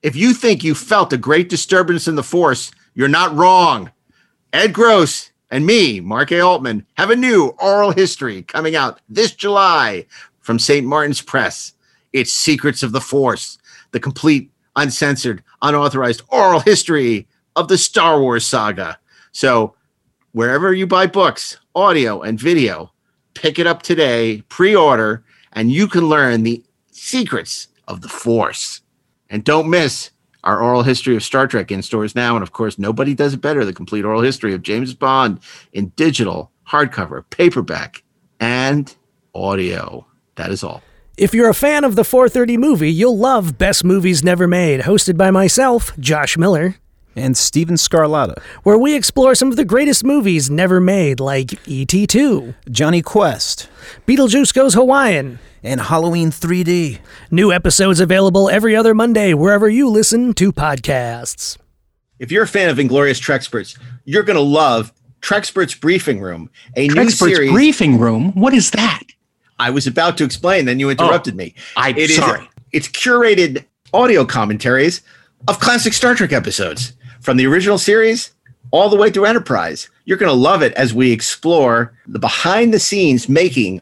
[0.00, 3.90] If you think you felt a great disturbance in the force, you're not wrong.
[4.52, 6.40] Ed Gross and me, Mark A.
[6.40, 10.06] Altman, have a new oral history coming out this July
[10.40, 10.86] from St.
[10.86, 11.72] Martin's Press.
[12.12, 13.58] It's Secrets of the Force,
[13.90, 17.26] the complete, uncensored, unauthorized oral history
[17.56, 18.98] of the Star Wars saga.
[19.32, 19.74] So,
[20.30, 22.92] wherever you buy books, audio, and video,
[23.34, 26.62] pick it up today, pre order, and you can learn the
[26.92, 28.82] secrets of the Force.
[29.30, 30.10] And don't miss
[30.44, 32.34] our oral history of Star Trek in stores now.
[32.34, 35.40] And of course, nobody does it better the complete oral history of James Bond
[35.72, 38.02] in digital, hardcover, paperback,
[38.40, 38.94] and
[39.34, 40.06] audio.
[40.36, 40.82] That is all.
[41.16, 45.16] If you're a fan of the 430 movie, you'll love Best Movies Never Made, hosted
[45.16, 46.76] by myself, Josh Miller,
[47.16, 52.06] and Steven Scarlatta, where we explore some of the greatest movies never made, like E.T.
[52.06, 53.68] 2, Jonny Quest,
[54.06, 56.98] Beetlejuice Goes Hawaiian, and Halloween 3D.
[57.30, 61.58] New episodes available every other Monday wherever you listen to podcasts.
[62.18, 66.88] If you're a fan of Inglorious Treksperts, you're going to love Treksperts Briefing Room, a
[66.88, 67.52] new Treksperts series.
[67.52, 68.32] Briefing Room?
[68.32, 69.02] What is that?
[69.58, 71.54] I was about to explain, then you interrupted oh, me.
[71.76, 72.48] I'm It is- sorry.
[72.72, 75.02] it's curated audio commentaries
[75.46, 78.32] of classic Star Trek episodes from the original series
[78.70, 79.88] all the way through Enterprise.
[80.04, 83.80] You're going to love it as we explore the behind the scenes making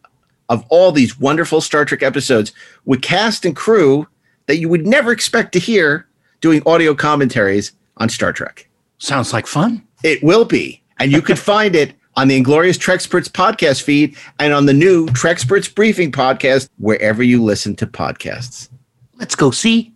[0.49, 2.53] of all these wonderful Star Trek episodes
[2.85, 4.07] with cast and crew
[4.47, 6.07] that you would never expect to hear
[6.41, 8.69] doing audio commentaries on Star Trek.
[8.99, 9.83] Sounds like fun.
[10.05, 10.83] It will be.
[10.99, 15.07] And you can find it on the Inglorious Treksperts podcast feed and on the new
[15.09, 18.71] Treksperts Briefing podcast, wherever you listen to podcasts.
[19.17, 19.93] Let's go see.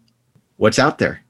[0.56, 1.22] What's out there?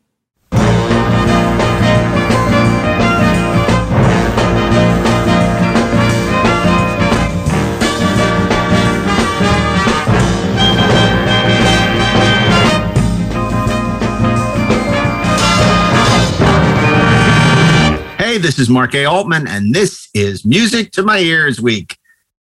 [18.41, 19.05] This is Mark A.
[19.05, 21.99] Altman, and this is Music to My Ears Week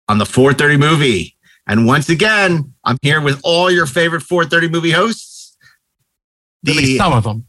[0.07, 1.35] on the 430 movie.
[1.67, 5.57] And once again, I'm here with all your favorite 430 movie hosts.
[6.65, 7.47] At least some of them.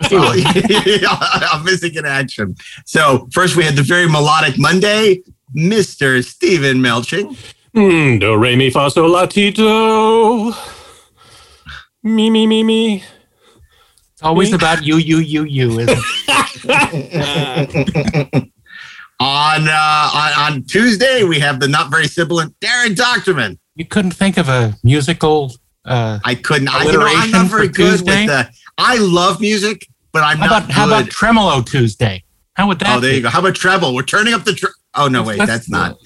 [0.00, 2.56] I'm missing in action.
[2.86, 5.22] So, first we had the very melodic Monday,
[5.56, 6.24] Mr.
[6.24, 7.36] Steven Melching.
[7.76, 10.52] Mm, do re mi fa sol la ti do.
[12.02, 13.04] Me me me me.
[14.20, 16.52] It's always about you, you, you, you, isn't it?
[19.18, 23.56] on, uh, on on Tuesday, we have the not very sibilant Daren Dochterman.
[23.76, 25.54] You couldn't think of a musical.
[25.86, 26.68] Uh, I couldn't.
[26.68, 28.26] I, you know, I'm not very good Tuesday?
[28.26, 28.50] with the.
[28.76, 32.22] I love music, but I'm how not about how about Tremolo Tuesday?
[32.52, 32.98] How would that?
[32.98, 33.16] oh, there be?
[33.16, 33.30] you go.
[33.30, 33.94] How about treble?
[33.94, 34.52] We're turning up the.
[34.52, 35.96] Tre- oh no, wait, that's, not.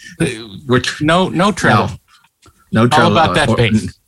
[0.69, 1.99] We're tr- no no treble.
[2.71, 3.11] no All treble.
[3.11, 3.99] about that bass.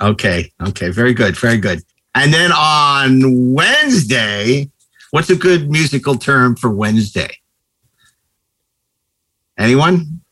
[0.00, 0.50] Okay.
[0.66, 0.90] Okay.
[0.90, 1.36] Very good.
[1.36, 1.80] Very good.
[2.16, 4.70] And then on Wednesday,
[5.10, 7.28] what's a good musical term for Wednesday?
[9.58, 10.22] Anyone?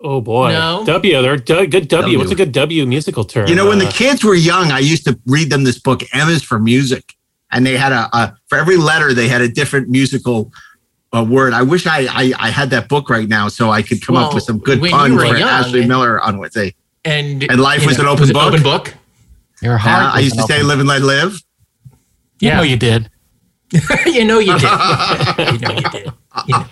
[0.00, 0.52] Oh boy.
[0.52, 0.84] No.
[0.86, 1.22] W.
[1.22, 1.36] There.
[1.36, 1.88] D- good W.
[1.88, 2.18] W.
[2.18, 3.46] What's a good W musical term?
[3.48, 6.02] You know, when the Uh, kids were young, I used to read them this book,
[6.12, 7.14] M is for music.
[7.52, 10.50] And they had a, a for every letter, they had a different musical
[11.14, 11.52] uh, word.
[11.52, 14.34] I wish I, I I had that book right now so I could come up
[14.34, 16.74] with some good when you puns for young- Ashley Miller on Wednesday.
[17.04, 18.52] And And life you was an open was it book?
[18.52, 18.94] Open book.
[19.66, 20.12] Your Uh.
[20.14, 21.42] I used to an say open- live and let live.
[22.40, 22.70] You know Yeah.
[22.70, 23.10] you did.
[24.06, 24.62] you know you did.
[25.52, 26.12] you know you did.
[26.46, 26.66] You know.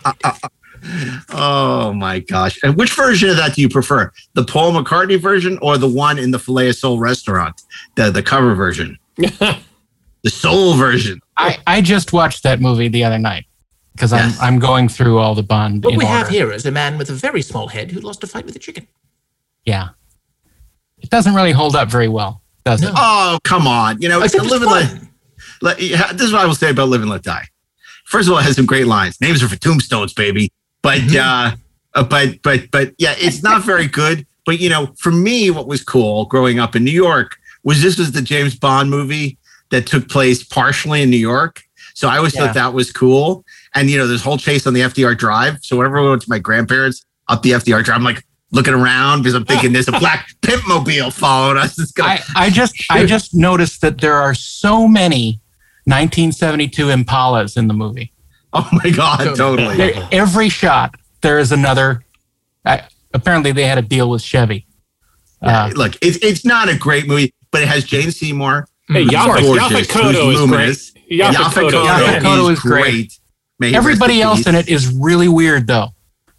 [1.31, 2.59] Oh my gosh.
[2.63, 4.13] And which version of that do you prefer?
[4.35, 7.61] The Paul McCartney version or the one in the Filet of Soul restaurant?
[7.97, 8.99] The the cover version.
[9.17, 11.21] the soul version.
[11.37, 13.47] I, I just watched that movie the other night
[13.95, 14.39] because Yes.
[14.41, 15.85] I'm I'm going through all the Bond.
[15.85, 18.23] What in we have here is a man with a very small head who lost
[18.23, 18.87] a fight with a chicken.
[19.65, 19.89] Yeah,
[20.99, 22.87] it doesn't really hold up very well, does it?
[22.87, 22.93] No.
[22.97, 24.01] Oh, come on.
[24.01, 25.01] You know, live it's and let,
[25.63, 27.47] let this is what I will say about Live and Let Die.
[28.07, 29.21] First of all, it has some great lines.
[29.21, 30.51] Names are for tombstones, baby.
[30.83, 31.53] But uh,
[31.95, 34.27] uh but but but yeah, it's not very good.
[34.47, 37.99] But you know, for me, what was cool growing up in New York was this
[37.99, 39.39] was the James Bond movie
[39.71, 41.63] that took place partially in New York.
[41.95, 42.47] So I always Yeah.
[42.47, 43.45] thought that was cool.
[43.75, 45.59] And you know, this whole chase on the FDR Drive.
[45.63, 48.25] So whenever I went to my grandparents up the FDR Drive, I'm like
[48.55, 51.79] looking around because I'm thinking there's a black pimp mobile following us.
[51.79, 55.41] It's gonna, I, I just I just noticed that there are so many
[55.85, 58.13] 1972 Impalas in the movie.
[58.53, 59.77] oh my god, totally.
[59.77, 62.05] There, every shot there is another.
[62.65, 64.67] I, apparently, they had a deal with Chevy.
[65.43, 68.67] Yeah, Uh, look, it's it's not a great movie, but it has Jane Seymour.
[68.89, 70.91] Hey, who's Yaphet, gorgeous, Yaphet who's is luminous.
[70.93, 71.21] great.
[71.21, 71.85] Yaphet Yaphet Kotto.
[71.85, 73.21] Kotto Yaphet Kotto is is great.
[73.63, 75.89] Everybody else in it is really weird, though.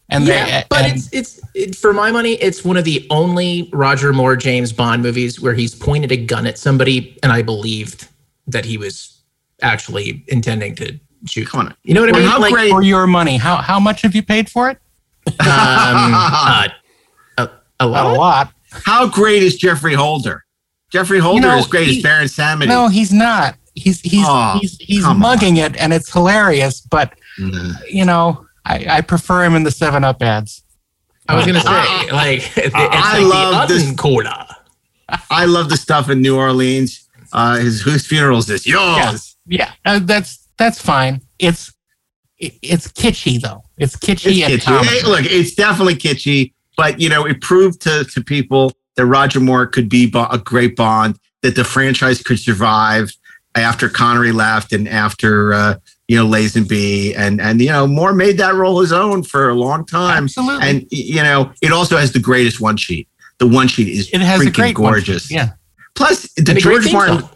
[0.09, 3.05] And yeah, they, but and- it's it's it, for my money, it's one of the
[3.09, 7.41] only Roger Moore James Bond movies where he's pointed a gun at somebody and I
[7.41, 8.07] believed
[8.47, 9.21] that he was
[9.61, 11.47] actually intending to shoot.
[11.47, 11.75] Come on.
[11.83, 12.27] You know what I mean?
[12.29, 14.77] how Like, great- For your money, how how much have you paid for it?
[15.27, 16.67] um, uh,
[17.37, 18.17] a, a Not a lot.
[18.17, 18.53] lot.
[18.85, 20.43] How great is Geoffrey Holder?
[20.91, 22.67] Geoffrey Holder know, is great he- as Baron Samedi.
[22.67, 23.55] No, he's not.
[23.73, 26.81] He's he's Oh, he's, he's come mugging it, and it's hilarious.
[26.81, 27.73] But Mm.
[27.89, 30.63] you know, I, I prefer him in the Seven Up ads.
[31.27, 31.67] I was gonna say,
[32.11, 34.57] like, it's I like love the this- Utton cola.
[35.29, 37.07] I love the stuff in New Orleans.
[37.31, 38.65] Uh, his whose funeral is this?
[38.65, 39.35] Yours.
[39.45, 41.21] Yeah, uh, that's that's fine.
[41.37, 41.71] It's
[42.39, 43.63] it, it's kitschy though.
[43.77, 44.67] It's kitschy and It's kitschy.
[44.67, 44.93] comical.
[44.93, 49.39] Hey, look, it's definitely kitschy, but you know, it proved to to people that Roger
[49.39, 53.11] Moore could be bo- a great Bond, that the franchise could survive
[53.55, 55.75] after Connery left and after uh,
[56.07, 59.55] you know Lazenby, and and you know Moore made that role his own for a
[59.55, 60.23] long time.
[60.25, 60.67] Absolutely.
[60.67, 63.07] And you know, it also has the greatest one sheet.
[63.39, 64.93] The one sheet is it has freaking a great one.
[64.93, 65.29] gorgeous.
[65.31, 65.51] Yeah,
[65.95, 67.19] Plus, the And George Martin.
[67.21, 67.29] song.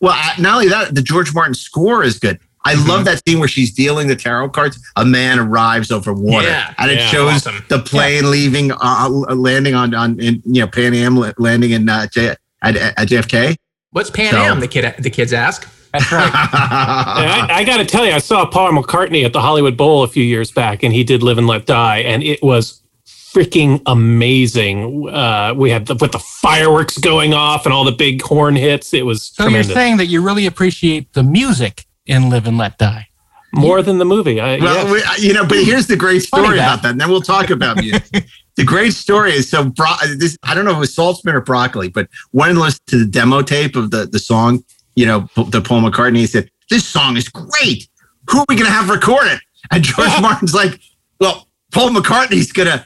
[0.00, 2.38] Well, uh, not only that, the George Martin score is good.
[2.64, 2.88] I Mm-hmm.
[2.88, 4.78] love that scene where she's dealing the tarot cards.
[4.96, 7.64] A man arrives over water, Yeah, and it yeah, shows awesome.
[7.68, 12.06] the plane leaving, uh, landing on on in, you know Pan Am landing in uh,
[12.08, 13.56] J, at, at JFK.
[13.90, 14.60] What's Pan So- Am?
[14.60, 15.68] The kid, the kids ask.
[15.92, 16.32] That's right.
[16.32, 20.02] And I, I got to tell you, I saw Paul McCartney at the Hollywood Bowl
[20.02, 23.80] a few years back, and he did "Live and Let Die," and it was freaking
[23.86, 25.08] amazing.
[25.08, 28.92] Uh, we had the, with the fireworks going off and all the big horn hits.
[28.92, 29.68] It was So tremendous.
[29.68, 33.08] you're saying that you really appreciate the music in Live and Let Die?
[33.54, 34.40] More than the movie.
[34.40, 34.92] I, well, yeah.
[35.18, 36.74] we, you know, but here's the great story that.
[36.74, 38.24] about that, and then we'll talk about music.
[38.56, 39.86] the great story is so bro-
[40.16, 40.36] this.
[40.42, 43.42] I don't know if it was Saltzman or Broccoli, but one listened to the demo
[43.42, 44.64] tape of the the song.
[44.94, 47.88] You know, the Paul McCartney he said, "This song is great.
[48.30, 49.40] Who are we going to have record it?"
[49.70, 50.80] And George Martin's like,
[51.18, 52.84] "Well, Paul McCartney's going to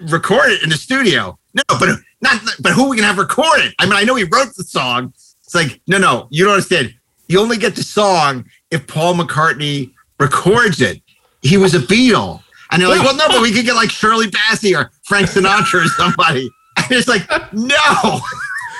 [0.00, 1.38] record it in the studio.
[1.54, 2.40] No, but not.
[2.60, 3.74] But who are we going to have record it?
[3.78, 5.12] I mean, I know he wrote the song.
[5.14, 6.94] It's like, no, no, you don't understand.
[7.28, 11.00] You only get the song if Paul McCartney records it.
[11.42, 12.42] He was a Beatle.
[12.70, 15.84] And they're like, well, no, but we could get like Shirley Bassey or Frank Sinatra
[15.84, 16.50] or somebody.
[16.78, 18.20] And it's like, no.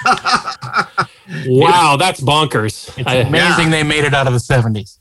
[1.46, 2.96] wow, that's bonkers.
[2.99, 4.99] It's I- amazing they made it out of the 70s.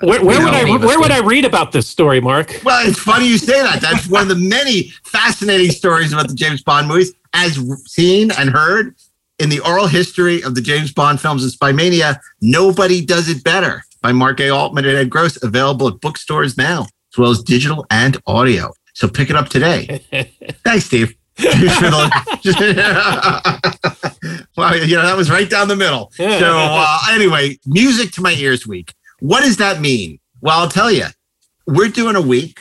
[0.00, 2.60] where where would I where would I read about this story, Mark?
[2.64, 3.80] Well, it's funny you say that.
[3.80, 8.50] That's one of the many fascinating stories about the James Bond movies, as seen and
[8.50, 8.94] heard
[9.38, 12.20] in the oral history of the James Bond films and Spy Mania.
[12.40, 14.50] Nobody does it better by Mark A.
[14.50, 18.72] Altman and Ed Gross, available at bookstores now, as well as digital and audio.
[18.94, 20.00] So pick it up today.
[20.64, 21.14] Thanks, Steve.
[21.36, 22.08] The-
[24.56, 26.12] well, you know, that was right down the middle.
[26.38, 28.94] So, uh, anyway, music to my ears week.
[29.20, 30.18] What does that mean?
[30.40, 31.06] Well, I'll tell you.
[31.66, 32.60] We're doing a week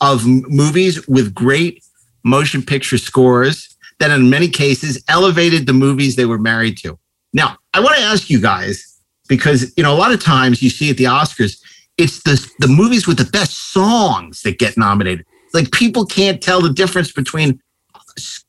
[0.00, 1.82] of movies with great
[2.22, 6.98] motion picture scores that, in many cases, elevated the movies they were married to.
[7.32, 10.68] Now, I want to ask you guys because you know a lot of times you
[10.68, 11.58] see at the Oscars,
[11.96, 15.24] it's the the movies with the best songs that get nominated.
[15.54, 17.58] Like people can't tell the difference between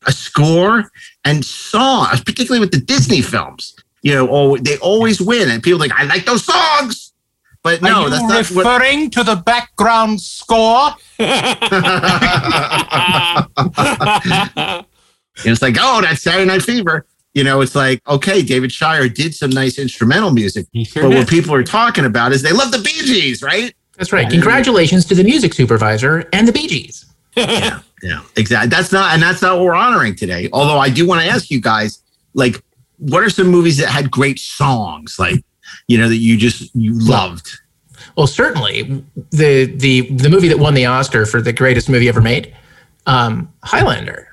[0.05, 0.91] a score
[1.25, 3.75] and songs, particularly with the Disney films.
[4.01, 7.13] You know, they always win, and people are like, I like those songs.
[7.63, 8.65] But no, that's not what.
[8.65, 10.89] referring to the background score?
[15.45, 17.05] it's like, oh, that's Saturday Night Fever.
[17.33, 21.29] You know, it's like, okay, David Shire did some nice instrumental music, sure but what
[21.29, 23.73] people are talking about is they love the Bee Gees, right?
[23.97, 24.29] That's right.
[24.29, 27.05] Congratulations to the music supervisor and the Bee Gees.
[27.35, 28.69] Yeah, yeah, exactly.
[28.69, 30.49] That's not, and that's not what we're honoring today.
[30.53, 32.63] Although I do want to ask you guys, like,
[32.97, 35.43] what are some movies that had great songs, like,
[35.87, 37.59] you know, that you just you loved?
[38.15, 42.21] Well, certainly the the the movie that won the Oscar for the greatest movie ever
[42.21, 42.55] made,
[43.05, 44.29] um, Highlander.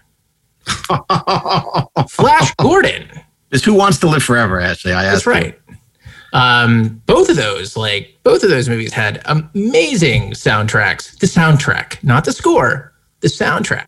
[2.09, 3.09] Flash Gordon.
[3.51, 4.61] It's Who Wants to Live Forever.
[4.61, 5.25] Actually, I asked.
[5.25, 5.59] That's right.
[6.33, 11.19] Um, both of those, like both of those movies, had amazing soundtracks.
[11.19, 12.90] The soundtrack, not the score,
[13.21, 13.87] the soundtrack.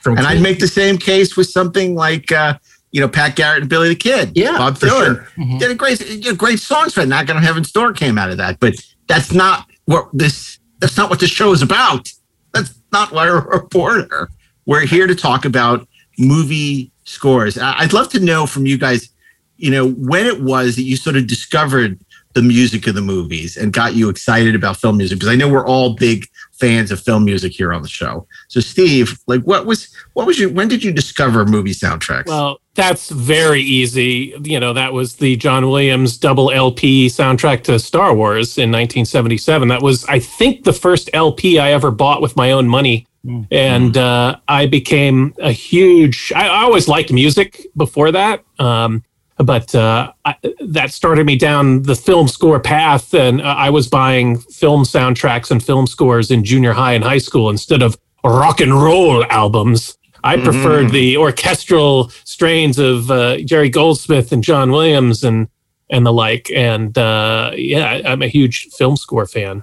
[0.00, 2.58] From And I'd make the same case with something like, uh,
[2.90, 4.32] you know, Pat Garrett and Billy the Kid.
[4.34, 5.28] Yeah, Bob for Dylan sure.
[5.38, 5.58] Mhm.
[5.60, 8.58] did a great, you great songs for Knockin' on Heaven's Door came out of that.
[8.60, 8.74] But
[9.06, 10.58] that's not what this.
[10.80, 12.08] That's not what this show is about.
[12.52, 14.28] That's not why we're a reporter.
[14.66, 15.86] We're here to talk about
[16.18, 17.56] movie scores.
[17.56, 19.08] I'd love to know from you guys,
[19.56, 21.98] you know, when it was that you sort of discovered
[22.34, 25.48] the music of the movies and got you excited about film music because I know
[25.48, 26.26] we're all big
[26.62, 28.24] fans of film music here on the show.
[28.46, 32.26] So Steve, like what was what was your when did you discover movie soundtracks?
[32.26, 34.32] Well, that's very easy.
[34.44, 39.68] You know, that was the John Williams double LP soundtrack to Star Wars in 1977.
[39.68, 43.06] That was, I think, the first LP I ever bought with my own money.
[43.52, 48.44] And uh, I became a huge, I, I always liked music before that.
[48.58, 49.04] Um,
[49.44, 53.88] but uh, I, that started me down the film score path, and uh, I was
[53.88, 58.60] buying film soundtracks and film scores in junior high and high school instead of rock
[58.60, 59.96] and roll albums.
[60.24, 65.48] I preferred the orchestral strains of uh, Jerry Goldsmith and John Williams and
[65.90, 66.50] and the like.
[66.50, 69.62] And uh, yeah, I'm a huge film score fan.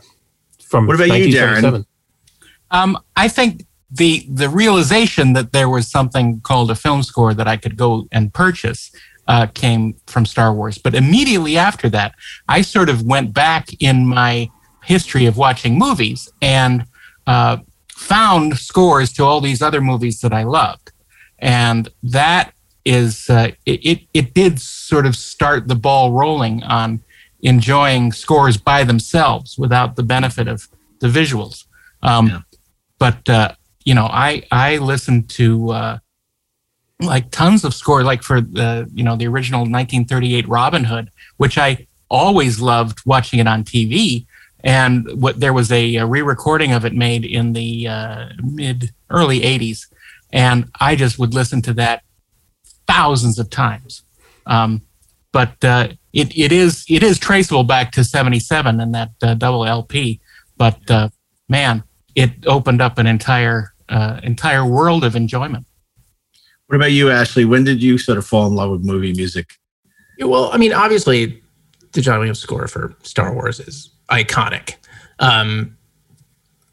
[0.61, 1.85] From What about you, Daren?
[2.71, 7.47] Um, I think the the realization that there was something called a film score that
[7.47, 8.91] I could go and purchase
[9.29, 10.77] uh, came from Star Wars.
[10.77, 12.15] But immediately after that,
[12.49, 14.49] I sort of went back in my
[14.83, 16.85] history of watching movies and
[17.27, 17.57] uh,
[17.93, 20.91] found scores to all these other movies that I loved,
[21.37, 23.99] and that is uh, it, it.
[24.13, 27.01] It did sort of start the ball rolling on
[27.41, 30.67] enjoying scores by themselves without the benefit of
[30.99, 31.65] the visuals.
[32.01, 32.39] Um, Yeah.
[32.97, 33.51] But uh,
[33.85, 35.97] you know, I I listened to uh,
[36.99, 41.57] like tons of score, like for the you know the original 1938 Robin Hood, which
[41.57, 44.25] I always loved watching it on TV.
[44.61, 49.39] And what there was a, a re-recording of it made in the uh, mid early
[49.39, 49.87] 80s,
[50.33, 52.03] and I just would listen to that
[52.87, 54.03] thousands of times.
[54.45, 54.81] Um,
[55.31, 59.65] but uh, it, it is it is traceable back to 77 and that uh, double
[59.65, 60.19] LP.
[60.57, 61.09] But uh,
[61.47, 61.83] man,
[62.15, 65.65] it opened up an entire uh, entire world of enjoyment.
[66.69, 67.45] What about you, Ashley?
[67.45, 69.57] When did you sort of fall in love with movie music?
[70.19, 71.41] Yeah, Well, I mean, obviously,
[71.93, 74.75] the John Williams score for Star Wars is iconic.
[75.17, 75.75] Um,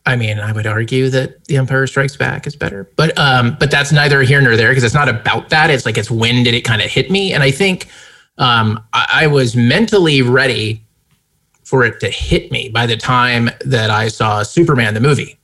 [0.05, 3.71] I mean, I would argue that The Empire Strikes Back is better, but um, but
[3.71, 5.71] that's neither here nor there because it's not about that.
[5.71, 7.89] It's like it's when did it kind of hit me, and I think
[8.37, 10.85] um, I, I was mentally ready
[11.65, 15.39] for it to hit me by the time that I saw Superman the movie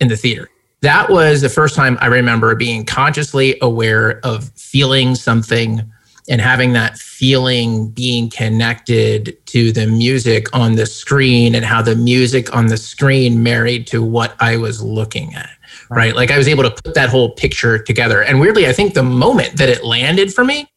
[0.00, 0.48] in the theater.
[0.82, 5.90] That was the first time I remember being consciously aware of feeling something
[6.28, 11.96] and having that feeling being connected to the music on the screen and how the
[11.96, 15.50] music on the screen married to what I was looking at.
[15.90, 16.14] Right.
[16.14, 18.22] Like I was able to put that whole picture together.
[18.22, 20.70] And weirdly, I think the moment that it landed for me,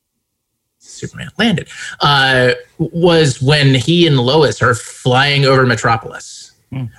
[0.79, 1.69] Superman landed,
[2.01, 6.42] uh, was when he and Lois are flying over Metropolis.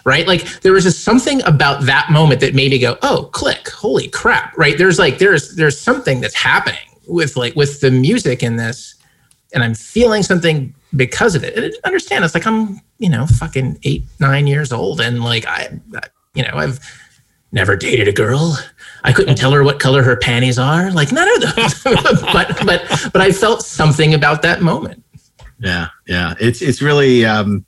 [0.04, 0.26] Right.
[0.26, 4.08] Like there was just something about that moment that made me go, oh, click, holy
[4.08, 4.56] crap.
[4.56, 4.76] Right.
[4.78, 8.94] There's like, there's, there's something that's happening with like, with the music in this.
[9.52, 11.56] And I'm feeling something because of it.
[11.56, 15.00] And understand it's like I'm, you know, fucking eight, nine years old.
[15.00, 16.80] And like, I, I- you know, I've
[17.52, 18.58] never dated a girl.
[19.04, 20.90] I couldn't tell her what color her panties are.
[20.90, 21.82] Like none of those.
[21.84, 25.04] but, but, but I felt something about that moment.
[25.60, 26.34] Yeah, yeah.
[26.40, 27.64] It's it's really um,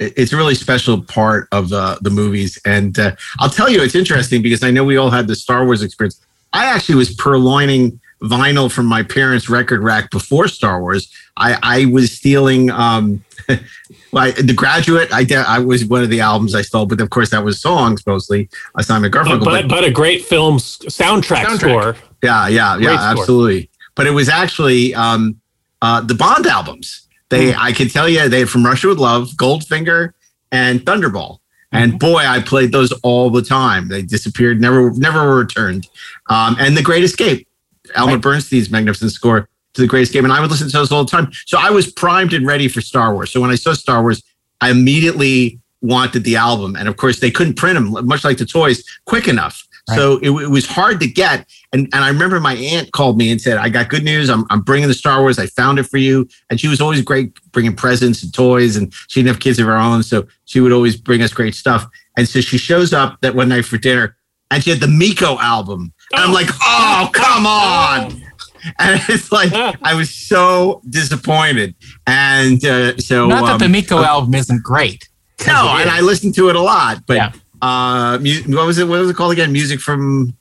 [0.00, 3.94] it's a really special part of the the movies, and uh, I'll tell you, it's
[3.94, 6.20] interesting because I know we all had the Star Wars experience.
[6.52, 11.12] I actually was purloining vinyl from my parents' record rack before Star Wars.
[11.36, 12.70] I I was stealing.
[12.70, 13.24] Um,
[14.12, 17.08] well, the Graduate, I, de- I was one of the albums I stole, but of
[17.10, 18.48] course that was songs mostly.
[18.74, 21.58] Uh, Simon But, Garfunkel, but, but a great film soundtrack, Soundtrack.
[21.60, 21.96] score.
[22.22, 23.20] yeah, yeah, Great yeah, score.
[23.22, 23.70] absolutely.
[23.94, 25.40] But it was actually um,
[25.80, 27.07] uh, the Bond albums.
[27.30, 30.12] They, I can tell you, they from Russia with Love, Goldfinger,
[30.50, 31.38] and Thunderball.
[31.70, 33.88] And boy, I played those all the time.
[33.88, 35.86] They disappeared, never, never were returned.
[36.30, 37.46] Um, and The Great Escape,
[37.94, 41.04] Elmer Bernstein's magnificent score to The Great Escape, and I would listen to those all
[41.04, 41.30] the time.
[41.46, 43.30] So I was primed and ready for Star Wars.
[43.30, 44.22] So when I saw Star Wars,
[44.62, 48.46] I immediately wanted the album, and of course they couldn't print them, much like the
[48.46, 49.67] toys, quick enough.
[49.94, 51.46] So it, it was hard to get.
[51.72, 54.28] And, and I remember my aunt called me and said, I got good news.
[54.28, 55.38] I'm, I'm bringing the Star Wars.
[55.38, 56.28] I found it for you.
[56.50, 58.76] And she was always great bringing presents and toys.
[58.76, 60.02] And she didn't have kids of her own.
[60.02, 61.86] So she would always bring us great stuff.
[62.16, 64.16] And so she shows up that one night for dinner
[64.50, 65.92] and she had the Meco album.
[66.12, 68.22] And I'm like, oh, come on.
[68.80, 69.52] And it's like,
[69.82, 71.76] I was so disappointed.
[72.08, 73.28] And uh, so.
[73.28, 75.08] Not that the um, Meco album isn't great.
[75.46, 75.88] no, and.
[75.88, 77.32] I listened to it a lot, but Yeah.
[77.62, 78.88] Uh, mu- what was it?
[78.88, 79.52] What was it called again?
[79.52, 80.36] Music from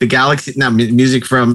[0.00, 0.52] the galaxy?
[0.56, 1.54] No, mu- music from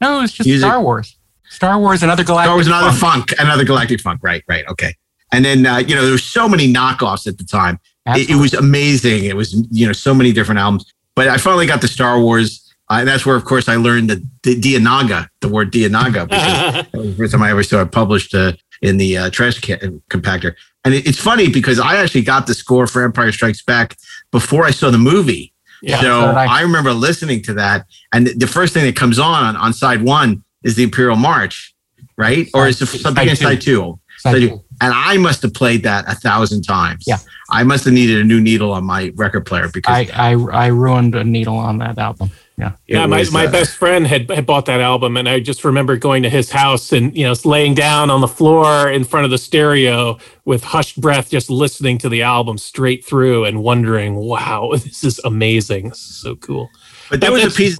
[0.00, 1.16] no, it's just music- Star Wars.
[1.48, 2.46] Star Wars another galactic.
[2.48, 3.30] Star Wars, another funk.
[3.30, 4.20] funk, another galactic funk.
[4.22, 4.94] Right, right, okay.
[5.32, 7.78] And then uh, you know there were so many knockoffs at the time.
[8.08, 9.24] It, it was amazing.
[9.24, 10.92] It was you know so many different albums.
[11.14, 14.10] But I finally got the Star Wars, uh, and that's where, of course, I learned
[14.10, 17.80] the, the Dianoga, the word Dianoga, because that was the first time I ever saw
[17.80, 19.78] it published uh, in the uh, trash ca-
[20.10, 20.54] compactor.
[20.86, 23.96] And it, it's funny because I actually got the score for Empire Strikes Back
[24.30, 25.52] before I saw the movie.
[25.82, 26.46] Yeah, so I.
[26.46, 30.44] I remember listening to that, and the first thing that comes on on side one
[30.62, 31.74] is the Imperial March,
[32.16, 32.48] right?
[32.54, 33.44] Or is it Side something in two.
[33.44, 33.98] side two?
[34.18, 34.48] Side Side two.
[34.48, 34.64] two.
[34.80, 37.04] And I must have played that a thousand times.
[37.04, 37.18] Yeah.
[37.50, 40.66] I must have needed a new needle on my record player because I, I I
[40.68, 42.30] ruined a needle on that album.
[42.58, 42.72] Yeah.
[42.86, 45.62] Yeah, my, was, my uh, best friend had, had bought that album, and I just
[45.62, 49.24] remember going to his house and you know laying down on the floor in front
[49.26, 54.14] of the stereo with hushed breath, just listening to the album straight through and wondering,
[54.14, 55.90] "Wow, this is amazing!
[55.90, 56.70] This is so cool."
[57.10, 57.78] But there That- was a piece.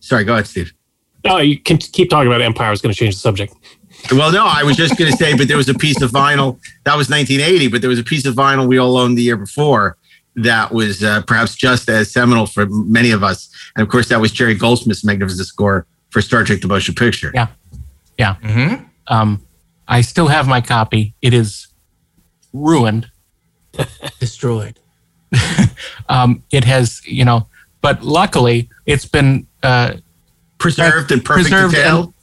[0.00, 0.72] Sorry, go ahead, Steve.
[1.24, 2.68] Oh, you can keep talking about Empire.
[2.68, 3.54] I was going to change the subject.
[4.12, 6.60] Well, no, I was just going to say, but there was a piece of vinyl
[6.84, 9.36] that was 1980, but there was a piece of vinyl we all owned the year
[9.36, 9.96] before
[10.36, 13.48] that was uh, perhaps just as seminal for many of us.
[13.74, 17.30] And of course, that was Jerry Goldsmith's magnificent score for Star Trek: The Motion Picture.
[17.34, 18.36] Yeah.
[18.36, 18.84] Mm-hmm.
[19.08, 19.42] Um,
[19.88, 21.14] I still have my copy.
[21.22, 21.68] It is
[22.52, 23.10] ruined.
[24.20, 24.78] Destroyed.
[26.08, 27.48] Um, it has, you know,
[27.80, 29.94] but luckily it's been uh,
[30.58, 32.02] Preserved in perfect preserved detail.
[32.04, 32.14] and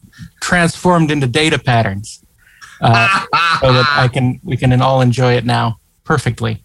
[0.41, 2.23] transformed into data patterns,
[2.81, 3.07] uh,
[3.61, 6.63] so that I can we can all enjoy it now perfectly,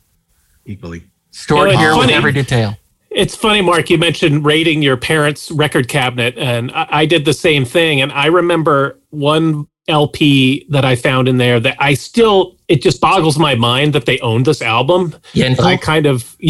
[0.65, 1.03] Equally.
[1.39, 2.15] Stored You know, here with funny.
[2.15, 2.77] every detail.
[3.11, 3.89] It's funny, Mark.
[3.91, 8.01] You mentioned raiding your parents' record cabinet, and I, I did the same thing.
[8.01, 13.01] And I remember one LP that I found in there that I still it just
[13.01, 15.15] boggles my mind that they owned this album.
[15.57, 16.37] But I kind of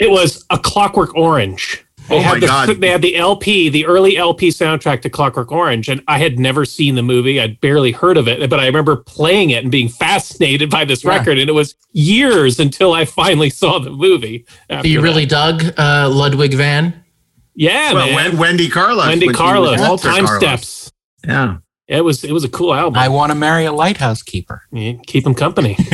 [0.00, 1.84] it was a Clockwork Orange.
[2.08, 2.68] They Oh had my the, God.
[2.80, 6.64] They had the LP, the early LP soundtrack to Clockwork Orange, and I had never
[6.64, 7.38] seen the movie.
[7.40, 11.04] I'd barely heard of it, but I remember playing it and being fascinated by this
[11.04, 11.10] Yeah.
[11.10, 11.38] record.
[11.38, 14.46] And it was years until I finally saw the movie.
[14.70, 15.04] after You that.
[15.04, 17.04] really dug uh, Ludwig van?
[17.54, 18.14] Yeah, well, man.
[18.14, 19.06] Wen- Wendy Carlos.
[19.06, 20.40] Wendy when she was Carlos, Walter Time Carlos.
[20.42, 20.92] Steps.
[21.26, 21.56] Yeah.
[21.88, 22.98] It was it was a cool album.
[22.98, 24.62] I want to marry a lighthouse keeper.
[24.72, 25.76] Yeah, keep him company.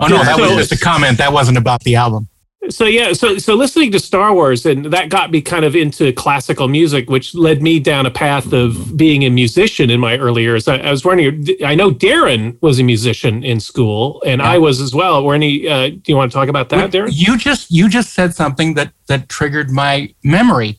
[0.00, 1.18] Oh no, that so was just a comment.
[1.18, 2.28] That wasn't about the album.
[2.70, 6.12] So yeah, so so listening to Star Wars and that got me kind of into
[6.12, 10.42] classical music, which led me down a path of being a musician in my early
[10.42, 10.68] years.
[10.68, 14.80] I, I was wondering, I know Daren was a musician in school, and I was
[14.80, 15.24] as well.
[15.24, 15.68] Were any?
[15.68, 17.10] Uh, do you want to talk about that, Daren?
[17.12, 20.78] You just you just said something that that triggered my memory.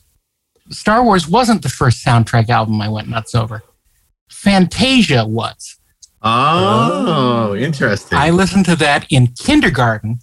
[0.70, 3.62] Star Wars wasn't the first soundtrack album I went nuts over.
[4.30, 5.76] Fantasia was.
[6.22, 8.16] Oh, interesting.
[8.16, 10.20] I listened to that in kindergarten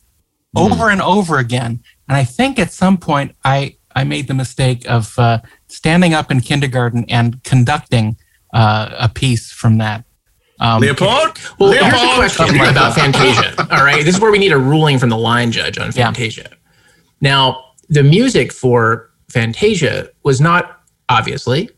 [0.55, 1.81] over and over again.
[2.07, 6.31] And I think at some point I, I made the mistake of uh, standing up
[6.31, 8.17] in kindergarten and conducting
[8.53, 10.03] uh, a piece from that.
[10.59, 11.37] Um, Leopold?
[11.59, 11.91] Well, Leopold?
[11.93, 13.55] here's a question about Fantasia.
[13.71, 16.05] All right, this is where we need a ruling from the line judge on Yeah.
[16.05, 16.51] Fantasia.
[17.21, 21.69] Now, the music for Fantasia was not obviously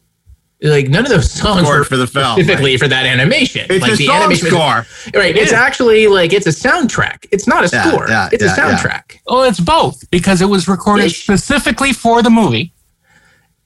[0.64, 3.68] like none of those songs Scored were for the film, specifically for that animation.
[3.70, 4.54] It's like a the song animation was-
[4.88, 5.20] score.
[5.20, 5.36] right?
[5.36, 7.26] It's actually like it's a soundtrack.
[7.32, 8.08] It's not a Yeah, score.
[8.08, 9.18] yeah, it's yeah, a soundtrack.
[9.28, 11.24] Oh, it's both because it was recorded Ish.
[11.24, 12.74] specifically for the movie.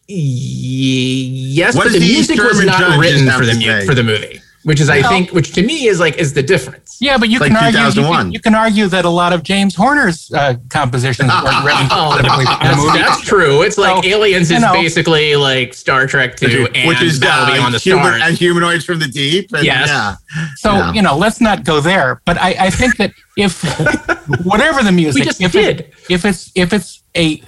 [0.07, 4.03] Ye- Yes, What but the the music was not written for the mu- for the
[4.03, 6.97] movie, which is I think, which to me is like is the difference.
[6.99, 9.41] Yeah, but you Like can argue you can, you can argue that a lot of
[9.43, 12.99] James Horner's uh, compositions were written Oh, specifically for the that's, movie.
[12.99, 13.61] that's true.
[13.61, 14.73] It's like Aliens is know.
[14.73, 18.21] basically like Star Trek 2 and which is Battle uh, Beyond the human, Stars.
[18.25, 19.53] and humanoids from the deep.
[19.53, 19.87] And, Yes.
[19.87, 20.15] Yeah.
[20.57, 20.91] So Yeah.
[20.91, 22.21] you know, let's not go there.
[22.25, 23.63] But I, I think that if
[24.43, 25.79] whatever the music, just if did.
[25.79, 27.41] It, if it's if it's a,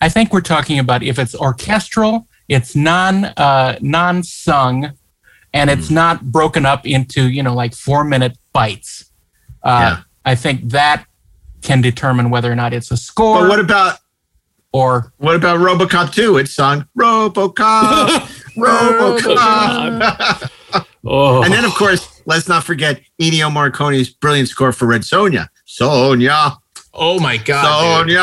[0.00, 4.92] I think we're talking about if it's orchestral, it's non uh, non sung,
[5.56, 9.10] and it's not broken up into you know like four minute bites.
[9.62, 10.02] Uh, Yeah.
[10.24, 11.06] I think that
[11.62, 13.98] can determine whether or not it's a score But what about
[14.72, 16.36] or what about RoboCop 2?
[16.38, 18.08] It's sung RoboCop,
[18.56, 20.50] RoboCop.
[21.08, 25.46] Oh, and then, of course, let's not forget Ennio Morricone's brilliant score for Red Sonja.
[25.64, 26.56] Sonja,
[26.92, 28.08] oh my god.
[28.08, 28.16] dude.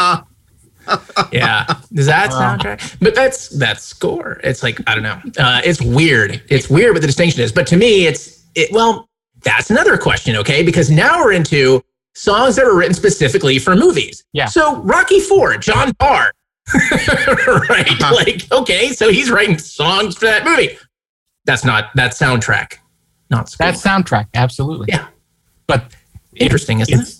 [0.86, 1.30] Sonja.
[1.32, 1.66] Yeah.
[1.96, 2.98] Is that soundtrack?
[3.00, 4.40] But that's that's score.
[4.44, 5.20] It's like I don't know.
[5.38, 6.42] Uh, it's weird.
[6.50, 7.52] It's weird what the distinction is.
[7.52, 8.72] But to me, it's it.
[8.72, 9.10] Well,
[9.44, 10.36] that's another question.
[10.38, 11.84] Okay, because now we're into
[12.16, 14.24] songs that were written specifically for movies.
[14.34, 14.46] Yeah.
[14.46, 16.32] So Rocky Four, John Barr.
[16.74, 17.90] right.
[17.90, 18.16] Uh-huh.
[18.16, 20.78] Like okay, so he's writing songs for that movie.
[21.46, 22.78] That's not that soundtrack.
[23.30, 23.68] Not score.
[23.68, 24.88] that soundtrack, absolutely.
[24.90, 25.08] Yeah.
[25.68, 25.96] But
[26.36, 27.16] interesting, isn't it?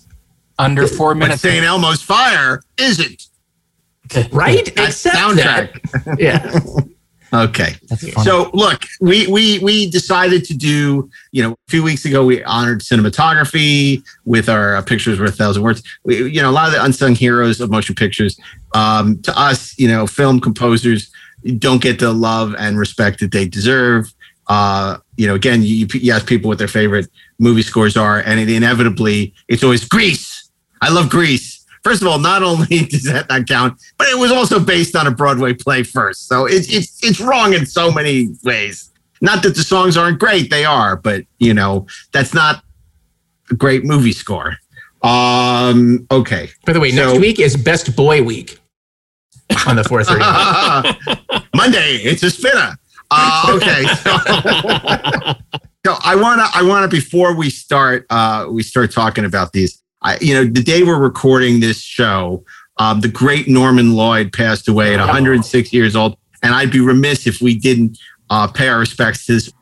[0.58, 1.42] under four minutes.
[1.42, 1.60] But minutes.
[1.60, 1.64] St.
[1.64, 3.26] Elmo's Fire isn't.
[4.32, 4.64] Right.
[4.76, 6.04] That's Except soundtrack.
[6.04, 6.20] that.
[6.20, 6.60] Yeah.
[7.32, 7.74] Okay.
[8.22, 11.10] So look, we we we decided to do.
[11.32, 15.36] You know, a few weeks ago we honored cinematography with our uh, pictures worth a
[15.36, 15.82] thousand words.
[16.04, 18.38] We, you know, a lot of the unsung heroes of motion pictures.
[18.74, 21.10] Um, to us, you know, film composers
[21.58, 24.12] don't get the love and respect that they deserve.
[24.46, 28.38] Uh, you know, again, you, you ask people what their favorite movie scores are, and
[28.38, 30.50] it inevitably it's always Grease.
[30.80, 31.53] I love Grease.
[31.84, 35.06] First of all, not only does that not count, but it was also based on
[35.06, 36.26] a Broadway play first.
[36.28, 38.90] So it's it's it's wrong in so many ways.
[39.20, 42.64] Not that the songs aren't great, they are, but you know, that's not
[43.50, 44.56] a great movie score.
[45.02, 46.48] Um, okay.
[46.64, 48.58] By the way, So- next week is Best Boy Week.
[49.66, 51.44] on the 430.
[51.54, 52.76] Monday, it's a spinner.
[53.10, 53.84] Uh, okay.
[54.02, 54.10] So,
[55.86, 59.80] so I wanna I wanna before we start uh we start talking about these.
[60.04, 62.44] I you know, the day we're recording this show,
[62.76, 66.16] um, the great Norman Lloyd passed away at 106 years old.
[66.42, 67.98] And I'd be remiss if we didn't
[68.30, 69.52] uh, pay our respects to this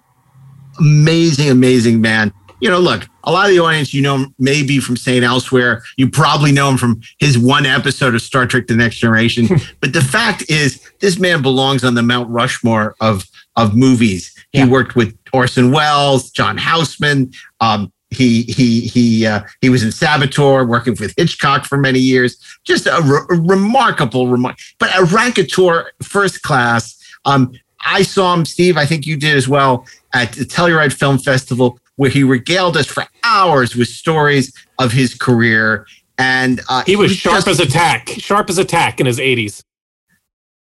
[0.78, 2.32] amazing, amazing man.
[2.60, 5.24] You know, look, a lot of the audience, you know, maybe from St.
[5.24, 5.82] Elsewhere.
[5.96, 9.48] You probably know him from his one episode of Star Trek The Next Generation.
[9.80, 13.24] but the fact is, this man belongs on the Mount Rushmore of,
[13.56, 14.32] of movies.
[14.52, 14.64] Yeah.
[14.64, 17.32] He worked with Orson Welles, John Houseman.
[17.60, 22.36] Um, he he he uh, he was in Saboteur, working with Hitchcock for many years.
[22.64, 26.98] Just a, re- a remarkable, remar- but a raconteur first class.
[27.24, 27.52] Um,
[27.84, 28.76] I saw him, Steve.
[28.76, 32.86] I think you did as well at the Telluride Film Festival, where he regaled us
[32.86, 35.86] for hours with stories of his career.
[36.18, 39.18] And uh, He was sharp just- as a tack, sharp as a tack in his
[39.18, 39.64] 80s.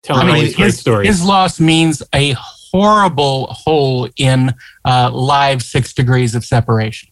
[0.04, 1.08] Telling I mean, his, stories.
[1.08, 4.54] his loss means a horrible hole in
[4.86, 7.10] uh, live six degrees of separation.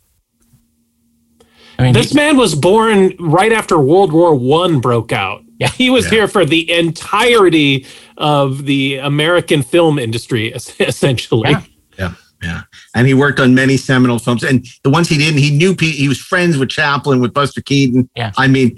[1.79, 5.41] I mean, This he- man was born right after World War One broke out.
[5.59, 5.69] Yeah.
[5.69, 6.11] He was Yeah.
[6.11, 7.85] here for the entirety
[8.17, 11.51] of the American film industry, essentially.
[11.51, 11.61] Yeah.
[11.97, 12.61] Yeah, yeah.
[12.93, 14.43] And he worked on many seminal films.
[14.43, 15.73] And the ones he didn't, he knew.
[15.79, 18.09] He was friends with Chaplin, with Buster Keaton.
[18.17, 18.31] Yeah.
[18.37, 18.77] I mean,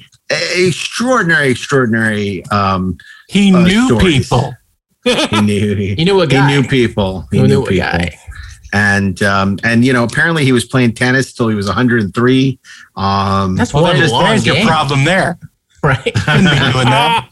[0.56, 2.46] extraordinary, extraordinary.
[2.52, 2.98] Um,
[3.30, 4.30] he uh, knew stories.
[4.30, 4.54] people.
[5.04, 7.28] he knew he, You knew a he knew people.
[7.32, 7.88] He You knew knew a people.
[7.92, 8.18] guy.
[8.74, 12.60] And um, and you know, apparently he was playing tennis till he was 103.
[12.96, 15.38] Um, That's Well, one there's, long there's your game, problem there.
[15.84, 16.02] right?
[16.18, 17.30] Shouldn't be doing that.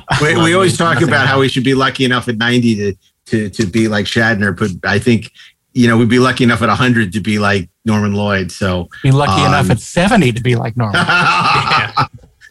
[0.22, 2.94] we, we always talk Nothing about how we should be lucky enough at 90 to
[3.26, 5.30] to to be like Shatner, but I think
[5.72, 8.50] you know we'd be lucky enough at 100 to be like Norman Lloyd.
[8.52, 11.00] So Be lucky Um, enough at 70 to be like Norman.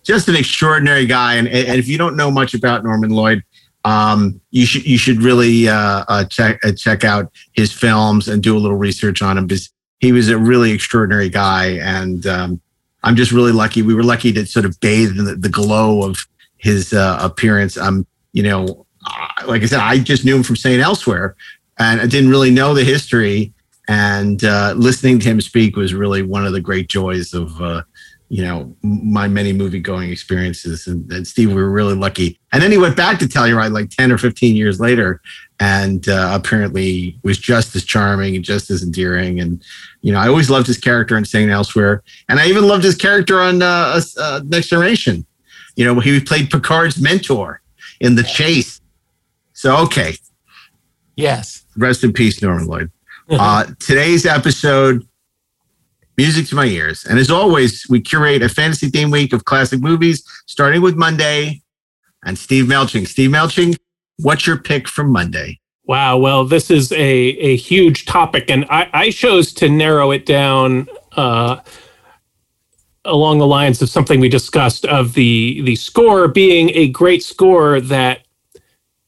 [0.03, 1.35] just an extraordinary guy.
[1.35, 3.43] And, and if you don't know much about Norman Lloyd,
[3.85, 8.41] um, you should you should really uh, uh, check uh, check out his films and
[8.41, 9.69] do a little research on him because
[9.99, 11.77] he was a really extraordinary guy.
[11.81, 12.61] And um,
[13.03, 13.81] I'm just really lucky.
[13.81, 16.17] We were lucky to sort of bathe in the, the glow of
[16.57, 17.77] his uh, appearance.
[17.77, 18.85] Um, you know,
[19.45, 20.81] like I said, I just knew him from St.
[20.81, 21.35] Elsewhere,
[21.77, 23.53] and I didn't really know the history.
[23.89, 27.83] And uh, listening to him speak was really one of the great joys of uh,
[28.29, 30.87] you know my many movie going experiences.
[30.87, 32.39] And, and Steve, we were really lucky.
[32.51, 35.21] And then he went back to Telluride like ten or fifteen years later,
[35.59, 39.39] and uh, apparently was just as charming and just as endearing.
[39.39, 39.63] And
[40.01, 41.51] you know, I always loved his character in St.
[41.51, 45.25] Elsewhere, and I even loved his character on uh, uh, Next Generation.
[45.75, 47.61] You know, he played Picard's mentor
[47.99, 48.81] in The Chase.
[49.53, 50.15] So okay,
[51.15, 51.65] yes.
[51.77, 52.91] rest in peace, Norman Lloyd.
[53.29, 55.07] Uh, today's episode,
[56.17, 57.05] music to my ears.
[57.05, 61.61] And as always, we curate a fantasy theme week of classic movies, starting with Monday
[62.25, 63.07] and Steve Melching.
[63.07, 63.75] Steve Melching,
[64.19, 65.59] what's your pick from Monday?
[65.85, 66.17] Wow.
[66.17, 70.87] Well, this is a, a huge topic, and I, I chose to narrow it down
[71.17, 71.57] uh,
[73.03, 77.81] along the lines of something we discussed of the the score being a great score
[77.81, 78.21] that,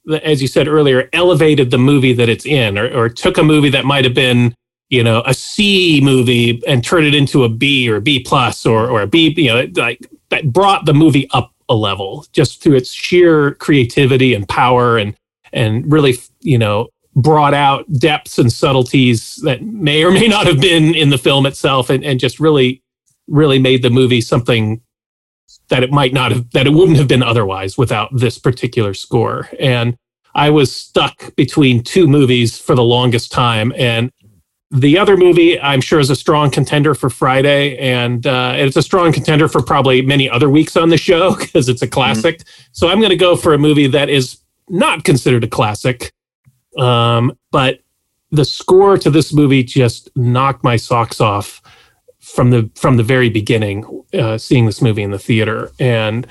[0.03, 3.43] that, as you said earlier, elevated the movie that it's in, or, or took a
[3.43, 4.53] movie that might have been
[4.89, 8.89] you know a C movie and turn it into a B or B plus or
[8.89, 9.33] or a B.
[9.37, 14.33] You know, like that brought the movie up a level just through its sheer creativity
[14.33, 15.15] and power and
[15.53, 20.59] and really you know brought out depths and subtleties that may or may not have
[20.59, 22.83] been in the film itself and, and just really
[23.27, 24.81] really made the movie something
[25.69, 29.49] that it might not have that it wouldn't have been otherwise without this particular score
[29.59, 29.97] and
[30.35, 34.11] i was stuck between two movies for the longest time and
[34.75, 38.81] the other movie i'm sure is a strong contender for friday and uh, it's a
[38.81, 42.41] strong contender for probably many other weeks on the show because it's a classic.
[42.71, 46.13] So i'm going to go for a movie that is not considered a classic
[46.77, 47.79] um, but
[48.31, 51.61] the score to this movie just knocked my socks off
[52.19, 55.71] from the from the very beginning uh, seeing this movie in the theater.
[55.79, 56.27] And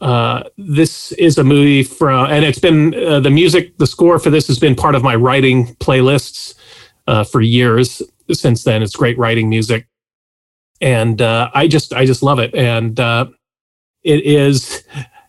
[0.00, 4.30] uh, this is a movie from and it's been uh, the music the score for
[4.30, 6.54] this has been part of my writing playlists
[7.08, 9.88] uh, for years since then it's great writing music
[10.80, 13.26] and uh, i just i just love it and uh,
[14.04, 14.84] it is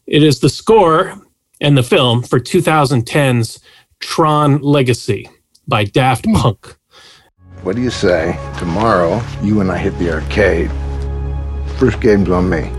[0.06, 1.16] it is the score
[1.62, 3.60] and the film for 2010's
[4.00, 5.28] tron legacy
[5.68, 6.76] by daft punk
[7.64, 8.40] What do you say?
[8.58, 10.72] Tomorrow, you and I hit the arcade.
[11.78, 12.72] First game's on me.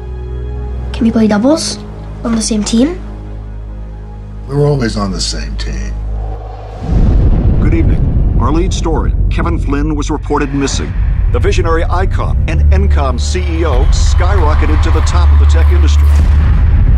[0.94, 1.76] Can we play doubles?
[2.24, 2.98] On the same team?
[4.48, 5.92] We're always on the same team.
[8.40, 10.90] Our lead story, Kevin Flynn, was reported missing.
[11.30, 16.08] The visionary ICOM and ENCOM CEO skyrocketed to the top of the tech industry.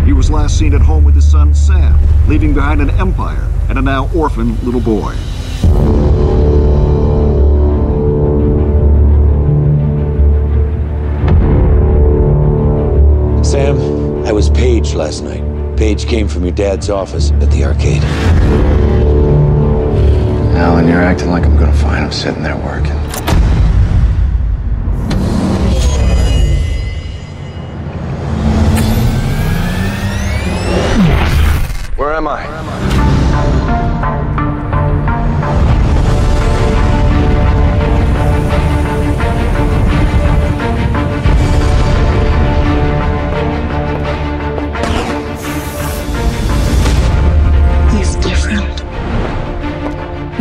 [0.06, 3.50] He He was last seen at home with his son Sam, leaving behind an empire
[3.70, 5.14] and a now orphan little boy.
[13.42, 15.42] Sam, I was paged last night.
[15.78, 19.41] Page came from your dad's office at the arcade.
[20.62, 22.92] Alan, you're acting like I'm gonna find him sitting there working.
[31.96, 32.91] Where am I?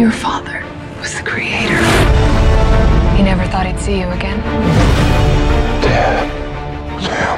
[0.01, 0.65] Your father
[0.99, 1.77] was the creator.
[3.13, 4.39] He never thought he'd see you again.
[5.85, 6.25] Dad.
[7.05, 7.37] Sam.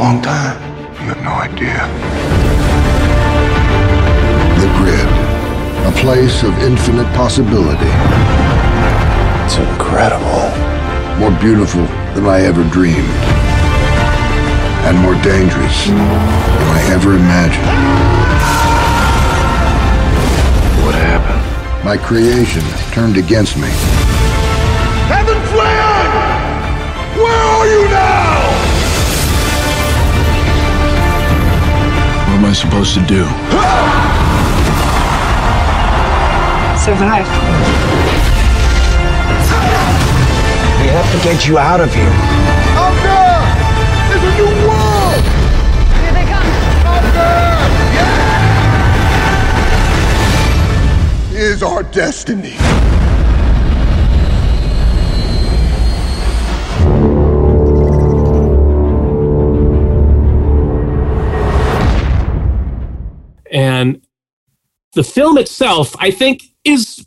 [0.00, 0.56] Long time.
[0.96, 1.76] You have no idea.
[4.56, 5.10] The Grid,
[5.84, 7.92] a place of infinite possibility.
[9.44, 10.48] It's incredible.
[11.20, 11.84] More beautiful
[12.16, 13.12] than I ever dreamed.
[14.88, 17.68] And more dangerous than I ever imagined.
[20.82, 21.39] What happened?
[21.82, 22.62] My creation
[22.92, 23.70] turned against me.
[25.08, 26.10] Kevin Flynn!
[27.16, 28.40] Where are you now?
[32.26, 33.24] What am I supposed to do?
[36.84, 37.26] Survive.
[40.82, 42.39] We have to get you out of here.
[51.50, 52.54] Is our destiny.
[63.50, 64.00] and
[64.94, 67.04] the film itself i think is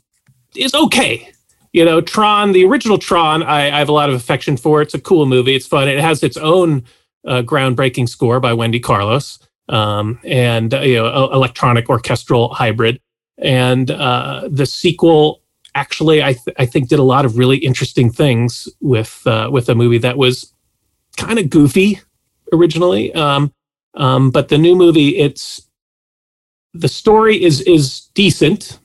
[0.58, 1.32] is okay.
[1.72, 4.82] You know tron the original tron I, I have a lot of affection for.
[4.82, 5.56] It's a cool movie.
[5.56, 5.88] It's fun.
[5.88, 6.84] It has its own
[7.26, 13.00] uh, groundbreaking score by wendy carlos um, and uh, you know electronic orchestral hybrid
[13.38, 15.42] and uh, the sequel
[15.76, 19.70] actually I, th- I think did a lot of really interesting things with uh, with
[19.70, 20.54] a movie that was
[21.18, 22.00] kind of goofy
[22.52, 23.52] originally um,
[23.96, 25.62] um, but the new movie it's
[26.74, 28.80] the story is is decent.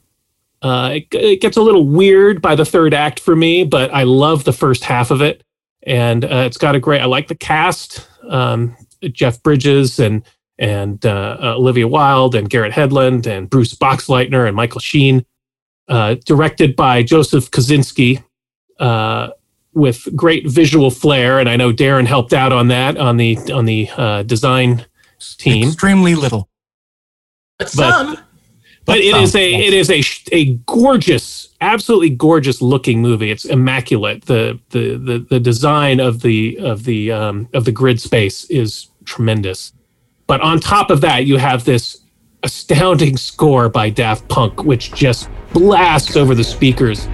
[0.61, 4.03] Uh, it, it gets a little weird by the third act for me, but I
[4.03, 5.43] love the first half of it,
[5.85, 7.01] and uh, it's got a great.
[7.01, 10.23] I like the cast: um, Jeff Bridges and
[10.59, 15.25] and uh, uh, Olivia Wilde and Garrett Hedlund and Bruce Boxleitner and Michael Sheen.
[15.89, 18.23] Uh, directed by Joseph Kosinski,
[18.79, 19.31] uh,
[19.73, 23.65] with great visual flair, and I know Daren helped out on that on the on
[23.65, 24.85] the uh, design
[25.39, 25.69] team.
[25.69, 26.49] Extremely little.
[27.59, 28.19] But some.
[28.85, 34.27] but it is a it is a a gorgeous absolutely gorgeous looking movie it's immaculate
[34.27, 38.89] the the the, the design of the of the um, of the grid space is
[39.05, 39.73] tremendous
[40.29, 42.03] but on top of that you have this
[42.45, 47.09] astounding score by daft punk which just blasts over the speakers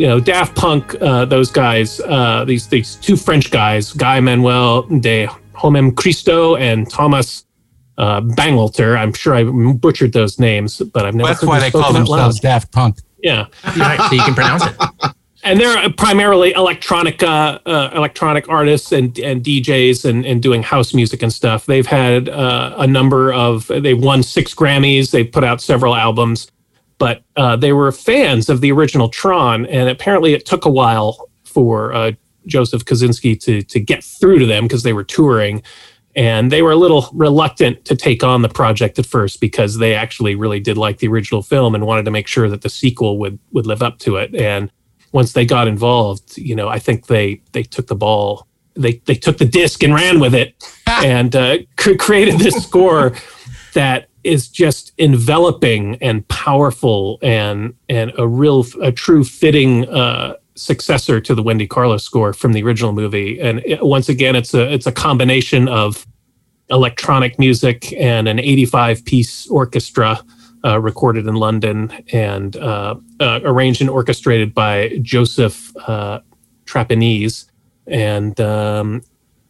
[0.00, 4.82] you know, Daft Punk, uh, those guys, uh, these these two French guys, Guy Manuel
[4.84, 7.44] de Homem Christo and Thomas
[7.98, 8.98] uh, Bangalter.
[8.98, 11.28] I'm sure I butchered those names, but I've never.
[11.28, 12.16] That's heard why they call spoken out loud.
[12.16, 12.96] themselves Daft Punk.
[13.22, 14.74] Yeah, Right, so you can pronounce it.
[15.44, 20.94] and they're primarily electronic uh, uh, electronic artists and and DJs and and doing house
[20.94, 21.66] music and stuff.
[21.66, 25.10] They've had uh, a number of they've won six Grammys.
[25.10, 26.50] They've put out several albums,
[27.00, 31.28] but uh, they were fans of the original Tron, and apparently it took a while
[31.42, 32.12] for uh,
[32.46, 35.62] Joseph Kosinski to to get through to them because they were touring.
[36.16, 39.94] And they were a little reluctant to take on the project at first because they
[39.94, 43.18] actually really did like the original film and wanted to make sure that the sequel
[43.18, 44.34] would would live up to it.
[44.34, 44.70] And
[45.12, 49.14] once they got involved, you know, I think they they took the ball, they they
[49.14, 50.54] took the disc and ran with it,
[50.86, 53.14] and uh, cr- created this score
[53.72, 61.20] that is just enveloping and powerful and and a real a true fitting uh, successor
[61.20, 63.40] to the Wendy Carlos score from the original movie.
[63.40, 66.06] And it, once again, it's a it's a combination of
[66.70, 70.24] electronic music and an 85 piece orchestra
[70.64, 76.20] uh, recorded in London and uh, uh, arranged and orchestrated by Joseph uh,
[76.66, 77.46] Trapanese.
[77.86, 79.02] And um,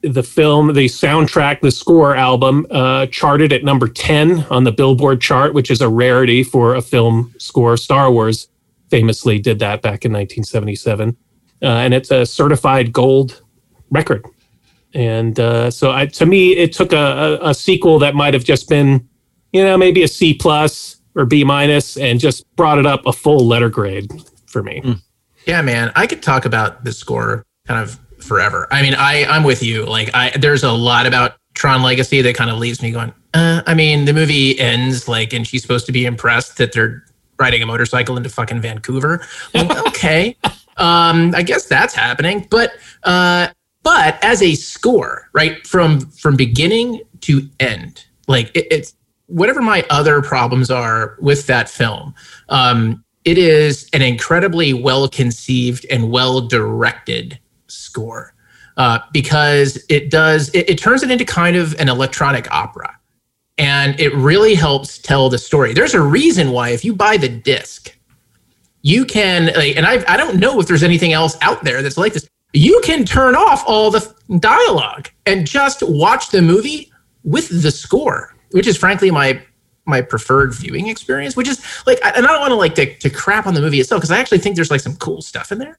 [0.02, 5.20] the film, the soundtrack, the score album uh, charted at number 10 on the Billboard
[5.20, 7.76] chart, which is a rarity for a film score.
[7.76, 8.48] Star Wars
[8.90, 11.16] famously did that back in 1977.
[11.62, 13.42] Uh, and it's a certified gold
[13.90, 14.24] record.
[14.94, 18.44] And uh, so I, to me, it took a, a, a sequel that might have
[18.44, 19.08] just been,
[19.52, 23.12] you know, maybe a C plus or B minus and just brought it up a
[23.12, 24.10] full letter grade
[24.46, 24.80] for me.
[24.80, 25.02] Mm.
[25.46, 25.92] Yeah, man.
[25.94, 28.66] I could talk about the score kind of forever.
[28.70, 29.84] I mean, I I'm with you.
[29.84, 33.12] Like, I there's a lot about Tron Legacy that kind of leaves me going.
[33.34, 37.04] Uh, I mean, the movie ends like, and she's supposed to be impressed that they're
[37.38, 39.22] riding a motorcycle into fucking Vancouver.
[39.54, 40.36] Like, okay,
[40.76, 42.46] um, I guess that's happening.
[42.50, 42.72] But
[43.04, 43.48] uh,
[43.82, 48.94] but as a score, right from from beginning to end, like it, it's
[49.26, 52.14] whatever my other problems are with that film.
[52.48, 57.38] Um, it is an incredibly well conceived and well directed
[57.70, 58.34] score
[58.76, 62.96] uh, because it does it, it turns it into kind of an electronic opera.
[63.58, 65.74] And it really helps tell the story.
[65.74, 67.96] There's a reason why if you buy the disc
[68.82, 72.14] you can and I, I don't know if there's anything else out there that's like
[72.14, 72.26] this.
[72.54, 76.90] You can turn off all the dialogue and just watch the movie
[77.24, 79.40] with the score which is frankly my
[79.86, 83.10] my preferred viewing experience which is like and i don't want to like to, to
[83.10, 85.58] crap on the movie itself because i actually think there's like some cool stuff in
[85.58, 85.78] there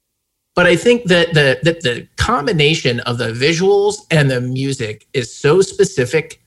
[0.54, 5.34] but I think that the that the combination of the visuals and the music is
[5.34, 6.42] so specific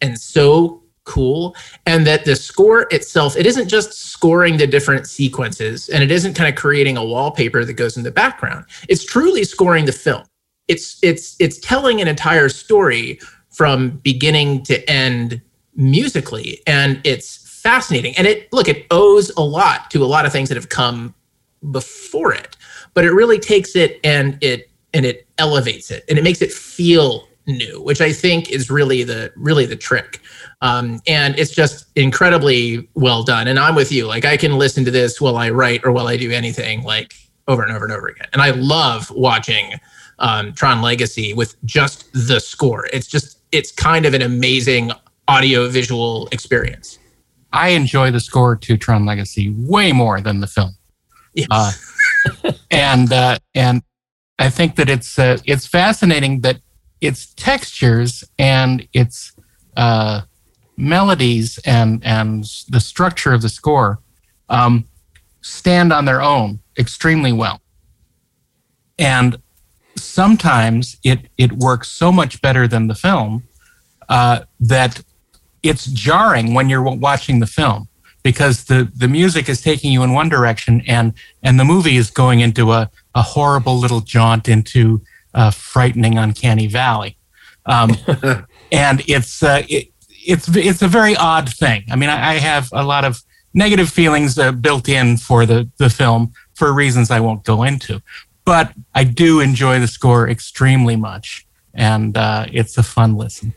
[0.00, 5.88] and so cool and that the score itself it isn't just scoring the different sequences
[5.88, 8.64] and it isn't kind of creating a wallpaper that goes in the background.
[8.88, 10.24] It's truly scoring the film.
[10.68, 13.20] It's it's it's telling an entire story
[13.50, 15.40] from beginning to end
[15.74, 18.16] musically and it's fascinating.
[18.16, 21.14] And it look it owes a lot to a lot of things that have come
[21.70, 22.56] before it
[22.94, 26.52] but it really takes it and it and it elevates it and it makes it
[26.52, 30.20] feel new which i think is really the really the trick.
[30.62, 33.48] Um, and it's just incredibly well done.
[33.48, 34.06] And i'm with you.
[34.06, 37.14] Like i can listen to this while i write or while i do anything like
[37.48, 38.28] over and over and over again.
[38.32, 39.72] And i love watching
[40.20, 42.86] um, tron legacy with just the score.
[42.92, 44.92] It's just it's kind of an amazing
[45.26, 46.98] audio visual experience.
[47.52, 50.76] I enjoy the score to tron legacy way more than the film.
[51.34, 51.48] Yes.
[51.50, 51.72] Uh,
[52.70, 53.82] and uh, and
[54.38, 56.60] I think that it's uh, it's fascinating that
[57.00, 59.32] its textures and its
[59.76, 60.22] uh,
[60.76, 63.98] melodies and and the structure of the score
[64.48, 64.84] um,
[65.42, 67.60] stand on their own extremely well.
[68.98, 69.38] And
[69.96, 73.44] sometimes it it works so much better than the film
[74.08, 75.02] uh, that
[75.62, 77.88] it's jarring when you're watching the film
[78.22, 82.10] because the the music is taking you in one direction and and the movie is
[82.10, 85.02] going into a, a horrible little jaunt into
[85.34, 87.16] a frightening uncanny valley.
[87.66, 87.90] Um,
[88.72, 91.84] and it's uh, it, it's it's a very odd thing.
[91.90, 93.22] I mean i, I have a lot of
[93.54, 98.02] negative feelings uh, built in for the the film for reasons i won't go into.
[98.44, 101.46] But i do enjoy the score extremely much.
[101.72, 103.54] And uh, it's a fun listen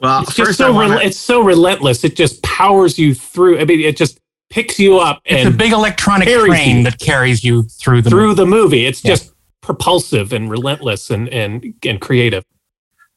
[0.00, 0.96] well, it's just so wanna...
[0.96, 2.04] it's so relentless.
[2.04, 3.58] It just powers you through.
[3.58, 5.22] I mean, it just picks you up.
[5.24, 6.84] It's a big electronic train you.
[6.84, 8.34] that carries you through the through movie.
[8.36, 8.86] the movie.
[8.86, 9.10] It's yeah.
[9.10, 12.44] just propulsive and relentless and and and creative.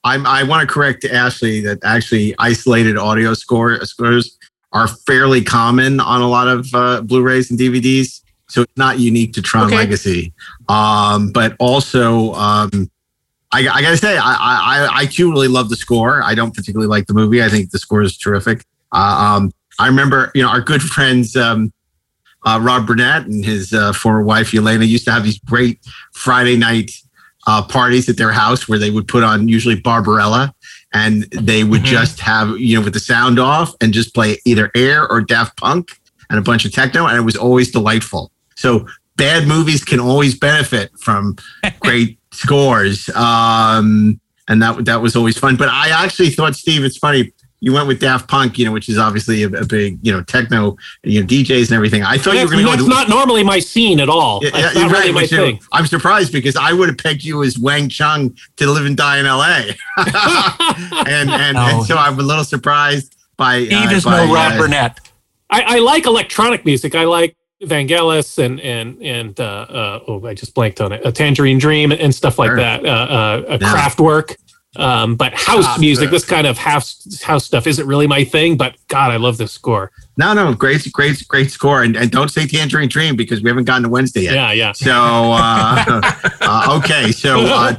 [0.03, 4.37] I'm, I want to correct Ashley that actually isolated audio score scores
[4.73, 9.31] are fairly common on a lot of uh, Blu-rays and DVDs, so it's not unique
[9.33, 9.77] to Tron okay.
[9.77, 10.33] Legacy.
[10.67, 12.89] Um, but also, um,
[13.53, 16.23] I, I gotta say, I, I, I too really love the score.
[16.23, 17.43] I don't particularly like the movie.
[17.43, 18.65] I think the score is terrific.
[18.91, 21.71] Uh, um, I remember, you know, our good friends um,
[22.45, 25.79] uh, Rob Burnett and his uh, former wife Elena used to have these great
[26.13, 26.91] Friday night
[27.47, 30.53] uh, parties at their house where they would put on usually Barbarella,
[30.93, 31.91] and they would mm-hmm.
[31.91, 35.57] just have you know with the sound off and just play either Air or Daft
[35.57, 35.89] Punk
[36.29, 38.31] and a bunch of techno, and it was always delightful.
[38.55, 41.37] So bad movies can always benefit from
[41.79, 43.09] great scores.
[43.09, 45.55] Um, and that that was always fun.
[45.55, 47.31] But I actually thought, Steve, it's funny.
[47.61, 50.21] You went with Daft Punk, you know, which is obviously a, a big, you know,
[50.21, 52.03] techno, you know, DJs and everything.
[52.03, 52.89] I thought that's, you were going to go.
[52.89, 54.41] That's not normally my scene at all.
[54.43, 55.61] Yeah, that's not right, really my thing.
[55.71, 59.19] I'm surprised because I would have pegged you as Wang Chung to live and die
[59.19, 59.77] in L.A.
[61.07, 61.61] and and, oh.
[61.61, 63.15] and so I'm a little surprised.
[63.37, 64.99] by Steve uh, is by, no Rob uh, Burnett.
[65.49, 66.95] I, I like electronic music.
[66.95, 71.01] I like Vangelis and and and uh, uh, oh, I just blanked on it.
[71.05, 72.57] A Tangerine Dream and stuff like Sure.
[72.57, 72.85] that.
[72.85, 73.57] Uh, uh, a Yeah.
[73.73, 74.35] Kraftwerk.
[74.75, 78.57] Um, but house Ah, music, this kind of house house stuff, isn't really my thing.
[78.57, 79.91] But God, I love this score.
[80.17, 81.83] No, no, great, great, great score.
[81.83, 84.33] And, and don't say Tangerine Dream because we haven't gotten to Wednesday yet.
[84.33, 84.71] Yeah, yeah.
[84.71, 86.01] So, uh,
[86.41, 87.11] uh, okay.
[87.11, 87.75] So uh,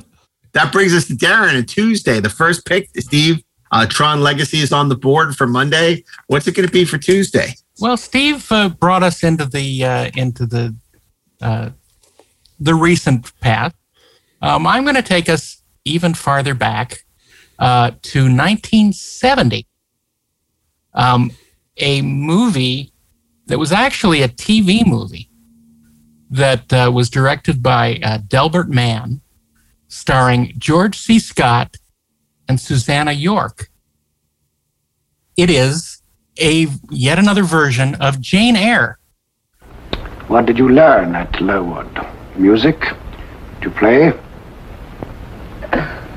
[0.53, 2.21] that brings us to Daren and Tuesday.
[2.21, 6.05] The first pick, Steve, uh, Tron Legacy is on the board for Monday.
[6.29, 7.55] What's it going to be for Tuesday?
[7.81, 10.77] Well, Steve uh, brought us into the uh, into the
[11.41, 11.71] uh,
[12.61, 13.75] the recent past.
[14.41, 17.05] Um, I'm going to take us even farther back
[17.59, 19.67] uh, to 1970.
[20.95, 21.33] Um,
[21.79, 22.93] a movie
[23.47, 25.29] that was actually a TV movie
[26.31, 29.21] that uh, was directed by uh, Delbert Mann,
[29.89, 31.19] starring George C.
[31.19, 31.77] Scott
[32.49, 33.69] and Susannah York.
[35.37, 36.03] It is
[36.39, 38.99] a yet another version of Jane Eyre.
[40.29, 42.07] What did you learn at Lowood?
[42.37, 42.81] Music?
[42.81, 44.13] Did you play?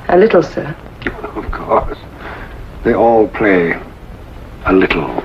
[0.10, 0.76] A little, sir.
[1.38, 1.98] Of course.
[2.84, 3.80] They all play
[4.66, 5.24] a little.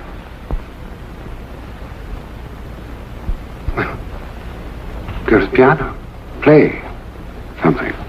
[5.26, 5.96] Go to the piano.
[6.42, 6.82] Play
[7.62, 8.01] something.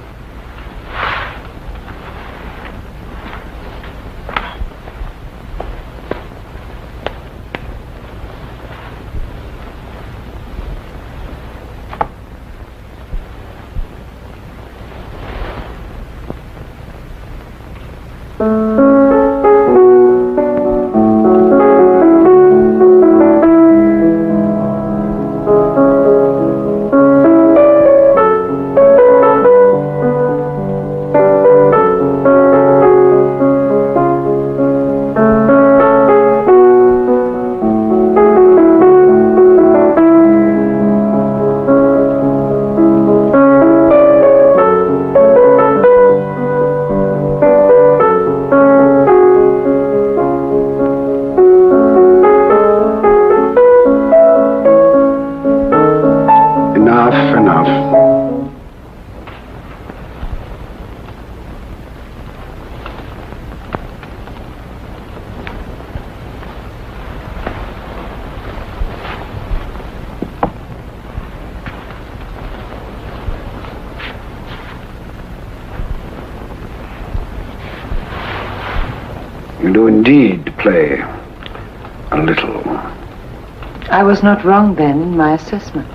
[84.24, 85.88] Was not wrong then in my assessment.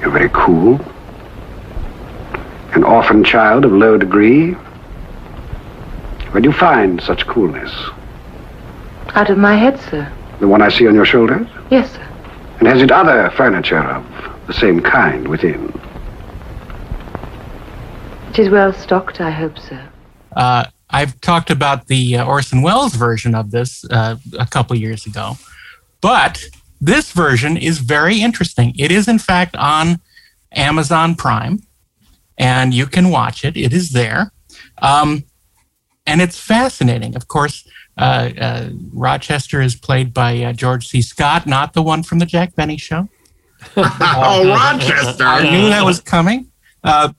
[0.00, 0.80] You're very cool.
[2.72, 4.52] An orphan child of low degree.
[6.30, 7.70] Where do you find such coolness?
[9.08, 10.10] Out of my head, sir.
[10.40, 11.46] The one I see on your shoulders?
[11.70, 12.08] Yes, sir.
[12.60, 14.06] And has it other furniture of
[14.46, 15.68] the same kind within?
[18.30, 19.86] It is well stocked, I hope, sir.
[20.34, 25.04] Uh, I've talked about the uh, Orson Welles version of this uh, a couple years
[25.04, 25.36] ago,
[26.00, 26.44] but
[26.80, 28.74] this version is very interesting.
[28.78, 30.00] It is, in fact, on
[30.52, 31.60] Amazon Prime,
[32.36, 33.56] and you can watch it.
[33.56, 34.32] It is there.
[34.80, 35.24] Um,
[36.06, 37.16] and it's fascinating.
[37.16, 37.68] Of course,
[37.98, 41.02] uh, uh, Rochester is played by uh, George C.
[41.02, 43.08] Scott, not the one from the Jack Benny show.
[43.76, 45.24] oh, Rochester.
[45.24, 46.50] I knew that was coming.
[46.84, 47.12] Uh,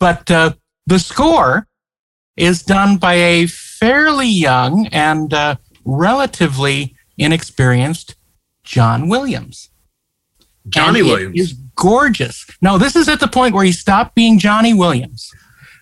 [0.00, 0.54] but uh,
[0.86, 1.68] the score
[2.36, 8.16] is done by a fairly young and uh, relatively inexperienced
[8.64, 9.70] John Williams.
[10.68, 11.40] Johnny And Williams.
[11.40, 12.46] is gorgeous.
[12.60, 15.30] No, this is at the point where he stopped being Johnny Williams,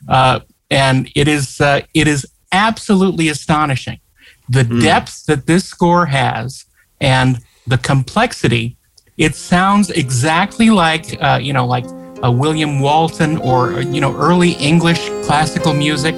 [0.08, 4.00] uh, and it is uh, it is absolutely astonishing
[4.48, 6.64] the depth that this score has
[7.00, 8.76] and the complexity.
[9.18, 11.84] It sounds exactly like uh, you know like
[12.22, 16.14] a William Walton or you know early English classical music.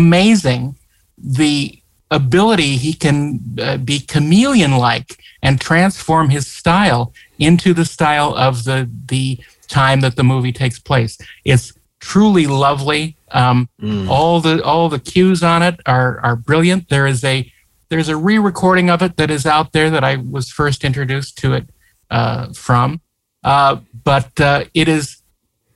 [0.00, 0.62] Amazing
[1.40, 1.56] the
[2.10, 3.16] ability he can
[3.66, 5.10] uh, be chameleon like
[5.42, 8.78] and transform his style into the style of the
[9.12, 9.38] the
[9.68, 11.14] time that the movie takes place.
[11.44, 13.02] It's truly lovely.
[13.40, 13.58] Um,
[14.08, 16.88] All the all the cues on it are are brilliant.
[16.88, 17.36] There is a
[17.90, 21.48] there's a re-recording of it that is out there that I was first introduced to
[21.58, 21.64] it
[22.18, 23.00] uh, from,
[23.44, 23.74] uh,
[24.10, 25.22] but uh, it is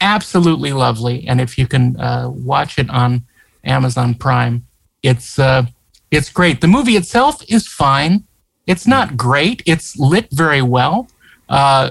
[0.00, 1.16] absolutely lovely.
[1.28, 3.24] And if you can uh, watch it on
[3.64, 4.66] Amazon Prime,
[5.02, 5.66] it's uh,
[6.10, 6.60] it's great.
[6.60, 8.24] The movie itself is fine.
[8.66, 9.62] It's not great.
[9.66, 11.08] It's lit very well.
[11.48, 11.90] Uh,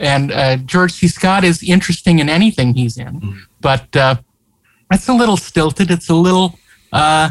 [0.00, 1.08] and uh, George C.
[1.08, 4.16] Scott is interesting in anything he's in, but uh,
[4.92, 5.90] it's a little stilted.
[5.90, 6.58] It's a little,
[6.92, 7.30] uh,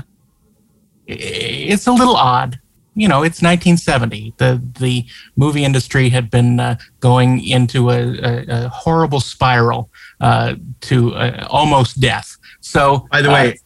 [1.07, 2.59] it's a little odd.
[2.93, 4.33] You know, it's 1970.
[4.37, 10.55] The the movie industry had been uh, going into a, a, a horrible spiral uh,
[10.81, 12.37] to uh, almost death.
[12.59, 13.57] So, By the uh, way, go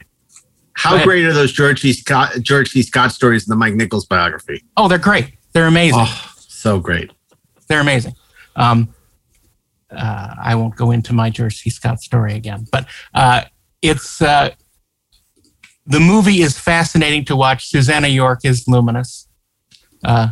[0.74, 1.93] how great are those George C.
[1.93, 2.82] Scott George C.
[2.82, 4.63] Scott stories in the Mike Nichols biography?
[4.78, 5.34] oh, they're great.
[5.53, 5.99] They're amazing.
[6.01, 7.11] Oh, so great.
[7.67, 8.13] they're amazing.
[8.55, 8.93] Um,
[9.91, 11.69] uh, I won't go into my George C.
[11.69, 13.43] Scott story again, but uh,
[13.82, 14.51] it's uh,
[15.86, 17.67] the movie is fascinating to watch.
[17.67, 19.28] Susannah York is luminous.
[20.03, 20.30] Uh,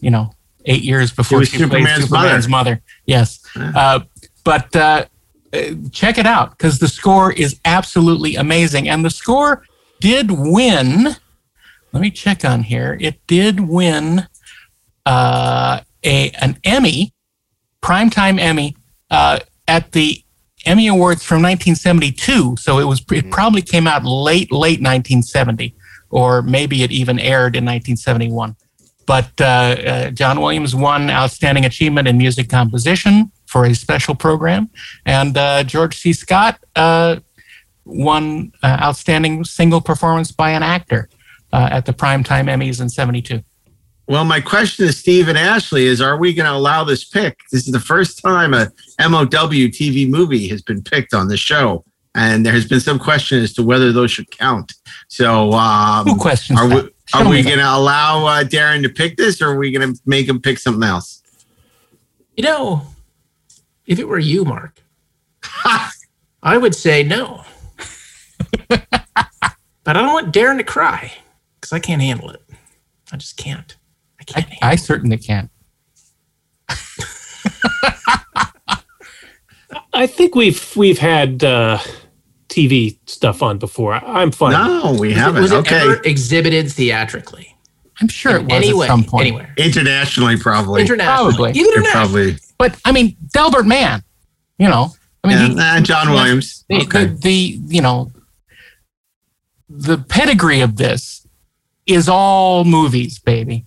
[0.00, 0.30] you know,
[0.66, 2.82] eight years before she Superman's Superman's mother.
[3.06, 4.00] Yes, uh,
[4.44, 5.06] but uh,
[5.52, 5.58] uh,
[5.92, 9.62] check it out because the score is absolutely amazing, and the score
[10.06, 11.16] did win.
[11.92, 12.96] Let me check on here.
[13.00, 14.28] It did win
[15.04, 17.12] uh, a an Emmy,
[17.82, 18.76] primetime Emmy,
[19.10, 20.22] uh, at the
[20.64, 22.54] Emmy Awards from 1972.
[22.56, 25.74] So it was it probably came out late late 1970,
[26.10, 28.54] or maybe it even aired in 1971.
[29.06, 34.70] But uh, uh, John Williams won Outstanding Achievement in Music Composition for a special program,
[35.04, 36.12] and uh, George C.
[36.12, 36.60] Scott
[37.86, 41.08] won uh, Outstanding Single Performance by an Actor
[41.52, 43.42] uh, at the Primetime Emmys in '72.
[44.08, 47.38] Well, my question to Steve and Ashley is: Are we going to allow this pick?
[47.50, 48.70] This is the first time a
[49.00, 51.84] MOW TV movie has been picked on the show,
[52.14, 54.74] and there has been some question as to whether those should count.
[55.08, 56.84] So, um, Who questions Are that?
[56.84, 59.94] we are we going to allow uh, Daren to pick this, or are we going
[59.94, 61.22] to make him pick something else?
[62.36, 62.82] You know,
[63.86, 64.82] if it were you, Mark,
[66.42, 67.44] I would say no.
[68.68, 68.82] but
[69.86, 71.12] I don't want Daren to cry
[71.60, 72.42] because I can't handle it.
[73.12, 73.76] I just can't.
[74.20, 74.48] I, can't.
[74.62, 75.50] I certainly can't.
[79.92, 81.78] I think we've we've had uh,
[82.48, 83.94] TV stuff on before.
[83.94, 84.52] I- I'm fine.
[84.52, 85.42] No, we Was haven't.
[85.42, 87.54] Was it okay, ever exhibited theatrically?
[88.00, 89.26] I'm sure it was Anyway, at some point.
[89.26, 89.54] anywhere.
[89.56, 90.82] internationally, probably.
[90.82, 91.32] Internationally.
[91.34, 91.50] Probably.
[91.58, 92.32] Even internationally.
[92.32, 92.38] probably.
[92.58, 94.02] But I mean, Delbert Mann,
[94.58, 94.90] you know,
[95.24, 96.64] I mean, Yeah, he- nah, John Williams.
[96.68, 97.06] the, Okay.
[97.06, 98.12] the, the you know,
[99.68, 101.26] the pedigree of this
[101.86, 103.64] is all movies, baby.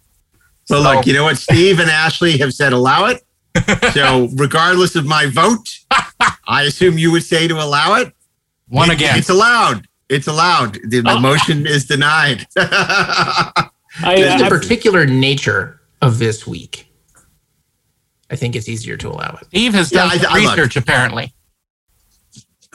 [0.70, 1.38] Well, So- look, you know what?
[1.38, 3.24] Steve and Ashley have said allow it.
[3.94, 5.80] So, regardless of my vote,
[6.48, 8.14] I assume you would say to allow it.
[8.68, 9.18] One It- again.
[9.18, 9.88] It's allowed.
[10.10, 10.74] It's allowed.
[10.88, 11.20] The, the Oh.
[11.20, 12.48] motion is denied.
[12.58, 13.70] I,
[14.16, 16.92] Given the particular nature of this week,
[18.32, 19.48] I think it's easier to allow it.
[19.48, 21.34] Steve has Yeah, done I- some I research apparently.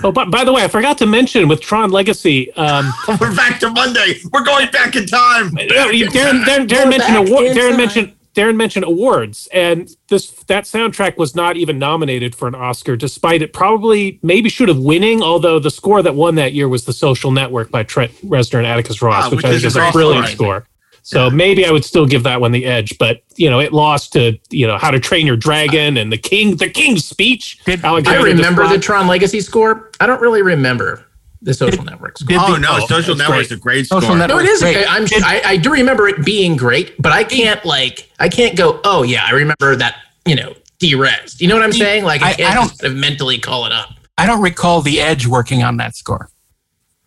[0.03, 2.53] Oh, but by the way, I forgot to mention with Tron Legacy.
[2.55, 4.16] Um, We're back to Monday.
[4.32, 5.51] We're going back in time.
[5.57, 7.76] Yeah, you- Daren, Daren, Daren mentioned back award, Daren time.
[7.76, 12.97] mentioned Daren mentioned awards, and this that soundtrack was not even nominated for an Oscar,
[12.97, 15.22] despite it probably maybe should have winning.
[15.22, 18.66] Although the score that won that year was "The Social Network" by Trent Reznor and
[18.66, 20.62] Atticus Ross, Ah, which, which I is think is a a brilliant score.
[20.62, 20.66] score.
[21.07, 24.13] So maybe I would still give that one the edge, but you know, it lost
[24.15, 27.63] to you know How to Train Your Dragon and the King, the King's Speech.
[27.67, 28.83] Did- I remember the Desplat.
[28.83, 29.91] Tron Legacy score.
[30.01, 31.05] I don't really remember
[31.43, 32.29] the Social Network score.
[32.29, 33.59] Did Oh the- no, oh, Social that's Network's great.
[33.59, 34.17] a great Social score.
[34.17, 34.61] Network- No, it is.
[34.63, 34.87] Great.
[34.91, 38.57] I'm, Did- I, I do remember it being great, but I can't like I can't
[38.57, 38.81] go.
[38.85, 39.97] Oh yeah, I remember that.
[40.25, 41.39] You know, derez.
[41.39, 42.05] You know what I'm saying?
[42.05, 43.91] Like I, I- can't I don't- just sort of mentally call it up.
[44.17, 46.31] I don't recall the Edge working on that score.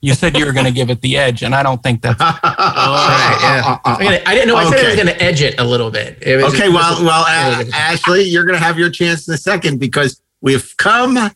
[0.01, 2.19] You said you were going to give it the edge, and I don't think that's
[2.19, 3.77] Right, yeah.
[3.83, 4.55] I'm gonna- I didn't know.
[4.55, 4.95] I said I was Okay.
[4.95, 6.19] going to edge it a little bit.
[6.21, 9.33] It was Okay, just- well, well, uh, Ashley, you're going to have your chance in
[9.33, 11.31] a second because we've come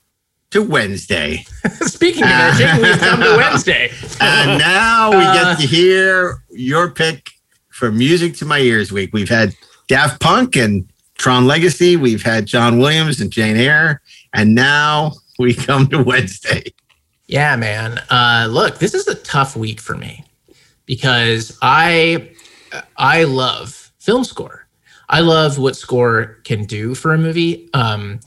[0.52, 1.44] to Wednesday,
[1.82, 3.92] speaking of edging, we've come to Wednesday.
[4.20, 7.32] and now we Uh, get to hear your pick
[7.70, 9.10] for Music to My Ears Week.
[9.12, 9.56] We've had
[9.88, 10.88] Daft Punk and
[11.18, 11.96] Tron Legacy.
[11.96, 14.02] We've had John Williams and Jane Eyre,
[14.34, 16.64] and now we come to Wednesday.
[17.28, 18.00] Yeah, man.
[18.10, 20.26] Uh, look, this is a tough week for me
[20.86, 22.32] because I
[22.98, 24.68] I love film score.
[25.10, 27.70] I love what score can do for a movie.
[27.74, 28.20] Um,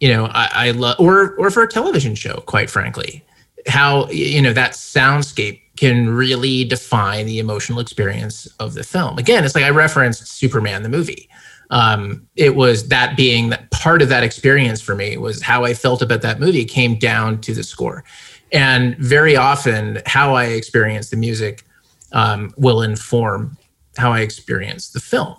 [0.00, 3.24] you know, I, I love or or for a television show, quite frankly.
[3.68, 9.18] How you know that soundscape can really define the emotional experience of the film.
[9.18, 11.28] Again, it's like I referenced Superman the movie.
[11.70, 15.72] Um, it was that being that part of that experience for me was how I
[15.72, 18.04] felt about that movie came down to the score.
[18.52, 21.64] And very often, how I experience the music
[22.12, 23.56] um, will inform
[23.96, 25.36] how I experience the film.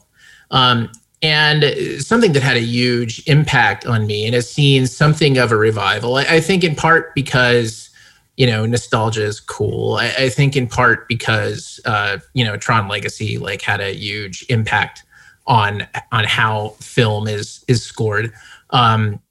[0.52, 0.90] Um,
[1.22, 1.64] and
[2.04, 6.18] something that had a huge impact on me and has seen something of a revival.
[6.18, 7.90] I, I think in part because
[8.36, 9.96] you know nostalgia is cool.
[9.96, 14.46] I, I think in part because uh, you know Tron Legacy like had a huge
[14.50, 15.04] impact
[15.48, 18.34] on on how film is is scored.
[18.72, 19.22] Um,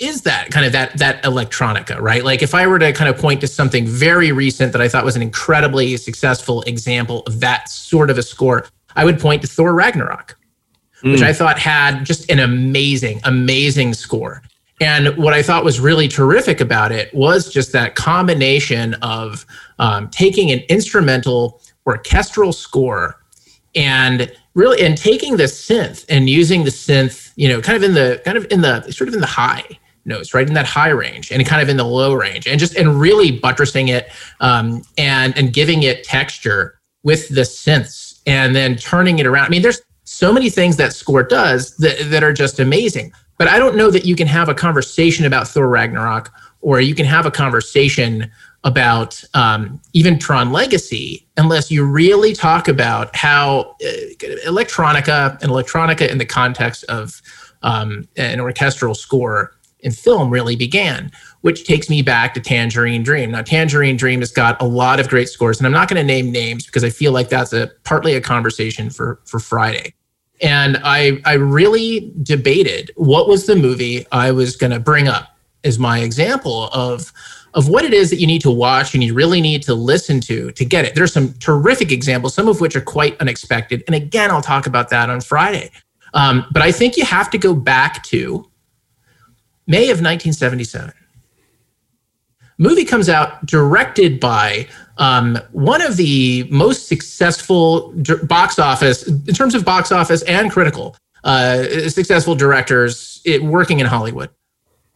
[0.00, 2.24] is that kind of that that electronica, right?
[2.24, 5.04] Like if I were to kind of point to something very recent that I thought
[5.04, 9.48] was an incredibly successful example of that sort of a score, I would point to
[9.48, 10.38] Thor Ragnarok,
[11.02, 11.12] mm.
[11.12, 14.42] which I thought had just an amazing, amazing score.
[14.80, 19.44] And what I thought was really terrific about it was just that combination of
[19.78, 23.20] um, taking an instrumental orchestral score
[23.74, 27.92] and really and taking the synth and using the synth, you know, kind of in
[27.92, 29.64] the kind of in the sort of in the high
[30.04, 32.74] notes, right in that high range and kind of in the low range, and just
[32.76, 38.76] and really buttressing it um, and and giving it texture with the synths and then
[38.76, 39.46] turning it around.
[39.46, 43.12] I mean, there's so many things that score does that, that are just amazing.
[43.38, 46.30] But I don't know that you can have a conversation about Thor Ragnarok
[46.60, 48.30] or you can have a conversation
[48.64, 53.86] about um, even Tron Legacy unless you really talk about how uh,
[54.46, 57.22] electronica and electronica in the context of
[57.62, 61.10] um, an orchestral score in film really began,
[61.40, 63.30] which takes me back to Tangerine Dream.
[63.30, 66.04] Now, Tangerine Dream has got a lot of great scores, and I'm not going to
[66.04, 69.94] name names because I feel like that's a partly a conversation for for Friday.
[70.42, 75.36] And I I really debated what was the movie I was going to bring up
[75.64, 77.12] as my example of
[77.54, 80.20] of what it is that you need to watch and you really need to listen
[80.20, 80.94] to to get it.
[80.94, 83.82] There's some terrific examples, some of which are quite unexpected.
[83.86, 85.70] And again, I'll talk about that on Friday.
[86.14, 88.49] Um, but I think you have to go back to
[89.70, 90.92] May of 1977.
[92.58, 94.66] Movie comes out directed by
[94.98, 97.94] um, one of the most successful
[98.24, 103.86] box office, in terms of box office and critical, uh, successful directors it, working in
[103.86, 104.30] Hollywood.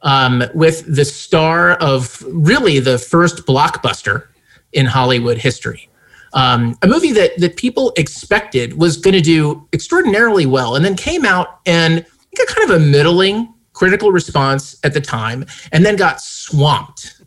[0.03, 4.27] Um, with the star of really the first blockbuster
[4.73, 5.89] in Hollywood history.
[6.35, 10.97] Um, a movie that that people expected was going to do extraordinarily well, and then
[10.97, 12.05] came out and
[12.37, 17.21] got kind of a middling critical response at the time, and then got swamped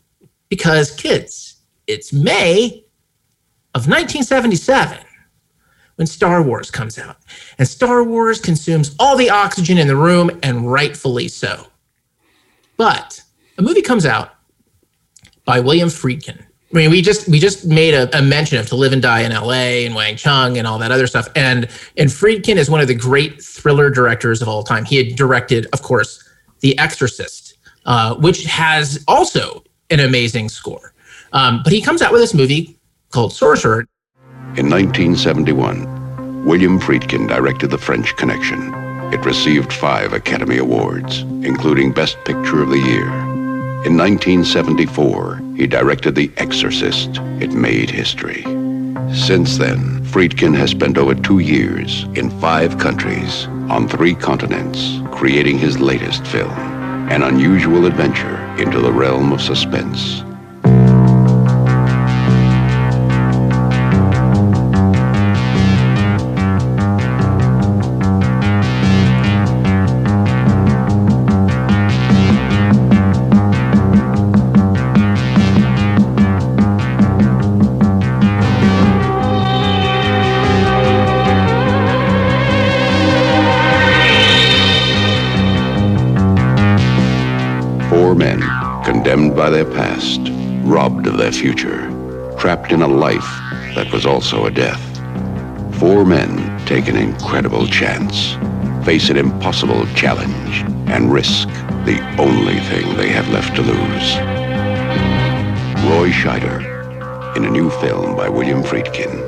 [0.48, 2.84] because kids, it's May
[3.74, 4.98] of 1977
[5.96, 7.16] when Star Wars comes out.
[7.58, 11.66] And Star Wars consumes all the oxygen in the room, and rightfully so.
[12.76, 13.22] But
[13.58, 14.30] a movie comes out
[15.44, 16.40] by William Friedkin.
[16.40, 19.20] I mean, we just we just made a, a, mention of To Live and Die
[19.20, 19.86] in L.A.
[19.86, 21.64] and Wang Chung and all that other stuff, and
[21.96, 24.84] and Friedkin is one of the great thriller directors of all time.
[24.84, 26.27] He had directed, of course,
[26.60, 30.92] the Exorcist, uh, which has also an amazing score.
[31.32, 32.76] Um, but he comes out with this movie
[33.10, 33.86] called Sorcerer.
[34.56, 38.72] In 1971, William Friedkin directed The French Connection.
[39.12, 43.08] It received five Academy Awards, including Best Picture of the Year.
[43.84, 47.10] In 1974, he directed The Exorcist.
[47.40, 48.42] It made history.
[49.14, 55.58] Since then, Friedkin has spent over two years in five countries on three continents creating
[55.58, 56.50] his latest film,
[57.10, 60.22] an unusual adventure into the realm of suspense.
[92.68, 94.80] Trapped in a life that was also a death.
[95.78, 98.34] Four men take an incredible chance,
[98.84, 101.48] face an impossible challenge, and risk
[101.86, 104.16] the only thing they have left to lose.
[105.88, 109.26] Roy Scheider, in a new film by William Friedkin.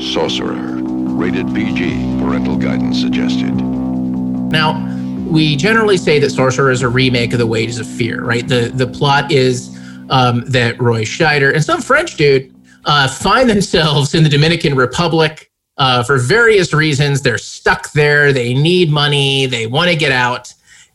[0.00, 0.82] Sorcerer,
[1.14, 3.54] rated PG, parental guidance suggested.
[3.54, 4.88] Now,
[5.28, 8.46] we generally say that Sorcerer is a remake of The Wages of Fear, right?
[8.46, 9.71] The the plot is
[10.10, 15.50] um, that Roy Scheider and some French dude uh, find themselves in the Dominican Republic
[15.78, 17.22] uh, for various reasons.
[17.22, 18.32] They're stuck there.
[18.32, 19.46] They need money.
[19.46, 20.52] They want to get out.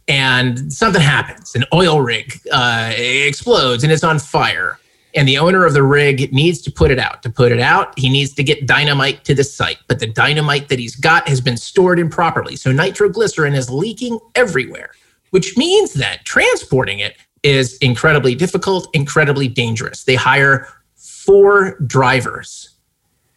[0.07, 1.55] And something happens.
[1.55, 4.79] An oil rig uh, explodes and it's on fire.
[5.17, 7.23] and the owner of the rig needs to put it out.
[7.23, 10.69] To put it out, he needs to get dynamite to the site, but the dynamite
[10.69, 12.55] that he's got has been stored improperly.
[12.55, 14.91] So nitroglycerin is leaking everywhere,
[15.31, 20.03] which means that transporting it is incredibly difficult, incredibly dangerous.
[20.03, 22.71] They hire four drivers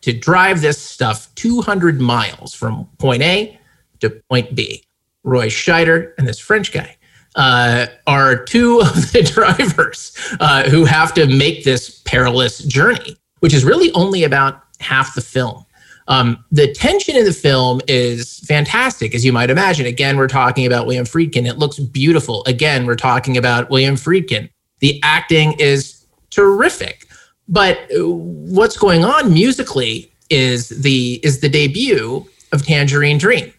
[0.02, 3.58] to drive this stuff 200 miles from point A
[4.00, 4.84] to point B.
[5.22, 6.96] Roy Scheider and this French guy
[7.36, 13.54] uh, are two of the drivers uh, who have to make this perilous journey, which
[13.54, 15.64] is really only about half the film.
[16.10, 19.86] Um, the tension in the film is fantastic, as you might imagine.
[19.86, 21.48] Again, we're talking about William Friedkin.
[21.48, 22.44] It looks beautiful.
[22.46, 24.50] Again, we're talking about William Friedkin.
[24.80, 27.06] The acting is terrific.
[27.48, 33.52] But uh, what's going on musically is the is the debut of Tangerine Dream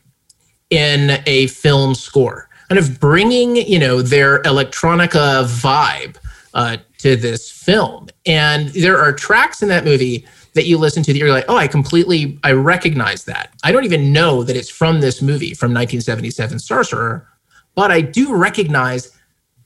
[0.70, 6.16] in a film score kind of bringing you know their electronica vibe
[6.54, 8.08] uh, to this film.
[8.26, 11.56] And there are tracks in that movie that you listen to that you're like, oh,
[11.56, 13.54] I completely I recognize that.
[13.64, 17.28] I don't even know that it's from this movie from 1977 Sorcerer,
[17.76, 19.18] but I do recognize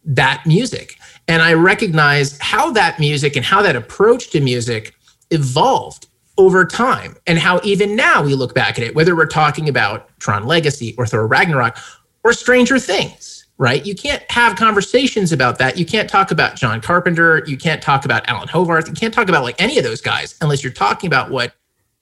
[0.06, 0.98] that music.
[1.28, 4.96] And I recognize how that music and how that approach to music
[5.32, 6.08] evolved
[6.38, 10.08] over time and how even now we look back at it, whether we're talking about
[10.20, 11.78] Tron Legacy or Thor Ragnarok
[12.24, 13.86] or Stranger Things, right?
[13.86, 15.78] You can't have conversations about that.
[15.78, 17.44] You can't talk about John Carpenter.
[17.48, 18.88] You can't talk about Alan Howarth.
[18.88, 21.54] You can't talk about like any of those guys unless you're talking about what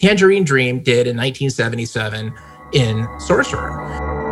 [0.01, 2.33] Tangerine Dream did in 1977
[2.73, 4.22] in Sorcerer.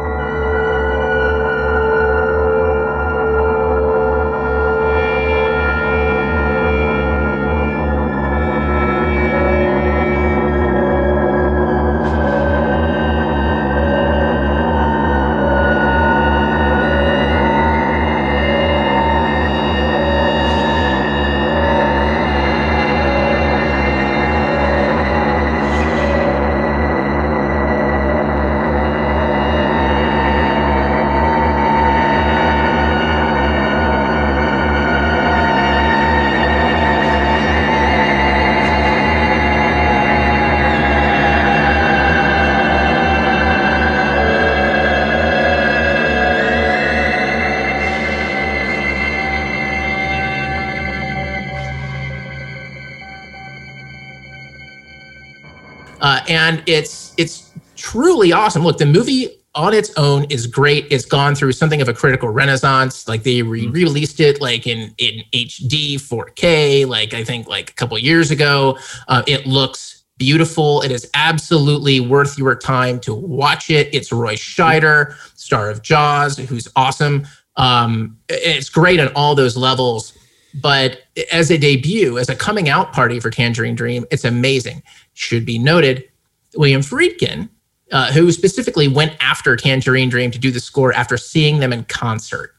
[56.51, 58.63] And it's it's truly awesome.
[58.63, 60.87] Look, the movie on its own is great.
[60.89, 63.07] It's gone through something of a critical renaissance.
[63.07, 64.23] Like they re- mm-hmm.
[64.23, 68.77] it like in in HD 4K, like I think like a couple years ago.
[69.07, 70.81] Uh, it looks beautiful.
[70.81, 73.89] It is absolutely worth your time to watch it.
[73.93, 77.25] It's Roy Scheider, star of Jaws, who's awesome.
[77.57, 80.17] Um, it's great on all those levels.
[80.53, 84.83] But as a debut, as a coming out party for Tangerine Dream, it's amazing.
[85.13, 86.10] Should be noted,
[86.55, 87.49] William Friedkin,
[87.91, 91.83] uh, who specifically went after Tangerine Dream to do the score after seeing them in
[91.85, 92.55] concert,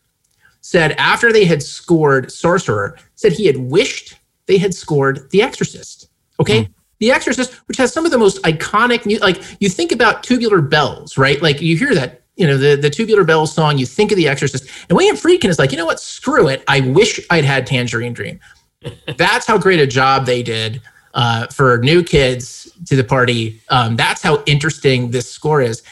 [0.60, 6.08] said after they had scored Sorcerer, said he had wished they had scored The Exorcist.
[6.40, 6.64] Okay.
[6.64, 6.74] Mm.
[7.00, 9.22] The Exorcist, which has some of the most iconic, music.
[9.22, 11.40] like you think about Tubular Bells, right?
[11.42, 14.28] Like you hear that, you know, the, the Tubular Bells song, you think of The
[14.28, 14.68] Exorcist.
[14.88, 15.98] And William Friedkin is like, you know what?
[15.98, 16.62] Screw it.
[16.68, 18.38] I wish I'd had Tangerine Dream.
[19.16, 20.80] That's how great a job they did
[21.14, 23.60] uh, for new kids to the party.
[23.68, 25.82] Um, that's how interesting this score is,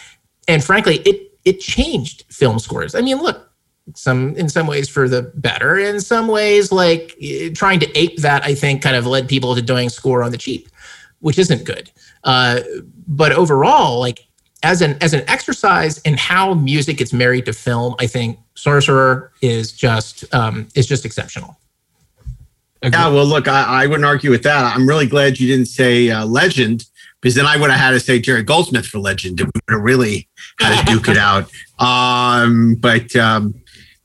[0.49, 2.95] and frankly, it it changed film scores.
[2.95, 3.51] I mean, look,
[3.95, 8.18] some in some ways for the better, in some ways like eh, trying to ape
[8.18, 8.45] that.
[8.45, 10.68] I think kind of led people to doing score on the cheap,
[11.21, 11.91] which isn't good.
[12.25, 12.61] Uh,
[13.07, 14.27] but overall, like
[14.62, 19.33] as an as an exercise in how music gets married to film, I think Sorcerer
[19.41, 21.57] is just um, is just exceptional.
[22.83, 24.74] Yeah, well, look, I, I, wouldn't argue with that.
[24.74, 26.87] I'm really glad you didn't say uh, legend
[27.20, 29.41] because then I would have had to say Jerry Goldsmith for legend.
[29.41, 30.28] We would have really
[30.59, 31.51] had to duke it out.
[31.81, 33.55] Um, but um,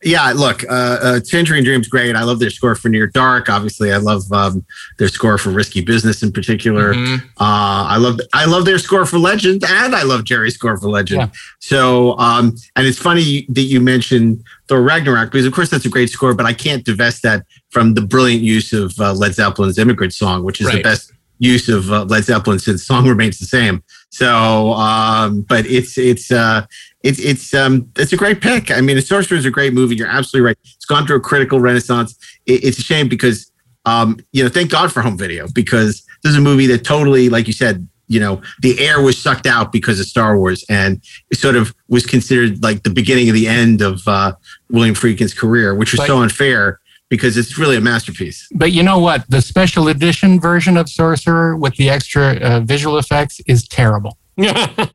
[0.05, 2.15] yeah, look, uh, uh, Tangerine Dream's great.
[2.15, 3.49] I love their score for Near Dark.
[3.49, 4.63] Obviously, I love um,
[4.99, 6.93] their score for Risky Business in particular.
[6.93, 7.25] Mm-hmm.
[7.41, 10.89] Uh, I love I love their score for Legend, and I love Jerry's score for
[10.89, 11.21] Legend.
[11.21, 11.29] Yeah.
[11.59, 15.89] So, um, and it's funny that you mentioned Thor Ragnarok because, of course, that's a
[15.89, 16.35] great score.
[16.35, 20.43] But I can't divest that from the brilliant use of uh, Led Zeppelin's "Immigrant Song,"
[20.43, 20.75] which is right.
[20.75, 23.83] the best use of uh, Led Zeppelin since the song remains the same.
[24.09, 26.65] So, um, but it's it's uh,
[27.03, 28.71] it's it's um it's a great pick.
[28.71, 29.95] I mean, The Sorcerer is a great movie.
[29.95, 30.57] You're absolutely right.
[30.63, 32.17] It's gone through a critical renaissance.
[32.45, 33.51] It, it's a shame because
[33.85, 37.29] um you know thank God for home video because this is a movie that totally
[37.29, 41.01] like you said you know the air was sucked out because of Star Wars and
[41.31, 44.33] it sort of was considered like the beginning of the end of uh,
[44.69, 46.79] William Friedkin's career, which was so unfair
[47.15, 48.47] because it's really a masterpiece.
[48.53, 49.29] But you know what?
[49.29, 54.17] The special edition version of Sorcerer with the extra uh, visual effects is terrible.
[54.37, 54.89] well,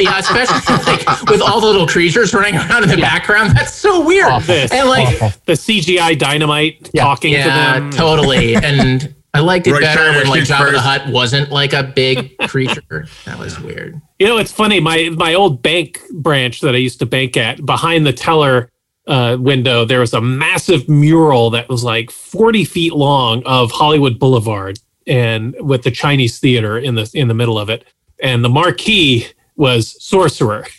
[0.00, 3.56] yeah, especially like with all the little creatures running around in the background.
[3.56, 4.42] That's so weird.
[4.42, 7.90] This, and like the CGI dynamite talking yeah, to them.
[7.90, 8.56] totally.
[8.56, 10.84] And I liked it Roy better Scheider when like shoots Jabba the first.
[10.84, 13.06] Hutt wasn't like a big creature.
[13.24, 14.00] that was weird.
[14.18, 14.80] You know, it's funny.
[14.80, 18.70] My my old bank branch that I used to bank at, behind the teller
[19.10, 24.18] uh, window, there was a massive mural that was like forty feet long of Hollywood
[24.18, 27.84] Boulevard, and with the Chinese theater in the in the middle of it,
[28.22, 30.66] and the marquee was Sorcerer.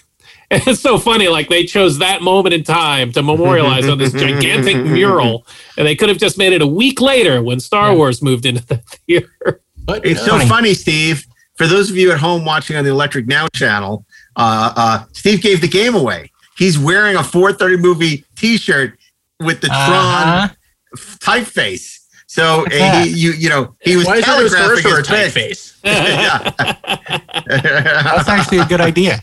[0.51, 4.11] And it's so funny, like they chose that moment in time to memorialize on this
[4.11, 8.21] gigantic mural, and they could have just made it a week later when Star Wars
[8.21, 8.75] moved into the
[9.07, 9.61] theater.
[9.77, 11.25] But It's so funny, Steve.
[11.55, 14.05] For those of you at home watching on the Electric Now channel,
[14.35, 16.30] uh, uh, Steve gave the game away.
[16.57, 18.97] He's wearing a 430 movie T-shirt
[19.39, 20.47] with the Uh-huh.
[20.47, 20.57] Tron
[21.19, 21.97] typeface.
[22.27, 23.07] So at that.
[23.07, 25.81] he, you, you know, he was Why is there a telegraphing sorcerer his typeface?
[27.47, 29.19] That's actually a good idea.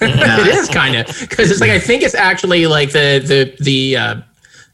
[0.00, 3.96] it is kind of because it's like I think it's actually like the the the
[3.96, 4.16] uh,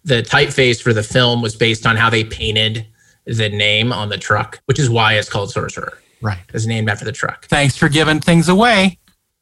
[0.04, 2.86] the typeface for the film was based on how they painted
[3.26, 5.98] the name on the truck, which is why it's called Sorcerer.
[6.22, 6.38] Right.
[6.54, 7.44] It's named after the truck.
[7.46, 8.98] Thanks for giving things away.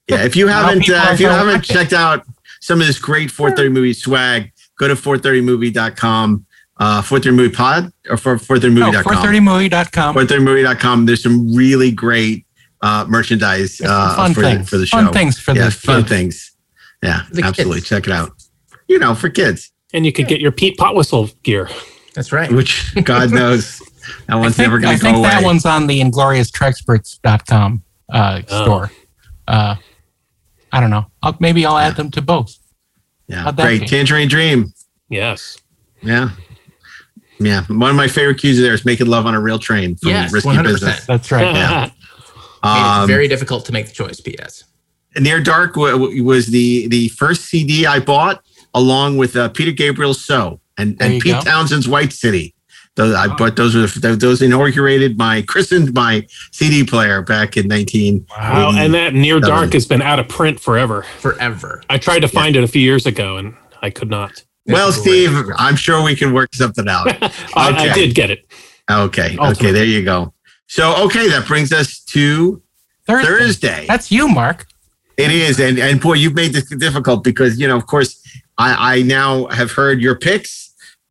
[0.08, 1.72] Yeah, if you haven't uh, if you haven't watch it.
[1.72, 2.24] checked out
[2.66, 6.44] some of this great 430 movie swag, go to 430movie.com,
[6.78, 9.04] uh 430 movie pod or for No, 430movie.com.
[9.14, 10.14] 430movie.com.
[10.16, 11.06] 430movie.com.
[11.06, 12.44] There's some really great
[12.82, 14.68] uh merchandise uh fun for the, things.
[14.68, 14.98] for the show.
[14.98, 16.08] Fun things for yeah, the fun kids.
[16.10, 16.52] things.
[17.02, 17.76] Yeah, The absolutely.
[17.78, 17.88] kids.
[17.88, 18.32] Check it out.
[18.88, 21.68] You know, for kids, And you could get your Pete Potwhistle gear.
[22.14, 22.50] That's right.
[22.50, 23.78] which God knows
[24.26, 25.10] that one's think, never going to go away.
[25.10, 25.28] I think away.
[25.30, 28.62] that one's on the inglorioustreksperts.com uh, Oh.
[28.64, 28.90] store.
[29.48, 29.76] Uh,
[30.76, 31.06] I don't know.
[31.22, 32.54] I'll, maybe I'll add them to both.
[33.28, 33.80] yeah, how'd great.
[33.80, 33.86] be?
[33.86, 34.72] Tangerine Dream.
[35.08, 35.56] Yes.
[36.02, 36.30] Yeah.
[37.40, 37.64] Yeah.
[37.68, 40.32] One of my favorite cues there is making love on a real train from Yes,
[40.32, 40.62] Risky 100%.
[40.64, 41.06] Business.
[41.06, 41.54] That's right.
[41.54, 41.90] Yeah.
[42.64, 44.20] Made it Um, very difficult to make the choice.
[44.20, 44.64] P.S.
[45.18, 48.42] Near Dark w- w- was the the first CD I bought,
[48.74, 51.40] along with uh, Peter Gabriel's "So" and, There and Pete go.
[51.42, 52.54] Townshend's "White City."
[52.96, 57.68] Those I bought those were the- those inaugurated my christened my CD player back in
[57.68, 58.26] nineteen.
[58.30, 58.72] Wow.
[58.74, 61.02] And that Near Dark has been out of print forever.
[61.20, 61.82] Forever.
[61.90, 64.42] I tried to find it a few years ago and I could not.
[64.66, 67.06] Well, Steve, I'm sure we can work something out.
[67.22, 68.46] I, I did get it.
[68.90, 69.72] Okay, okay, Ultimately.
[69.72, 70.32] there you go.
[70.66, 72.60] So, okay, that brings us to
[73.06, 73.28] Thursday.
[73.38, 73.84] Thursday.
[73.86, 74.66] That's you, Mark.
[75.16, 78.20] It is, and and boy, you've made this difficult because you know, of course,
[78.58, 80.65] I I now have heard your picks,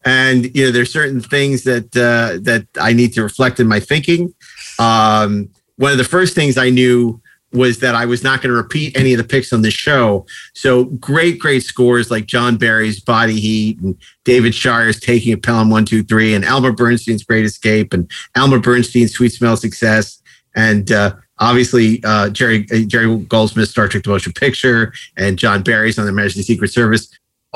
[0.06, 3.80] and you know, there's certain things that uh, that I need to reflect in my
[3.80, 4.34] thinking.
[4.80, 7.20] Um, one of the first things I knew
[7.52, 10.26] was that I was not going to repeat any of the picks on the show.
[10.54, 15.70] So great, great scores like John Barry's Body Heat and David Shire's Taking a Pelham
[15.70, 20.22] One Two Three, and Elmer Bernstein's Great Escape, and Elmer Bernstein's Sweet Smell Success,
[20.56, 25.64] and uh, obviously uh, Jerry uh, Jerry Goldsmith's Star Trek: The Motion Picture, and John
[25.64, 27.10] Barry's on the Majesty Secret Service.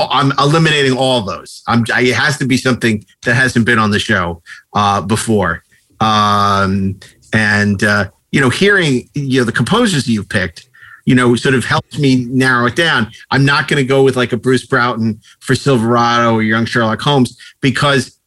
[0.10, 1.62] I'm eliminating all those.
[1.68, 4.42] I'm, I, it has to be something that hasn't been on the show
[4.74, 5.64] uh, before.
[6.00, 7.00] Um,
[7.34, 10.70] and uh, you know, hearing you know the composers that you've picked,
[11.06, 13.12] you know, sort of helps me narrow it down.
[13.32, 17.02] I'm not going to go with like a Bruce Broughton for Silverado or Young Sherlock
[17.02, 18.20] Holmes because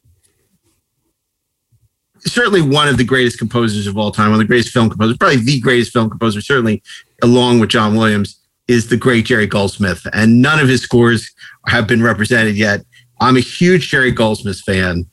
[2.21, 5.17] certainly one of the greatest composers of all time, one of the greatest film composers,
[5.17, 6.83] probably the greatest film composer, certainly
[7.23, 8.42] along with John Williams,
[8.73, 10.07] is the great Jerry Goldsmith.
[10.13, 11.31] And none of his scores
[11.67, 12.85] have been represented yet.
[13.21, 15.07] I'm a huge Jerry Goldsmith fan,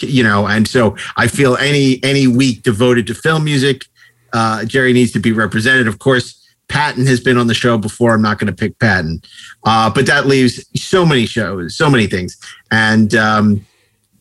[0.00, 3.86] you know, and so I feel any any week devoted to film music,
[4.32, 5.88] uh, Jerry needs to be represented.
[5.88, 8.14] Of course, Patton has been on the show before.
[8.14, 9.22] I'm not going to pick Patton,
[9.64, 12.38] uh, but that leaves so many shows, so many things,
[12.70, 13.66] and um,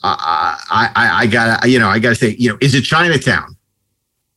[0.03, 3.54] I, I, I gotta, you know, I gotta say, you know, is it Chinatown?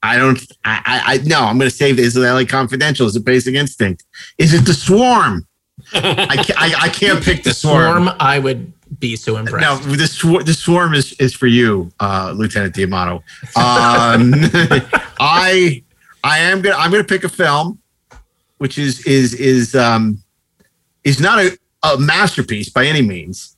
[0.03, 2.09] I don't, I, I, I no, I'm gonna save this.
[2.09, 3.07] Is it LA Confidential?
[3.07, 4.05] Is it Basic Instinct?
[4.39, 5.47] Is it The Swarm?
[5.93, 8.05] I, can't, I, I can't pick The, The Swarm.
[8.05, 9.87] swarm, I would be so impressed.
[9.87, 13.17] No, the, sw- the Swarm is, is for you, uh, Lieutenant Diamato.
[13.57, 14.33] Um,
[15.21, 15.83] I,
[16.25, 17.79] I am gonna, I'm gonna pick a film,
[18.59, 20.23] which is is is um,
[21.05, 23.57] is not a, a masterpiece by any means.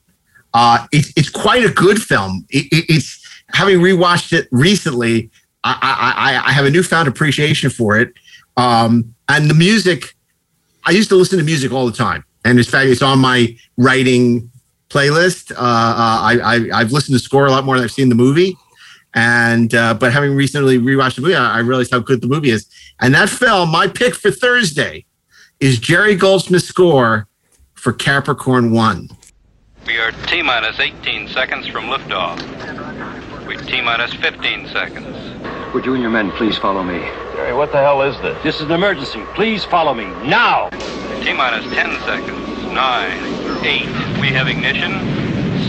[0.52, 2.44] Uh, it's it's quite a good film.
[2.50, 5.30] It, it, it's having rewatched it recently.
[5.64, 8.12] I, I I have a newfound appreciation for it.
[8.56, 10.14] Um, and the music,
[10.84, 13.56] I used to listen to music all the time, and in fact, it's on my
[13.76, 14.50] writing
[14.88, 15.52] playlist.
[15.52, 18.14] Uh, uh, I, I I've listened to score a lot more than I've seen the
[18.14, 18.56] movie.
[19.14, 22.50] And uh, but having recently rewatched the movie, I, I realized how good the movie
[22.50, 22.66] is.
[23.00, 25.04] And that film, my pick for Thursday,
[25.58, 27.26] is Jerry Goldsmith's score
[27.74, 29.08] for Capricorn One.
[29.86, 32.38] We are T minus 18 seconds from liftoff.
[33.46, 35.29] We T minus 15 seconds.
[35.74, 36.98] Would you and your men please follow me?
[36.98, 38.42] Hey, what the hell is this?
[38.42, 39.22] This is an emergency.
[39.34, 40.68] Please follow me now.
[41.22, 42.64] T minus 10 seconds.
[42.64, 44.20] 9, 8.
[44.20, 44.92] We have ignition.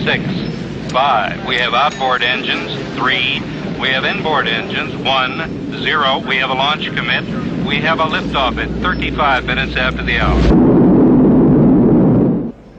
[0.04, 1.46] 6, 5.
[1.46, 2.74] We have outboard engines.
[2.98, 3.42] 3.
[3.80, 4.96] We have inboard engines.
[4.96, 6.20] 1, 0.
[6.28, 7.24] We have a launch commit.
[7.64, 10.42] We have a liftoff at 35 minutes after the hour.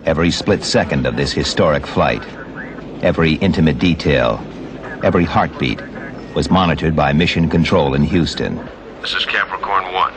[0.04, 2.24] Every split second of this historic flight,
[3.00, 4.44] every intimate detail,
[5.04, 5.80] every heartbeat
[6.34, 8.56] was monitored by Mission Control in Houston.
[9.02, 10.12] This is Capricorn 1.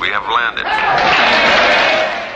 [0.00, 0.66] We have landed.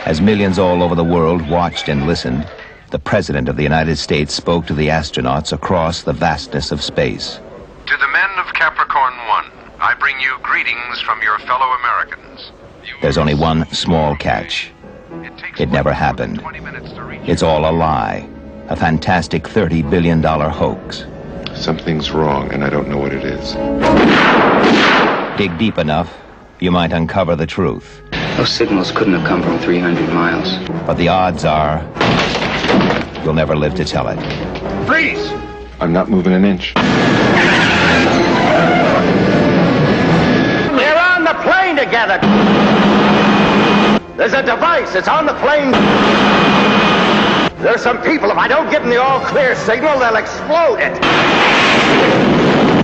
[0.07, 2.47] As millions all over the world watched and listened,
[2.91, 7.39] the President of the United States spoke to the astronauts across the vastness of space.
[7.87, 9.45] To the men of Capricorn 1,
[9.79, 12.51] I bring you greetings from your fellow Americans.
[13.01, 14.71] There's only one small catch.
[15.59, 16.41] It never happened.
[17.27, 18.27] It's all a lie,
[18.67, 21.05] a fantastic $30 billion hoax.
[21.61, 23.53] Something's wrong, and I don't know what it is.
[25.37, 26.11] Dig deep enough,
[26.59, 28.01] you might uncover the truth.
[28.35, 30.57] Those signals couldn't have come from 300 miles.
[30.87, 31.83] But the odds are
[33.23, 34.17] you'll never live to tell it.
[34.87, 35.31] Freeze!
[35.79, 36.73] I'm not moving an inch.
[36.75, 36.81] We're
[40.97, 42.17] on the plane together.
[44.17, 44.95] There's a device.
[44.95, 45.71] It's on the plane.
[47.61, 48.31] There's some people.
[48.31, 50.97] If I don't give them the all clear signal, they'll explode it.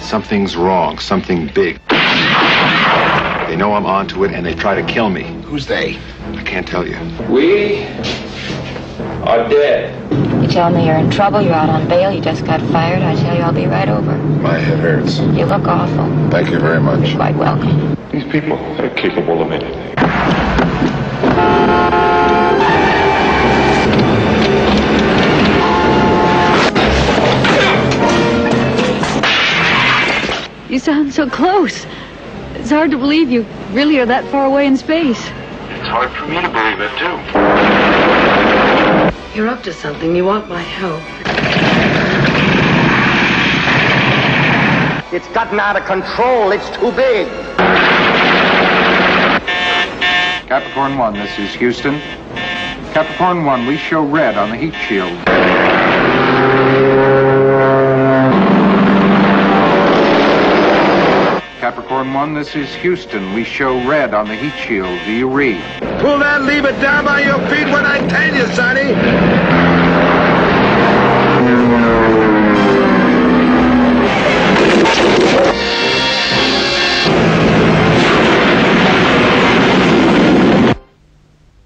[0.01, 0.99] Something's wrong.
[0.99, 1.79] Something big.
[1.89, 5.23] They know I'm onto it, and they try to kill me.
[5.45, 5.97] Who's they?
[6.35, 6.95] I can't tell you.
[7.27, 7.85] We
[9.23, 9.95] are dead.
[10.43, 13.15] You tell me you're in trouble, you're out on bail, you just got fired, I
[13.15, 14.15] tell you I'll be right over.
[14.15, 15.17] My head hurts.
[15.17, 16.05] You look awful.
[16.29, 17.07] Thank you very much.
[17.09, 17.97] You're quite welcome.
[18.11, 19.95] These people are capable of anything.
[30.69, 31.85] You sound so close.
[32.55, 35.17] It's hard to believe you really are that far away in space.
[35.17, 37.15] It's hard for me to believe it, too.
[39.37, 40.13] You're up to something.
[40.13, 41.01] You want my help.
[45.13, 46.51] It's gotten out of control.
[46.51, 47.27] It's too big.
[50.49, 52.01] Capricorn 1, this is Houston.
[52.91, 55.17] Capricorn 1, we show red on the heat shield.
[62.17, 63.35] Capricorn 1, this is Houston.
[63.35, 64.99] We show red on the heat shield.
[65.05, 65.61] Do you read?
[66.01, 68.93] Pull that lever down by your feet when I tell you, Sonny.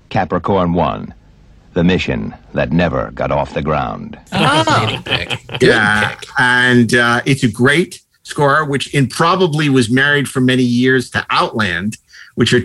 [0.09, 1.13] Capricorn 1,
[1.75, 4.19] the mission that never got off the ground.
[5.61, 11.09] yeah, and uh, it's a great score, which in probably was married for many years
[11.11, 11.97] to Outland,
[12.35, 12.63] which are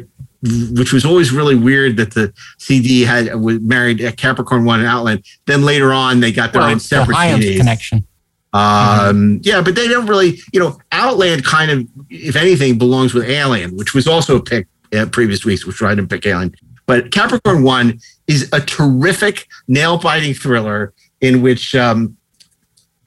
[0.70, 4.88] which was always really weird that the CD had was married at Capricorn One and
[4.88, 5.24] Outland.
[5.46, 7.56] Then later on, they got their Well, own separate CDs.
[7.58, 8.06] connection.
[8.52, 13.24] Um, yeah, but they don't really, you know, Outland kind of, if anything, belongs with
[13.28, 16.54] Alien, which was also picked uh, previous weeks, which I didn't pick Alien.
[16.86, 17.98] But Capricorn One
[18.28, 22.16] is a terrific nail biting thriller in which um,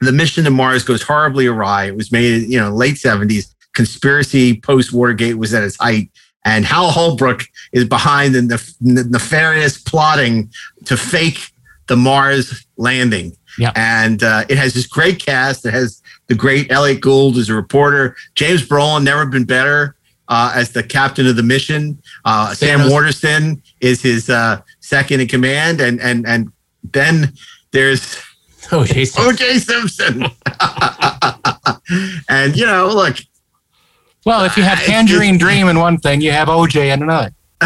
[0.00, 1.84] the mission to Mars goes horribly awry.
[1.84, 3.54] It was made, you know, late seventies.
[3.72, 6.10] Conspiracy post Watergate was at its height,
[6.44, 10.50] and Hal Holbrook is behind the nef- nefarious plotting
[10.86, 11.52] to fake
[11.86, 13.36] the Mars landing.
[13.58, 13.72] Yeah.
[13.76, 15.64] And uh, it has this great cast.
[15.66, 18.16] It has the great Elliot Gould as a reporter.
[18.34, 19.96] James Brolin, never been better
[20.28, 22.00] uh, as the captain of the mission.
[22.24, 22.88] Uh, Sam.
[22.90, 26.52] Waterston is his uh, second in command, and and and
[26.92, 27.34] then
[27.72, 28.16] there's
[28.72, 29.06] O.J.
[29.18, 29.58] O.J.
[29.58, 30.22] Simpson.
[32.28, 33.16] and you know, look,
[34.24, 37.30] Well, if you have Tangerine Dream in one thing, you have OJ in another.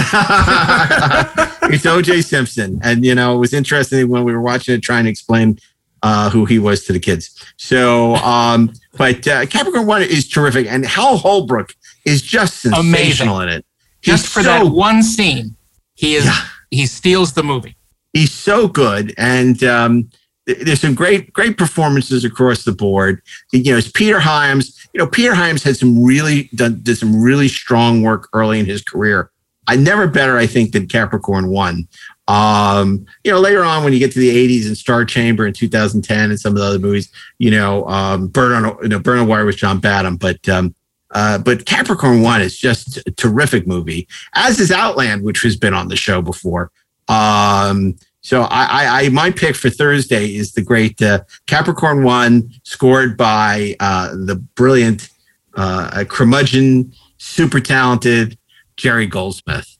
[1.72, 2.22] it's O.J.
[2.22, 5.58] Simpson, and you know, it was interesting when we were watching it, trying to explain
[6.02, 7.30] uh, who he was to the kids.
[7.56, 11.74] So, um, but uh, Capricorn One is terrific, and Hal Holbrook
[12.04, 13.64] is just sensational in it.
[14.02, 15.56] Just for so that one scene,
[15.94, 16.28] he is
[16.70, 17.76] he steals the movie.
[18.12, 20.10] he's so good and um,
[20.46, 23.22] there's some great great performances across the board.
[23.52, 27.20] You know it's Peter Hyams you know Peter Hyams had some really done did some
[27.20, 29.30] really strong work early in his career.
[29.66, 31.88] I never better i think than capricorn one.
[32.28, 35.52] Um you know later on when you get to the 80s and star chamber in
[35.52, 39.18] 2010 and some of the other movies you know um burn on you know burn
[39.18, 40.74] on wire was john badham but um
[41.14, 45.72] uh, but Capricorn One is just a terrific movie, as is Outland, which has been
[45.72, 46.72] on the show before.
[47.08, 53.18] Um, So I, I, my pick for Thursday is the great uh, Capricorn One, scored
[53.18, 55.10] by uh, the brilliant
[55.56, 58.38] uh, curmudgeon, super talented
[58.78, 59.76] Jerry Goldsmith.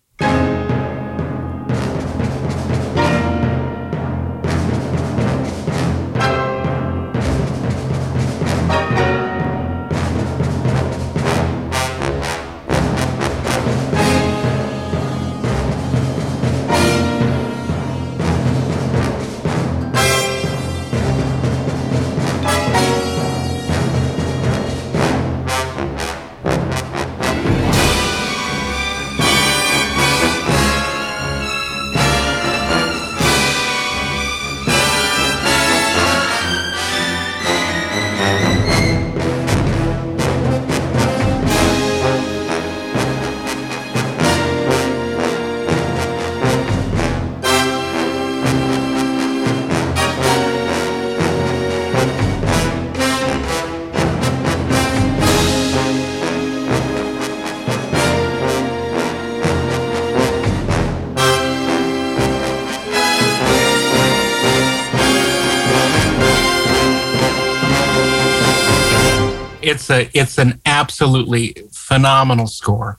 [69.75, 72.99] It's a it's an absolutely phenomenal score,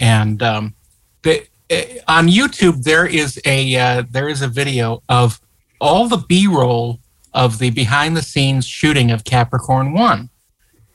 [0.00, 0.74] and um,
[1.22, 5.40] the, uh, on YouTube there is a uh, there is a video of
[5.80, 6.98] all the B roll
[7.34, 10.28] of the behind the scenes shooting of Capricorn One,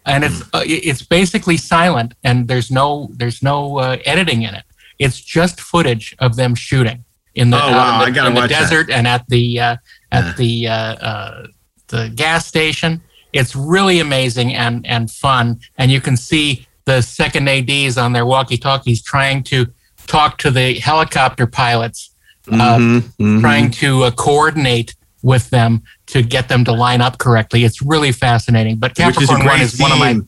[0.06, 4.64] and it's uh, it's basically silent and there's no there's no uh, editing in it.
[5.00, 7.04] It's just footage of them shooting
[7.36, 8.00] in the, Oh, wow.
[8.02, 8.60] uh, I gotta in the watch that.
[8.62, 9.76] desert and at the uh,
[10.12, 11.48] at the uh, uh,
[11.88, 13.02] the gas station.
[13.34, 18.26] It's really amazing and and fun, and you can see the second ads on their
[18.26, 19.68] walkie talkies trying to
[20.08, 22.12] talk to the helicopter pilots,
[22.50, 23.42] uh, Mhm, mhm.
[23.42, 27.66] trying to uh, coordinate with them to get them to line up correctly.
[27.66, 28.78] It's really fascinating.
[28.78, 30.20] But Which is One great is one of my.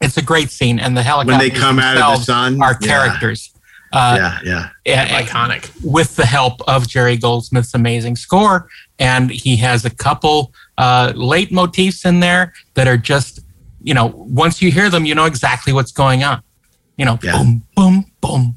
[0.00, 2.62] It's a great scene, and the When helicopters they come out of the themselves sun,
[2.62, 2.86] are yeah.
[2.88, 3.50] characters.
[3.92, 5.20] Uh, yeah, yeah.
[5.20, 5.68] iconic.
[5.84, 8.68] With the help of Jerry Goldsmith's amazing score,
[8.98, 13.40] and he has a couple uh, leitmotifs in there that are just,
[13.82, 16.42] you know, once you hear them, you know exactly what's going on.
[16.96, 18.56] You know, boom, boom, boom,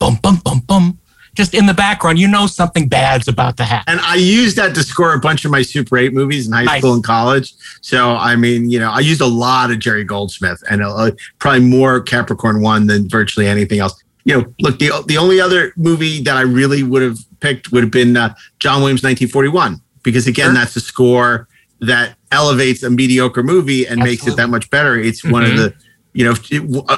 [0.00, 0.98] boom, boom, boom, boom.
[1.34, 3.92] Just in the background, you know something bad's about to happen.
[3.92, 6.64] And I used that to score a bunch of my Super 8 movies in high
[6.64, 6.80] Nice.
[6.80, 7.52] school and college.
[7.80, 11.60] So, I mean, you know, I used a lot of Jerry Goldsmith and uh, probably
[11.60, 14.02] more Capricorn 1 than virtually anything else.
[14.24, 17.84] You know, look, the, the only other movie that I really would have picked would
[17.84, 21.48] have been uh, John Williams' 1941, because again, that's a score
[21.80, 24.96] that elevates a mediocre movie and makes it that much better.
[24.98, 25.56] It's one of Mhm.
[25.56, 25.74] the,
[26.14, 26.96] you know, it, uh,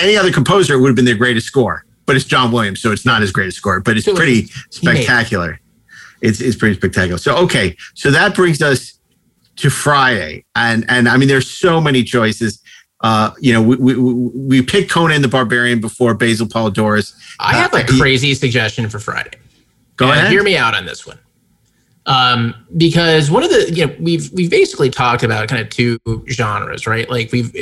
[0.00, 2.90] any other composer, it would have been their greatest score, but it's John Williams, so
[2.92, 4.50] it's not his greatest score, but it's So pretty he it.
[4.70, 5.60] spectacular.
[6.22, 7.18] It's, it's pretty spectacular.
[7.18, 7.76] So, okay.
[7.94, 8.94] So that brings us
[9.56, 10.44] to Friday.
[10.54, 12.60] And, and I mean, there's so many choices.
[13.02, 17.12] Uh, you know, we, we, we picked Conan the Barbarian before Basil Poledouris.
[17.40, 19.32] I have a Uh, he- crazy suggestion for Friday.
[19.96, 20.30] Go And ahead.
[20.32, 21.18] Hear me out on this one.
[22.06, 25.98] Um, because one of the you know we've we've basically talked about kind of two
[26.28, 27.08] genres, right?
[27.08, 27.54] Like we've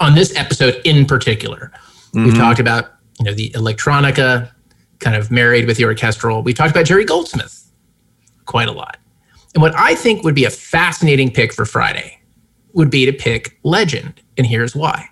[0.00, 1.72] on this episode in particular,
[2.12, 2.38] we've Mhm.
[2.38, 4.50] talked about you know the electronica,
[4.98, 6.42] kind of married with the orchestral.
[6.42, 7.70] We talked about Jerry Goldsmith
[8.44, 8.98] quite a lot,
[9.54, 12.18] and what I think would be a fascinating pick for Friday
[12.74, 15.06] would be to pick Legend, and here's why.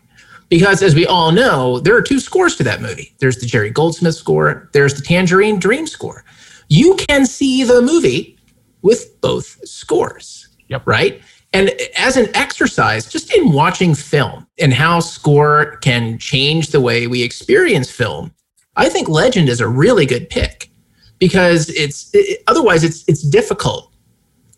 [0.51, 3.13] Because as we all know, there are two scores to that movie.
[3.19, 6.25] There's the Jerry Goldsmith score, there's the Tangerine Dream score.
[6.69, 8.38] You can see the movie
[8.83, 10.49] with both scores.
[10.69, 10.87] Yep.
[10.87, 11.23] Right?
[11.53, 17.07] And as an exercise, just in watching film and how score can change the way
[17.07, 18.33] we experience film,
[18.77, 20.71] I think Legend is a really good pick
[21.19, 23.93] because it's it, otherwise it's it's difficult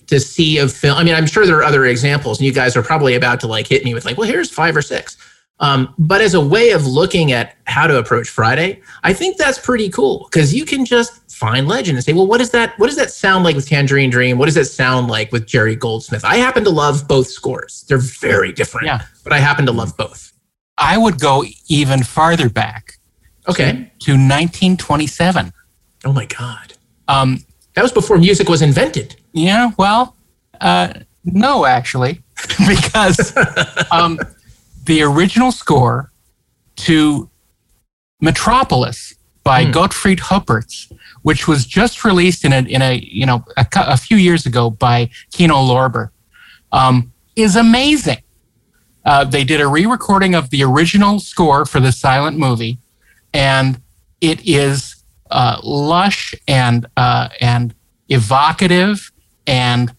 [0.09, 0.99] to see a film.
[0.99, 3.47] I mean, I'm sure there are other examples, and you guys are probably about to
[3.47, 5.17] like hit me with like, well, here's five or six.
[5.61, 9.59] Um, but as a way of looking at how to approach Friday, I think that's
[9.59, 12.87] pretty cool because you can just find legend and say, well, what does that what
[12.87, 14.39] does that sound like with Tangerine Dream?
[14.39, 16.25] What does that sound like with Jerry Goldsmith?
[16.25, 17.85] I happen to love both scores.
[17.89, 19.03] They're very different, Yeah.
[19.23, 20.33] but I happen to love both.
[20.79, 22.95] I would go even farther back.
[23.49, 23.91] Okay.
[24.01, 25.53] To 1927.
[26.07, 26.73] Oh my God.
[27.09, 29.17] Um, that was before music was invented.
[29.33, 30.17] Yeah, well,
[30.61, 32.23] uh, no, actually,
[32.69, 33.35] because
[33.93, 34.19] um,
[34.85, 36.11] the original score
[36.77, 37.29] to
[38.21, 39.71] Metropolis by Hmm.
[39.71, 40.93] Gottfried Huppertz,
[41.23, 44.71] which was just released in a in a you know a, a few years ago
[44.71, 46.11] by Kino Lorber,
[46.73, 48.23] um, is amazing.
[49.05, 52.79] Uh, they did a re-recording of the original score for the silent movie,
[53.33, 53.81] and
[54.21, 57.75] it is uh, lush and uh, and
[58.09, 59.11] evocative
[59.47, 59.95] and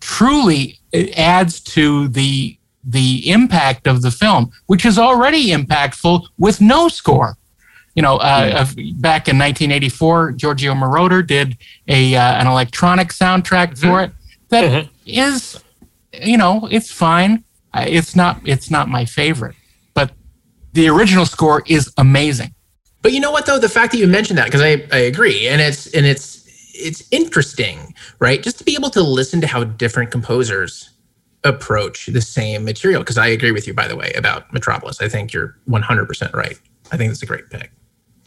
[0.00, 0.78] truly
[1.16, 2.56] adds to the
[2.88, 7.36] the impact of the film, which is already impactful with no score.
[7.94, 8.92] You know, uh, Yeah.
[8.96, 11.56] back in 1984, Giorgio Moroder did
[11.88, 14.12] a uh, an electronic soundtrack for it
[14.50, 15.58] that is,
[16.22, 17.42] you know, it's fine.
[17.74, 19.56] It's not it's not my favorite,
[19.94, 20.12] but
[20.72, 22.54] the original score is amazing.
[23.02, 25.48] But you know what though, the fact that you mentioned that because I, I agree,
[25.48, 26.44] and it's and it's
[26.74, 28.42] it's interesting, right?
[28.42, 30.90] Just to be able to listen to how different composers
[31.46, 33.00] approach the same material.
[33.00, 35.00] Because I agree with you, by the way, about Metropolis.
[35.00, 36.58] I think you're 100 percent right.
[36.92, 37.70] I think that's a great pick.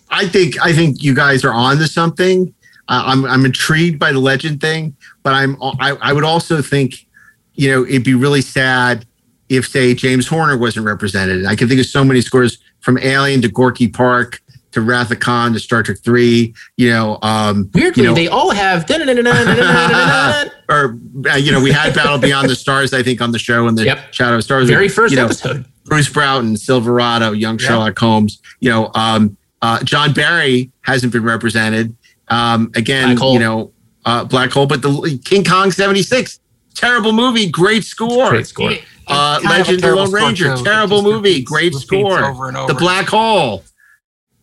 [0.10, 2.54] I think I think you guys are on to something.
[2.88, 7.06] Uh, I'm I'm intrigued by the legend thing, but I'm I, I would also think,
[7.54, 9.06] you know, it'd be really sad
[9.50, 11.46] if say James Horner wasn't represented.
[11.46, 14.42] I can think of so many scores from Alien to Gorky Park
[14.72, 16.56] to Wrath of Khan to Star Trek Three.
[16.78, 18.86] You know, um, Weirdly, you know, they all have.
[20.70, 23.68] or uh, you know, we had Battle Beyond the Stars, I think, on the show
[23.68, 24.14] and the yep.
[24.14, 24.70] Shadow of Stars.
[24.70, 25.66] Very first you know, episode.
[25.86, 27.68] Bruce Broughton, Silverado, Young yep.
[27.68, 28.40] Sherlock Holmes.
[28.60, 31.96] You know, um, uh, John Barry hasn't been represented.
[32.28, 33.72] Um, again, you know,
[34.06, 36.40] uh, Black Hole, but the King Kong '76,
[36.76, 38.30] terrible movie, great score.
[38.30, 38.74] Great score.
[39.08, 42.24] Uh, Legend of the Lone Ranger, terrible movie, great score.
[42.24, 42.72] Over over.
[42.72, 43.64] The Black Hole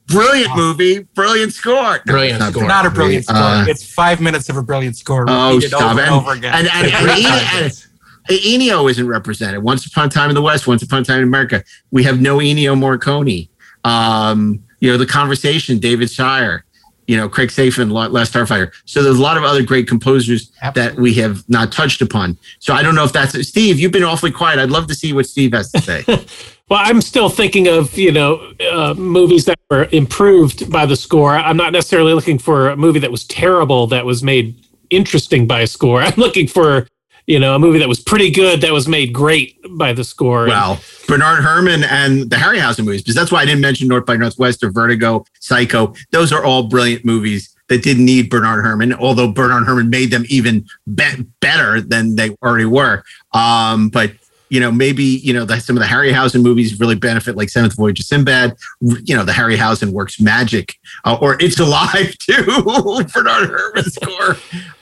[0.07, 1.75] brilliant movie, brilliant score.
[1.75, 2.69] No, Brilliant it's score.
[2.69, 3.37] Not a brilliant score.
[3.37, 5.27] Uh, it's five minutes of a brilliant score.
[5.29, 6.05] Oh, repeated stop over it.
[6.05, 6.55] and over again.
[6.55, 7.65] And, and, and, and,
[8.29, 9.63] and Ennio isn't represented.
[9.63, 11.63] Once Upon a Time in the West, Once Upon a Time in America.
[11.91, 13.49] We have no Ennio Morricone.
[13.85, 16.65] Um, you know, The Conversation, David Shire,
[17.07, 18.73] you know, Craig Safan, Last Starfighter.
[18.85, 22.37] So there's a lot of other great composers that we have not touched upon.
[22.59, 24.59] So I don't know if that's Steve, you've been awfully quiet.
[24.59, 26.05] I'd love to see what Steve has to say.
[26.69, 31.37] Well, I'm still thinking of you know uh, movies that were improved by the score.
[31.37, 34.57] I'm not necessarily looking for a movie that was terrible that was made
[34.91, 36.03] interesting by a score.
[36.03, 36.89] I'm looking for
[37.27, 40.47] you know a movie that was pretty good that was made great by the score.
[40.47, 44.17] Well, Bernard Herrmann and the Harryhausen movies, because that's why I didn't mention North by
[44.17, 45.95] Northwest or Vertigo, Psycho.
[46.11, 50.25] Those are all brilliant movies that didn't need Bernard Herrmann, although Bernard Herrmann made them
[50.29, 53.05] even be- better than they already were.
[53.33, 54.13] Um, but
[54.49, 57.77] you know, maybe you know the, some of the Harryhausen movies really benefit, like Seventh
[57.77, 58.57] Voyage of Sinbad.
[58.81, 62.45] You know, the Harryhausen works magic, uh, or It's Alive too.
[63.15, 64.37] Bernard Herrmann score.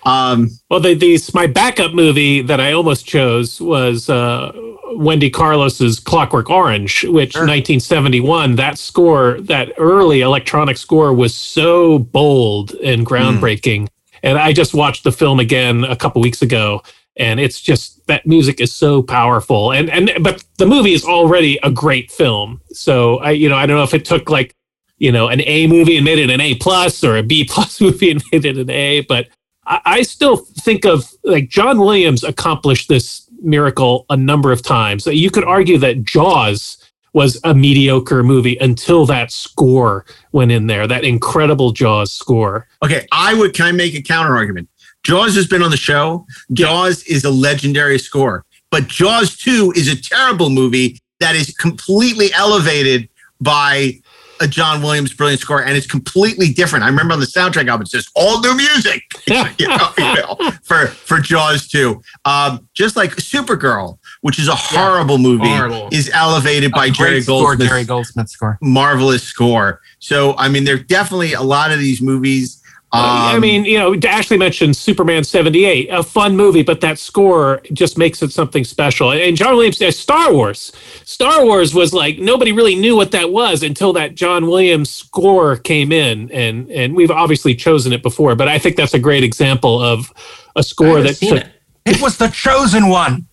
[0.04, 4.52] Um, Well, the, the my backup movie that I almost chose was uh,
[4.96, 8.56] Wendy Carlos's Clockwork Orange, which 1971.
[8.56, 13.88] That score, that early electronic score, was so bold and groundbreaking.
[14.22, 16.82] And I just watched the film again a couple weeks ago,
[17.16, 19.72] and it's just that music is so powerful.
[19.72, 22.60] And and but the movie is already a great film.
[22.72, 24.54] So I you know I don't know if it took like
[24.98, 27.80] you know an A movie and made it an A plus or a B plus
[27.80, 29.28] movie and made it an A, but
[29.66, 35.06] I, I still think of like John Williams accomplished this miracle a number of times.
[35.06, 36.78] You could argue that Jaws
[37.14, 42.66] was a mediocre movie until that score went in there, that incredible Jaws score.
[42.82, 43.54] Okay, I would.
[43.54, 44.68] Can I make a counter argument?
[45.04, 46.26] Jaws has been on the show.
[46.52, 52.32] Jaws is a legendary score, but Jaws Two is a terrible movie that is completely
[52.34, 53.08] elevated
[53.40, 54.00] by
[54.40, 56.84] a John Williams brilliant score, and it's completely different.
[56.84, 60.36] I remember on the soundtrack album, it's just all new music, you know, you know,
[60.64, 62.02] for for Jaws Two.
[62.24, 65.88] Um, just like Supergirl, which is a horrible movie, horrible.
[65.92, 68.58] is elevated by A great Jerry score, Goldsmith Jerry Goldsmith score.
[68.60, 69.80] marvelous score.
[69.98, 72.60] So I mean, there are definitely a lot of these movies.
[72.94, 77.60] Um, I mean, you know, Ashley mentioned Superman 78, a fun movie, but that score
[77.72, 79.10] just makes it something special.
[79.12, 80.70] And John Williams, uh, Star Wars.
[81.04, 85.56] Star Wars was like, nobody really knew what that was until that John Williams score
[85.56, 86.30] came in.
[86.30, 90.12] And, and we've obviously chosen it before, but I think that's a great example of
[90.54, 91.50] a score that.
[91.86, 93.26] It was the chosen one.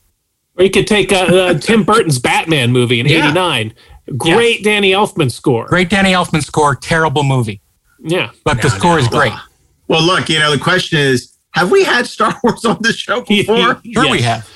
[0.58, 3.26] Or you could take uh, uh, Tim Burton's Batman movie in Yeah.
[3.30, 3.74] '89.
[4.18, 5.68] Great Danny Elfman score.
[5.68, 7.62] Great Danny Elfman score, terrible movie.
[8.04, 8.32] Yeah.
[8.44, 9.32] But the score is great.
[9.92, 13.22] Well, look, you know, the question is, have we had Star Wars on the show
[13.28, 13.82] before?
[13.94, 14.50] Sure we have.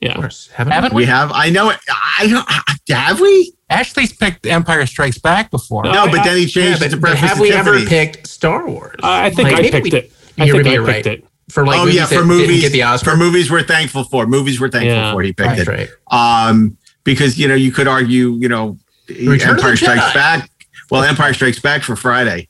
[0.00, 0.28] Yeah.
[0.56, 1.06] Haven't we we?
[1.06, 1.30] have.
[1.32, 1.78] I know it.
[1.88, 2.96] I don't.
[2.98, 3.54] Have we?
[3.70, 5.84] Ashley's picked Empire Strikes Back before.
[5.84, 8.96] No, but then he changed it to Breakfast have at we ever picked Star Wars?
[9.04, 10.12] I think Like, I maybe picked we- it.
[10.38, 11.06] I You're think maybe I right.
[11.06, 11.24] it.
[11.50, 12.62] For like oh movies yeah, for movies.
[12.62, 13.10] get the Oscar.
[13.12, 14.26] For movies, we're thankful for.
[14.26, 15.12] Movies, we're thankful Yeah.
[15.12, 15.22] for.
[15.22, 15.90] He picked That's it.
[16.10, 18.78] Um, because you know you could argue, you know,
[19.08, 20.50] Return Empire Strikes Back.
[20.90, 22.48] Well, Empire Strikes Back for Friday.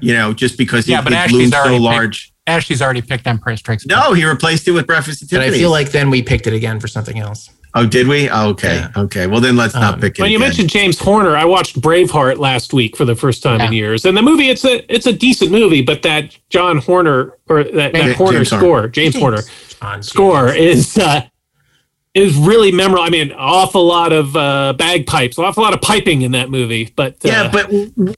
[0.00, 2.26] You know, just because Yeah, it, but it Ashley's looms so already large.
[2.26, 5.50] Picked, Ashley's already picked Empire Strikes No, he replaced it with Breakfast at Tiffany's.
[5.50, 7.50] But I feel like then we picked it again for something else.
[7.74, 8.28] Oh, did we?
[8.28, 8.84] Oh, okay.
[8.96, 9.26] Okay.
[9.26, 10.22] Well, then let's not pick it.
[10.22, 10.48] When you again.
[10.48, 14.14] mentioned James Horner, I watched Braveheart last week for the first time in years, and
[14.14, 17.94] the movie it's a it's a decent movie, but that John Horner or that, that
[17.94, 18.44] James Horner Horner.
[18.44, 19.42] score, James Horner
[20.02, 21.22] score is uh,
[22.14, 23.02] is really memorable.
[23.04, 26.92] I mean, awful lot of uh, bagpipes, an awful lot of piping in that movie.
[26.94, 27.70] But uh, Yeah, but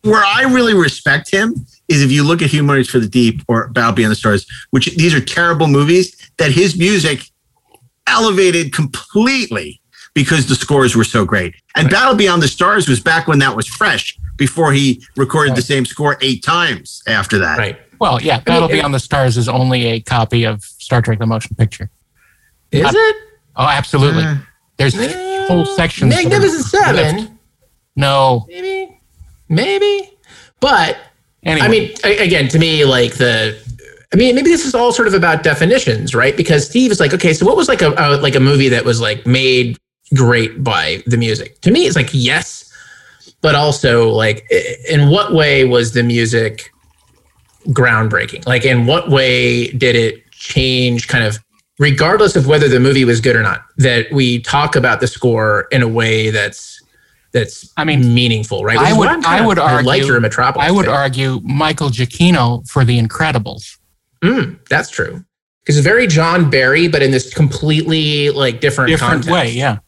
[0.03, 1.55] where I really respect him
[1.89, 4.87] is if you look at Humanoids for the Deep or Battle Beyond the Stars, which
[4.97, 7.31] these are terrible movies, that his music
[8.07, 9.81] elevated completely
[10.15, 11.55] because the scores were so great.
[11.77, 15.63] And Battle Beyond the Stars was back when that was fresh, before he recorded the
[15.63, 17.59] same score eight times after that.
[17.59, 17.79] Right.
[18.01, 21.55] Well, yeah, Battle Beyond the Stars is only a copy of Star Trek: The Motion
[21.57, 21.91] Picture.
[22.73, 23.17] Is Not- it?
[23.57, 24.25] Oh, absolutely.
[24.25, 24.37] Uh,
[24.77, 24.95] There's
[25.49, 26.15] whole sections.
[26.15, 27.17] Magnificent Seven?
[27.17, 27.33] ripped.
[27.97, 28.47] No.
[28.49, 29.01] Maybe.
[29.49, 30.11] Maybe.
[30.61, 30.99] But
[31.45, 31.67] Anyway.
[31.67, 33.59] I mean, again, to me, like the,
[34.13, 36.37] I mean, maybe this is all sort of about definitions, right?
[36.37, 38.85] Because Steve is like, okay, so what was like a, a like a movie that
[38.85, 39.77] was like made
[40.15, 41.61] great by the music?
[41.63, 42.73] To me, it's like yes,
[43.43, 44.51] but also like,
[44.89, 46.71] in what way was the music
[47.69, 48.47] groundbreaking?
[48.47, 51.39] Like, in what way did it change kind of
[51.79, 55.67] regardless of whether the movie was good or not that we talk about the score
[55.73, 56.81] in a way that's
[57.33, 59.87] that's I mean meaningful right Which I would, I'm I kinda- would argue.
[59.89, 60.95] like your metropolis I would thing.
[60.95, 63.79] argue Michael Giacchino for The Incredibles.
[64.23, 65.25] Mm, that's true
[65.61, 69.31] because it's very John Barry but in this completely like different Different context.
[69.33, 69.79] way, yeah.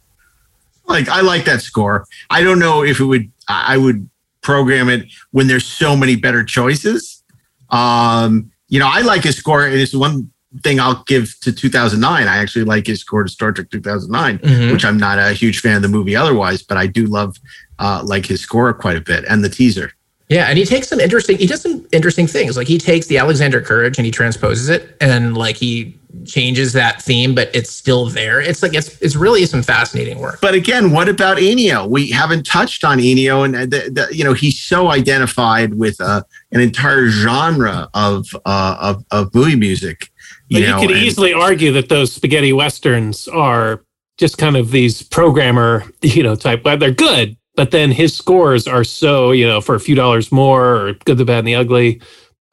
[0.89, 2.05] Like I like that score.
[2.31, 4.09] I don't know if it would I I would
[4.43, 7.23] program it when there's so many better choices.
[7.71, 10.31] Um, you know, I like his score, and it's one
[10.63, 12.29] thing I'll give to 2009.
[12.29, 14.73] I actually like his score to Star Trek 2009, Mhm.
[14.73, 17.37] which I'm not a huge fan of the movie otherwise, but I do love
[17.79, 19.93] uh, like his score quite a bit and the teaser.
[20.29, 21.39] Yeah, and he takes some interesting.
[21.39, 22.57] He does some interesting things.
[22.57, 27.01] Like he takes the Alexander Courage and he transposes it, and like he changes that
[27.01, 28.41] theme, but it's still there.
[28.41, 30.41] It's like it's it's really some fascinating work.
[30.41, 31.89] But again, what about Ennio?
[31.89, 36.23] We haven't touched on Ennio, and the, the, you know he's so identified with uh,
[36.51, 40.11] an entire genre of uh, of, of movie music.
[40.51, 43.83] But You you, know, could and- easily argue that those spaghetti westerns are
[44.19, 46.65] just kind of these programmer, you know, type.
[46.65, 50.31] Well, they're good, but then his scores are so, you know, for a few dollars
[50.33, 52.01] more, or good, the bad, and the ugly.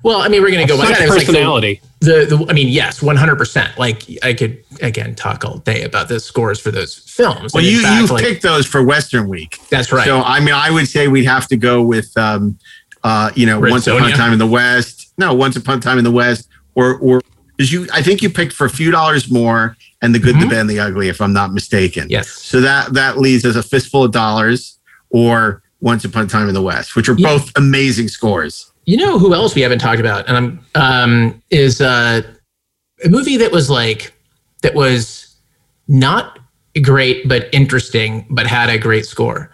[0.03, 1.05] Well, I mean, we're gonna go by Such that.
[1.05, 1.81] It like the- personality.
[2.01, 3.77] the, the I mean, yes, one hundred percent.
[3.77, 7.53] Like I could again talk all day about the scores for those films.
[7.53, 9.57] Well, And you fact, you like- picked those for Western Week.
[9.69, 10.05] That's right.
[10.05, 12.57] So I mean, I would say we'd have to go with, um,
[13.05, 15.13] uh, you know, Red Once Upon a Time in the West.
[15.17, 17.21] No, Once Upon a Time in the West, or or
[17.57, 20.47] because you, I think you picked for a few dollars more and the Good, the
[20.47, 22.03] Bad, and the Ugly, if I'm not mistaken.
[22.03, 22.11] Mm-hmm.
[22.11, 22.29] Yes.
[22.29, 26.53] So that that leaves us a fistful of dollars or Once Upon a Time in
[26.53, 27.27] the West, which are Yeah.
[27.29, 28.71] both amazing scores.
[28.85, 32.21] You know who else we haven't talked about, and I'm um, is uh,
[33.05, 34.13] a movie that was like
[34.61, 35.35] that was
[35.87, 36.39] not
[36.81, 39.51] great but interesting, but had a great score,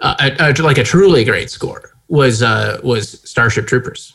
[0.00, 4.14] uh, a, a- like a truly great score was uh, was Starship Troopers.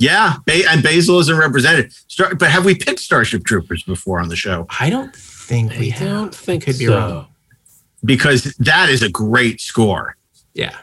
[0.00, 1.92] Yeah, ba- and Basil isn't represented.
[2.08, 4.66] Star- but have we picked Starship Troopers before on the show?
[4.80, 6.08] I don't think we have.
[6.08, 6.98] don't think could be so.
[6.98, 7.26] wrong.
[8.04, 10.16] Because that is a great score.
[10.54, 10.76] Yeah.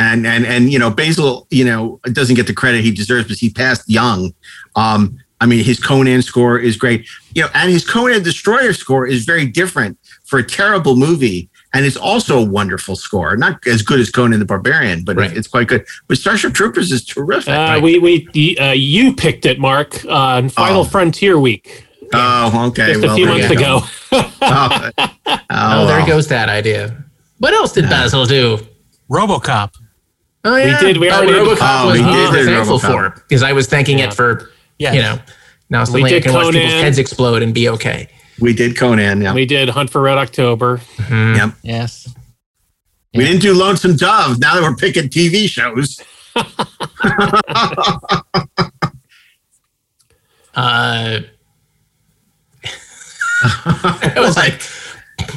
[0.00, 3.40] and and and you know Basil, you know, doesn't get the credit he deserves because
[3.40, 4.34] he passed young.
[4.76, 9.06] Um, I mean, his Conan score is great, you know, and his Conan Destroyer score
[9.06, 13.36] is very different for a terrible movie, and it's also a wonderful score.
[13.36, 15.30] Not as good as Conan the Barbarian, but Right.
[15.30, 15.84] it's, it's quite good.
[16.06, 17.50] But Starship Troopers is terrific.
[17.52, 20.84] Uh, We we uh, you picked it, Mark, on Final Oh.
[20.84, 22.86] Frontier Week oh, okay.
[22.94, 23.80] just well, a few months ago.
[24.12, 24.90] oh,
[25.50, 26.06] Oh, there well.
[26.06, 26.96] goes that idea.
[27.38, 28.58] What else did Basil do?
[29.10, 29.72] RoboCop.
[30.44, 32.44] Oh yeah, we did- we Oh, already did- RoboCop Oh, was we we did were
[32.44, 33.14] thankful RoboCop.
[33.14, 34.06] for because I was thanking Yeah.
[34.06, 34.94] it for Yes.
[34.94, 35.18] you know
[35.70, 38.08] now suddenly I did can watch people's heads explode and be okay.
[38.40, 39.20] We did Conan.
[39.20, 40.80] Yeah, we did Hunt for Red October.
[41.10, 41.54] Yep.
[41.62, 42.14] Yes.
[43.14, 44.38] We didn't do Lonesome Dove.
[44.38, 46.00] Now that we're picking TV shows.
[50.54, 51.20] Uh,
[53.44, 54.54] it was like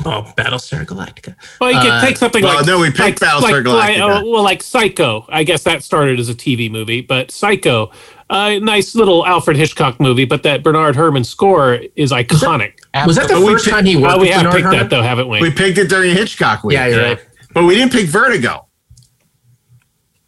[0.04, 1.36] oh, Battlestar Galactica.
[1.60, 3.98] Well, you could Uh, take something well, like no, we picked like, Battlestar like, like,
[3.98, 4.22] Galactica.
[4.22, 5.26] uh, well, like Psycho.
[5.30, 7.92] I guess that started as a TV movie, but Psycho,
[8.32, 12.74] a nice little Alfred Hitchcock movie, but that Bernard Herrmann score is iconic.
[13.06, 14.54] Was that the But we first picked- time he worked Oh, we with have Bernard
[14.56, 14.80] picked Herrmann?
[14.80, 15.42] that though, haven't we?
[15.42, 16.76] We picked it during Hitchcock week.
[16.76, 17.20] Yeah, you're right.
[17.54, 18.68] But we didn't pick Vertigo.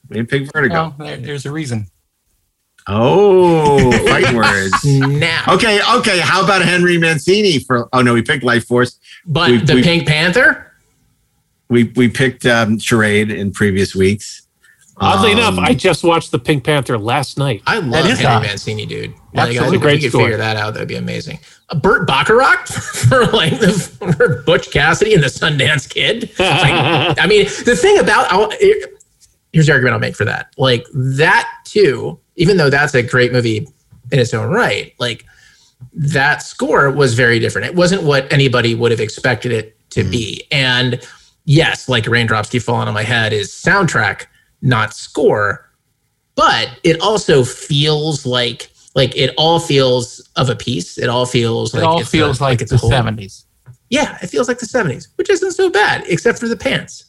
[0.09, 0.93] We didn't pick Vertigo.
[0.99, 1.87] Well, there's a reason.
[2.87, 4.73] Oh, fight words.
[4.83, 6.19] Now, Okay, okay.
[6.19, 7.87] How about Henry Mancini for?
[7.93, 8.99] Oh no, we picked Life Force.
[9.25, 10.69] but we- the we- Pink Panther.
[11.69, 14.42] We we picked um, Charade in previous weeks.
[14.97, 17.63] Oddly Um, enough, I just watched the Pink Panther last night.
[17.65, 18.43] I love is Henry odd.
[18.43, 19.13] Mancini, dude.
[19.35, 19.57] Absolutely.
[19.59, 20.21] Like, I think Great if we could score.
[20.23, 21.39] figure that out, that'd be amazing.
[21.69, 26.29] Uh, Burt Bacharach for like the for Butch Cassidy and the Sundance Kid.
[26.37, 28.87] Like, I mean, the thing about I'll, here-
[29.51, 30.53] here's the argument I'll make for that.
[30.57, 33.67] Like that too, even though that's a great movie
[34.11, 35.25] in its own right, like
[35.93, 37.65] that score was very different.
[37.67, 40.43] It wasn't what anybody would have expected it to be.
[40.51, 41.01] And
[41.45, 44.25] yes, like raindrops keep falling on my head is soundtrack,
[44.63, 45.69] not score
[46.35, 50.97] but it also feels like like it all feels of a piece.
[50.97, 53.43] It all feels It like all it's feels a, like, it's the whole- 70s.
[53.89, 57.05] Yeah, it feels like the seventies, which isn't so bad, except for the pants.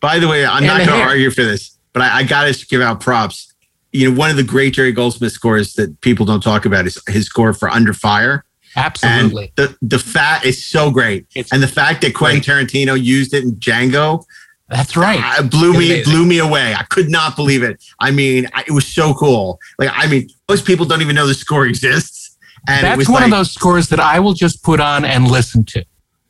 [0.00, 1.08] By the way, I'm And not going to hair.
[1.08, 3.54] argue for this, but I, I got to give out props.
[3.92, 7.00] You know, one of the great Jerry Goldsmith scores that people don't talk about is
[7.08, 8.44] his score for Under Fire.
[8.76, 9.52] Absolutely.
[9.56, 13.32] And the the fact is so great, It's and the fact that Quentin Tarantino used
[13.32, 14.24] it in Django
[14.68, 15.20] That's right.
[15.38, 16.12] uh, blew me Amazing.
[16.12, 16.74] blew me away.
[16.74, 17.82] I could not believe it.
[18.00, 19.60] I mean, I, it was so cool.
[19.78, 22.36] Like, I mean, most people don't even know the score exists,
[22.66, 25.04] and it That's was one like, of those scores that I will just put on
[25.04, 25.84] and listen to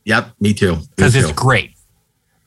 [0.07, 0.77] Yep, me too.
[0.97, 1.71] Because it's great.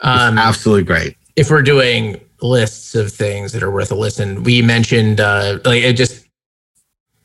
[0.01, 1.15] Um, absolutely great.
[1.35, 5.81] if we're doing lists of things that are worth a listen, we mentioned uh, like
[5.81, 6.25] it just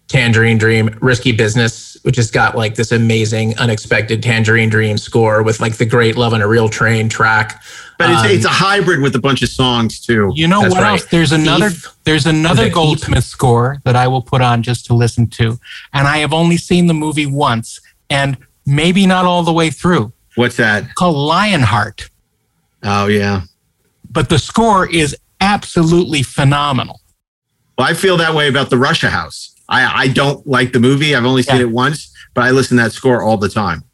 [0.08, 5.60] Tangerine Dream, Risky Business, which has got like this amazing, unexpected Tangerine Dream score with
[5.60, 7.62] like the Great Love on a Real Train track.
[8.02, 10.32] But it's, Um, it's a hybrid with a bunch of songs too.
[10.34, 10.92] You know That's what right.
[11.00, 11.04] else?
[11.06, 11.88] There's another Thief.
[12.04, 12.74] there's another The Heap.
[12.74, 15.58] Goldsmith score that I will put on just to listen to.
[15.92, 17.80] And I have only seen the movie once
[18.10, 20.12] and maybe not all the way through.
[20.34, 20.94] What's that?
[20.94, 22.08] Called Lionheart.
[22.82, 23.42] Oh yeah.
[24.10, 27.00] But the score is absolutely phenomenal.
[27.78, 29.54] Well, I feel that way about the Russia House.
[29.68, 31.14] I, I don't like the movie.
[31.14, 31.62] I've only seen Yeah.
[31.62, 33.84] it once, but I listen to that score all the time.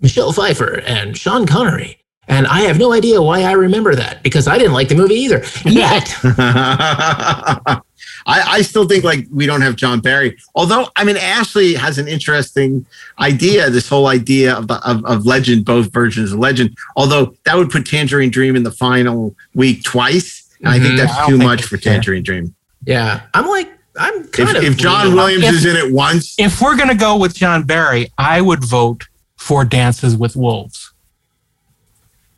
[0.00, 1.97] Michelle Pfeiffer and Sean Connery.
[2.30, 5.14] And I have no idea why I remember that because I didn't like the movie
[5.14, 5.42] either.
[5.64, 7.80] Yet, I,
[8.26, 10.36] I still think like we don't have John Barry.
[10.54, 12.84] Although I mean Ashley has an interesting
[13.18, 16.76] idea, this whole idea of, of of legend, both versions of legend.
[16.96, 20.44] Although that would put Tangerine Dream in the final week twice.
[20.60, 20.96] And I think Mhm.
[20.98, 21.94] that's I too think much it's for fair.
[21.94, 22.54] Tangerine Dream.
[22.84, 24.62] yeah, I'm like, I'm If, of.
[24.64, 28.10] if John Williams If- is in it once, If we're gonna go with John Barry,
[28.18, 29.04] I would vote
[29.36, 30.92] for Dances with Wolves.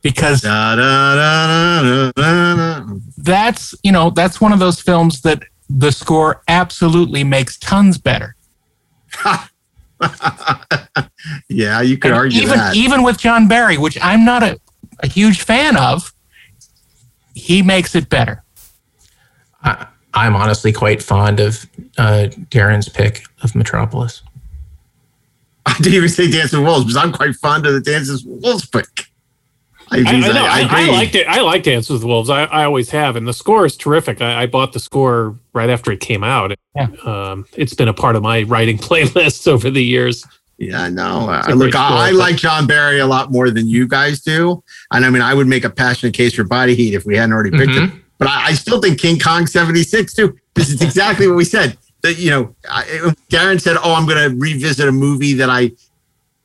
[0.02, 2.94] Because da, da, da, da, da, da.
[3.18, 8.34] that's you know, that's one of those films that the score absolutely makes tons better.
[11.48, 12.74] yeah, you could And argue even that.
[12.74, 14.58] even with John Barry, which I'm not a,
[15.00, 16.12] a huge fan of,
[17.34, 18.42] he makes it better.
[19.62, 21.66] I, I'm honestly quite fond of
[21.98, 24.22] uh, Daren's pick of Metropolis.
[25.66, 28.42] I didn't even say Dance with Wolves because I'm quite fond of the Dances with
[28.42, 29.09] Wolves pick.
[29.92, 30.30] I, I, I know.
[30.32, 30.92] I, I, agree.
[30.92, 31.26] liked it.
[31.26, 32.30] I like Dance with Wolves.
[32.30, 34.20] I, I always have, and the score is terrific.
[34.20, 36.52] I, I bought the score right after it came out.
[36.76, 36.88] Yeah.
[37.04, 40.24] Um, it's been a part of my writing playlists over the years.
[40.58, 41.28] Yeah, no.
[41.30, 44.62] Uh, look, score, I, I like John Barry a lot more than you guys do,
[44.92, 47.32] and I mean, I would make a passionate case for Body Heat if we hadn't
[47.32, 47.96] already picked Mm-hmm.
[47.96, 48.02] it.
[48.18, 50.36] But I, I still think King Kong '76 too.
[50.54, 51.78] This is exactly what we said.
[52.02, 52.84] That you know, I,
[53.30, 55.70] Daren said, "Oh, I'm going to revisit a movie that I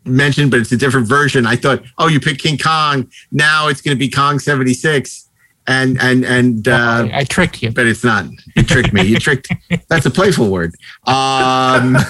[0.06, 3.10] mentioned, but it's a different version." I thought, "Oh, you picked King Kong.
[3.32, 5.24] Now it's going to be Kong '76."
[5.68, 7.72] And and and uh, I, I tricked you.
[7.72, 8.26] but it's not.
[8.56, 9.02] You tricked me.
[9.04, 9.52] You tricked.
[9.90, 10.76] That's a playful word.
[11.08, 11.96] Um,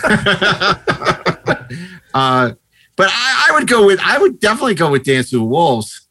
[2.13, 2.51] uh,
[2.97, 3.99] but I, I would go with.
[4.03, 6.07] I would definitely go with Dance with Wolves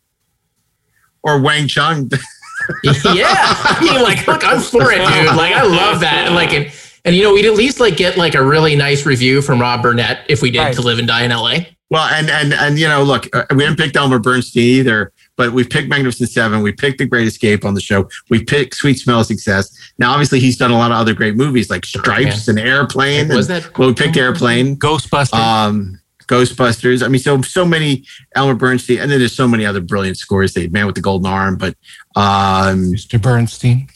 [1.23, 2.11] or Wang Chung.
[2.83, 2.95] yeah,
[3.29, 5.37] I mean, like, look, I'm for it, dude.
[5.37, 6.25] Like, I love that.
[6.27, 6.73] And like, and,
[7.05, 9.83] and you know, we'd at least like get like a really nice review from Rob
[9.83, 10.75] Burnett if we did Right.
[10.75, 11.74] to live and die in L.A.
[11.91, 15.53] Well, and and and you know, look, uh, we didn't pick Elmer Bernstein either, but
[15.53, 16.63] we picked Magnificent Seven.
[16.63, 18.09] We picked The Great Escape on the show.
[18.31, 19.71] We picked Sweet Smell of Success.
[19.99, 23.29] Now, obviously, he's done a lot of other great movies like Stripes and Airplane.
[23.29, 24.77] Was and- that- Well, we picked Airplane.
[24.77, 25.35] Ghostbusters.
[25.39, 27.05] um Ghostbusters.
[27.05, 28.05] I mean, so so many
[28.35, 30.55] Elmer Bernstein, and then there's so many other brilliant scores.
[30.55, 31.77] They Man with the Golden Arm, but
[32.17, 33.21] um, Mr.
[33.21, 33.89] Bernstein.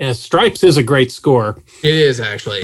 [0.00, 1.60] And Stripes is a great score.
[1.82, 2.60] It is actually.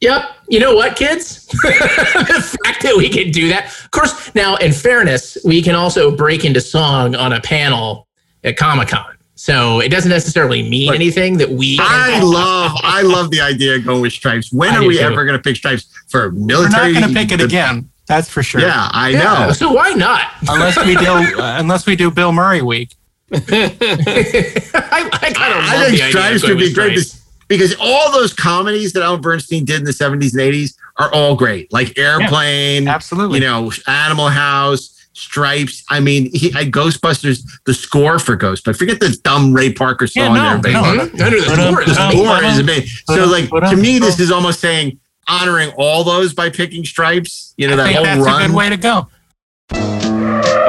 [0.00, 0.22] Yep.
[0.48, 1.46] You know what, kids?
[1.46, 3.66] the fact that we can do that.
[3.66, 8.06] Of course, now in fairness, we can also break into song on a panel
[8.44, 9.16] at Comic Con.
[9.34, 11.78] So it doesn't necessarily mean Look, anything that we.
[11.80, 14.52] I love, I love the idea of going with stripes.
[14.52, 15.04] When I are we too.
[15.04, 16.92] ever going to pick stripes for military?
[16.92, 17.90] We're not going to pick it again.
[18.08, 18.60] That's for sure.
[18.62, 19.52] Yeah, I Yeah, know.
[19.52, 20.22] So why not?
[20.48, 21.06] Unless we do,
[21.40, 22.94] uh, unless we do Bill Murray week.
[23.30, 27.24] I, I kind of love I think the idea of Stripes would be great Stripes.
[27.48, 31.36] because all those comedies that Elmer Bernstein did in the 70s and 80s are all
[31.36, 31.72] great.
[31.72, 33.40] Like Airplane, absolutely.
[33.40, 35.84] you know, Animal House, Stripes.
[35.90, 38.76] I mean, he had Ghostbusters, the score for Ghostbusters.
[38.78, 40.74] Forget the dumb Ray Parker song Yeah, no, there, baby.
[40.74, 42.86] no, No, no, the score The is score is amazing.
[43.06, 44.98] So, like, to me, this is almost saying
[45.28, 47.54] honoring all those by picking Stripes.
[47.56, 48.42] You know, I that think whole that's run.
[48.42, 49.08] a good way to go.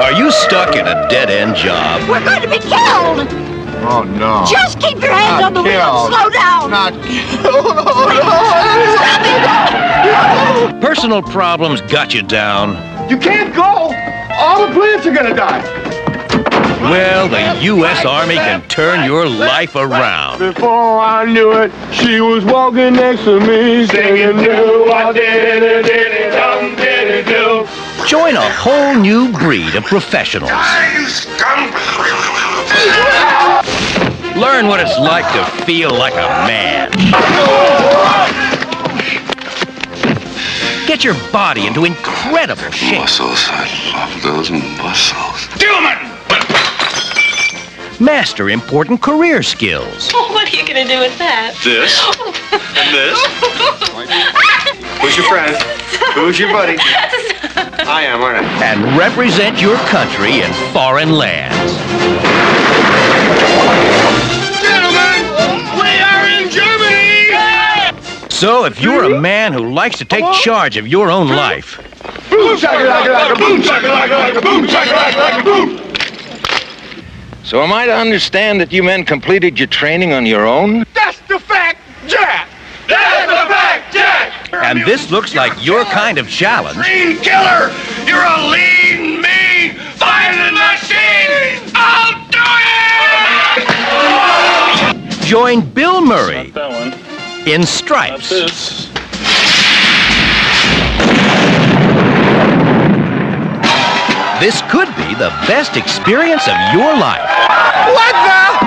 [0.02, 2.08] Are you stuck in a dead end job?
[2.08, 3.28] We're going to be killed!
[3.82, 4.44] Oh, no.
[4.50, 6.70] Just keep your hands Not on the wheel and slow down!
[6.70, 6.92] Not
[10.68, 10.80] killed.
[10.82, 12.76] Personal problems got you down.
[13.08, 13.94] You can't go!
[14.38, 15.60] All the plants are gonna die!
[16.80, 18.04] Well, the U.S.
[18.06, 20.38] Army can turn your life around.
[20.38, 25.86] Before I knew it, she was walking next to me, singing, do I did it,
[25.86, 28.06] did it, dum, did it, do.
[28.06, 30.50] Join a whole new breed of professionals.
[34.36, 36.90] Learn what it's like to feel like a man.
[40.86, 43.00] Get your body into incredible shape.
[43.00, 43.46] Muscles.
[43.50, 46.09] I love those muscles.
[48.00, 50.10] Master important career skills.
[50.30, 51.52] What are you going to do with that?
[51.62, 52.00] This
[52.50, 53.20] and this.
[55.02, 55.54] Who's your friend?
[56.14, 56.78] Who's your buddy?
[57.86, 58.64] I am, aren't I?
[58.64, 61.72] And represent your country in foreign lands.
[64.64, 65.20] Gentlemen,
[65.76, 68.30] we are in Germany!
[68.30, 71.78] So if you're a man who likes to take charge of your own life,
[72.30, 75.89] Boom, shaka, laka, laka, boom, shaka, laka, laka, boom, shaka, laka, laka, boom.
[77.50, 80.84] So am I to understand that you men completed your training on your own?
[80.94, 82.48] That's the fact, Jack!
[82.86, 84.52] That's the fact, Jack!
[84.52, 87.72] and this looks like your kind of challenge, Lean killer!
[88.06, 91.72] You're a lean, mean, violent machine!
[91.74, 92.38] I'll do
[95.18, 95.26] it!
[95.26, 96.52] join Bill Murray
[97.52, 98.30] in Stripes.
[104.40, 107.28] This could be the best experience of your life.
[107.92, 108.59] What the?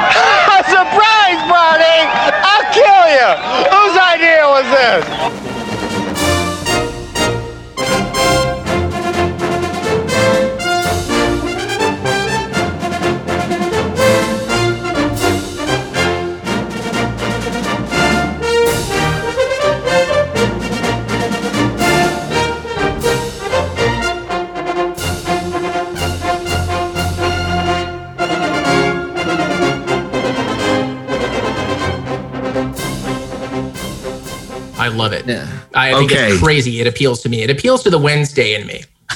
[35.91, 36.31] I think Okay.
[36.31, 36.79] it's crazy.
[36.81, 37.41] It appeals to me.
[37.43, 38.83] It appeals to the Wednesday in me.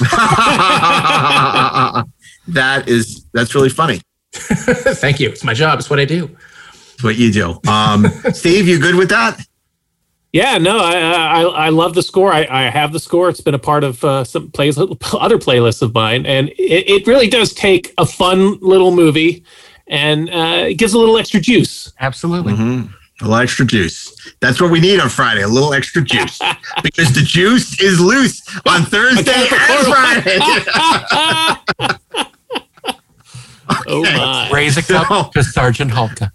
[2.48, 4.00] that is that's really funny.
[4.32, 5.28] Thank you.
[5.30, 5.78] It's my job.
[5.78, 6.30] It's what I do.
[6.94, 7.60] It's what you do.
[7.68, 9.40] Um, Steve, you good with that?
[10.32, 12.32] Yeah, no, I I, I love the score.
[12.32, 13.28] I, I have the score.
[13.30, 17.06] It's been a part of uh, some plays, other playlists of mine, and it, it
[17.06, 19.42] really does take a fun little movie
[19.86, 21.90] and uh, it gives a little extra juice.
[21.98, 22.52] Absolutely.
[22.52, 22.92] Mhm.
[23.20, 24.14] A little extra juice.
[24.40, 25.42] That's what we need on Friday.
[25.42, 26.38] A little extra juice
[26.82, 30.38] because the juice is loose on Thursday and oh, Friday.
[33.88, 34.50] Oh my!
[34.52, 36.30] Raise a cup to Sergeant Hulka.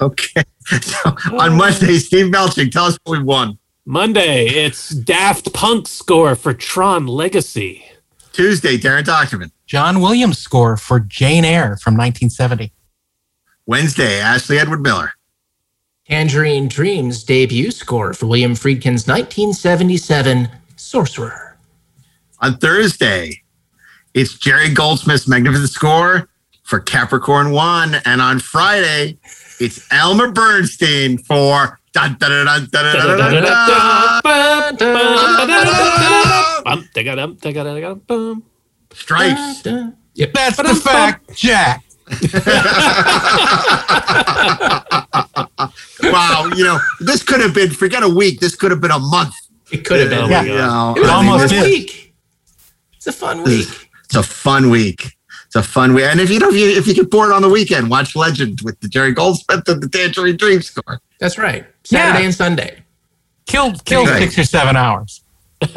[0.00, 0.42] okay.
[0.80, 3.58] So on Monday, Steve Melching, tell us what we won.
[3.86, 7.84] Monday, it's Daft Punk score for Tron Legacy.
[8.32, 9.50] Tuesday, Daren Dochterman.
[9.66, 12.72] John Williams score for Jane Eyre from 1970.
[13.66, 15.12] Wednesday, Ashley Edward Miller.
[16.06, 21.56] Tangerine Dream's debut score for William Friedkin's 1977 Sorcerer.
[22.40, 23.42] On Thursday,
[24.12, 26.28] it's Jerry Goldsmith's magnificent score
[26.64, 27.96] for Capricorn One.
[28.04, 29.18] And on Friday,
[29.60, 31.80] it's Elmer Bernstein for.
[38.92, 39.64] Stripes.
[40.14, 40.32] Yep.
[40.34, 41.84] That's the fact, Jack
[46.02, 48.98] wow, you know, this could have been, forget a week, this could have been a
[48.98, 49.34] month.
[49.72, 50.28] It could have been.
[50.30, 50.52] Yeah, Yeah.
[50.52, 52.14] you know, It was I mean, a week.
[52.96, 53.90] It's a fun week.
[54.04, 55.16] It's a fun week.
[55.46, 56.04] It's a fun week.
[56.04, 58.60] And if you know, if you, if you get bored on the weekend, watch Legend
[58.62, 61.00] with the Jerry Goldsmith and the Tangerine Dream score.
[61.20, 61.64] That's right.
[61.84, 62.24] Saturday Yeah.
[62.26, 62.82] and Sunday.
[63.46, 64.22] Killed killed Right.
[64.22, 65.20] six or seven hours.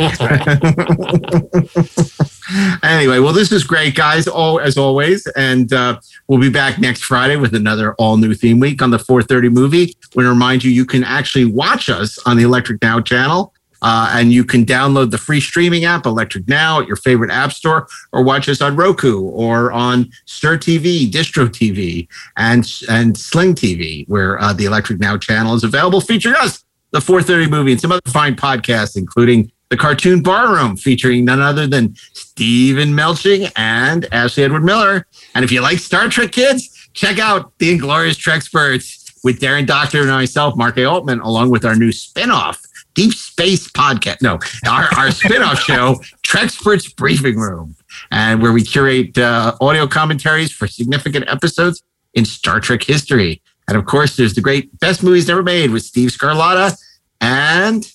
[2.84, 4.28] anyway, well, this is great, guys.
[4.28, 8.60] All as always, and uh, we'll be back next Friday with another all new theme
[8.60, 9.96] week on the 4:30 movie.
[10.16, 13.54] Want to remind you, you can actually watch us on the Electric Now channel.
[13.84, 17.52] Uh, and you can download the free streaming app, Electric Now, at your favorite app
[17.52, 23.54] store, or watch us on Roku or on Stirr TV, Distro TV, and and Sling
[23.54, 27.80] TV, where uh, the Electric Now channel is available, featuring us, the 430 movie, and
[27.80, 34.08] some other fine podcasts, including the Cartoon Barroom, featuring none other than Steven Melching and
[34.12, 35.06] Ashley Edward Miller.
[35.36, 40.04] And if you like Star Trek kids, check out the Inglorious Treksperts with Daren Dochterman
[40.04, 40.86] and myself, Mark A.
[40.86, 42.60] Altman, along with our new spinoff,
[42.94, 44.22] Deep Space Podcast.
[44.22, 44.34] No,
[44.70, 47.76] our, our spinoff show, Treksperts Briefing Room,
[48.12, 51.84] and where we curate uh, audio commentaries for significant episodes
[52.14, 53.42] in Star Trek history.
[53.68, 56.78] And of course, there's the great Best Movies Never Made with Steve Scarlatta
[57.20, 57.92] and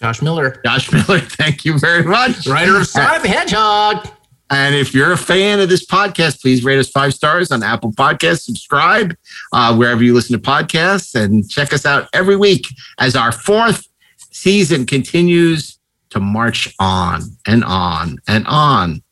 [0.00, 0.60] Josh Miller.
[0.64, 2.46] Josh Miller, thank you very much.
[2.46, 4.08] Writer of Sonic the Hedgehog.
[4.50, 7.92] And if you're a fan of this podcast, please rate us five stars on Apple
[7.92, 9.14] Podcasts, subscribe
[9.52, 12.66] uh, wherever you listen to podcasts, and check us out every week
[12.98, 13.86] as our fourth
[14.30, 15.78] season continues
[16.10, 19.02] to march on and on and on.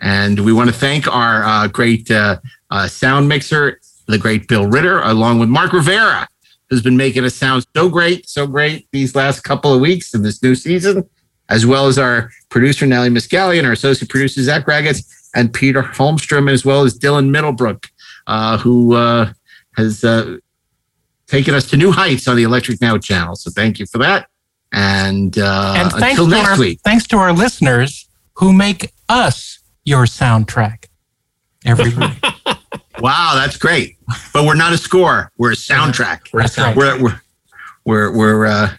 [0.00, 2.38] And we want to thank our uh, great uh,
[2.70, 6.26] uh, sound mixer, the great Bill Ritter, along with Mark Rivera,
[6.72, 10.22] who's been making us sound so great, so great these last couple of weeks in
[10.22, 11.06] this new season,
[11.50, 15.02] as well as our producer, Nellie and our associate producer, Zach Raggett,
[15.34, 17.90] and Peter Holmstrom, as well as Dylan Middlebrook,
[18.26, 19.34] uh, who uh,
[19.76, 20.38] has uh,
[21.26, 23.36] taken us to new heights on the Electric Now channel.
[23.36, 24.28] So thank you for that.
[24.72, 26.80] And, uh, and thanks to next our, week.
[26.82, 30.86] thanks to our listeners who make us your soundtrack
[31.64, 32.10] every week.
[33.00, 33.96] Wow, that's great.
[34.32, 35.30] But we're not a score.
[35.38, 36.30] We're a soundtrack.
[36.32, 36.76] That's right.
[36.76, 37.20] We're we're
[37.84, 38.70] we're, we're uh,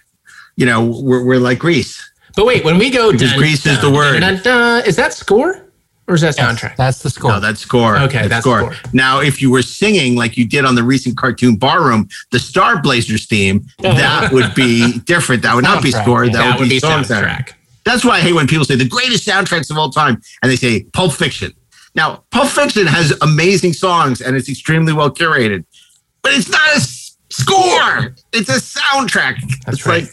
[0.56, 2.02] you know we're, we're like Grease.
[2.36, 4.20] But wait, when we go Because dun, Grease is the word.
[4.22, 5.68] dun, dun, is that score
[6.08, 6.76] or is that soundtrack?
[6.78, 7.32] That's the score.
[7.32, 7.98] No, that's score.
[8.00, 8.74] Okay, that's score.
[8.92, 12.82] Now, if you were singing like you did on the recent cartoon barroom, the Star
[12.82, 15.44] Blazers theme, that would be different.
[15.44, 16.02] That would not be Soundtrack.
[16.04, 16.26] score.
[16.26, 17.52] That, That would, be, would be song soundtrack.
[17.86, 20.56] That's why I hate when people say the greatest soundtracks of all time, and they
[20.56, 21.52] say Pulp Fiction.
[21.96, 25.66] Now, Pulp Fiction has amazing songs and it's extremely well curated,
[26.22, 26.80] but it's not a
[27.30, 28.16] score.
[28.34, 29.36] It's a soundtrack.
[29.68, 30.08] it's like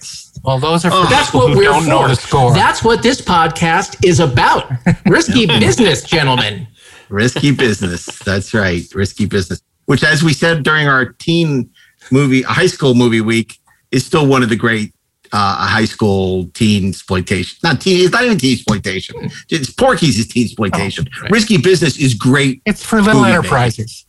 [0.44, 1.06] well, those are Oh.
[1.10, 1.88] That's what who we're don't for.
[1.88, 2.52] know the score.
[2.54, 4.70] That's what this podcast is about.
[5.06, 6.66] Risky business, gentlemen.
[7.08, 8.06] risky business.
[8.20, 9.60] That's right, risky business.
[9.86, 11.70] Which, as we said during our teen
[12.10, 13.58] movie, high school movie week,
[13.90, 14.94] is still one of the great
[15.32, 17.56] uh, a high school teen exploitation.
[17.62, 18.04] Not teen.
[18.04, 19.30] It's not even teen exploitation.
[19.48, 21.06] It's Porky's is teen exploitation.
[21.30, 22.62] Risky business is great.
[22.66, 24.06] It's for little movie enterprises.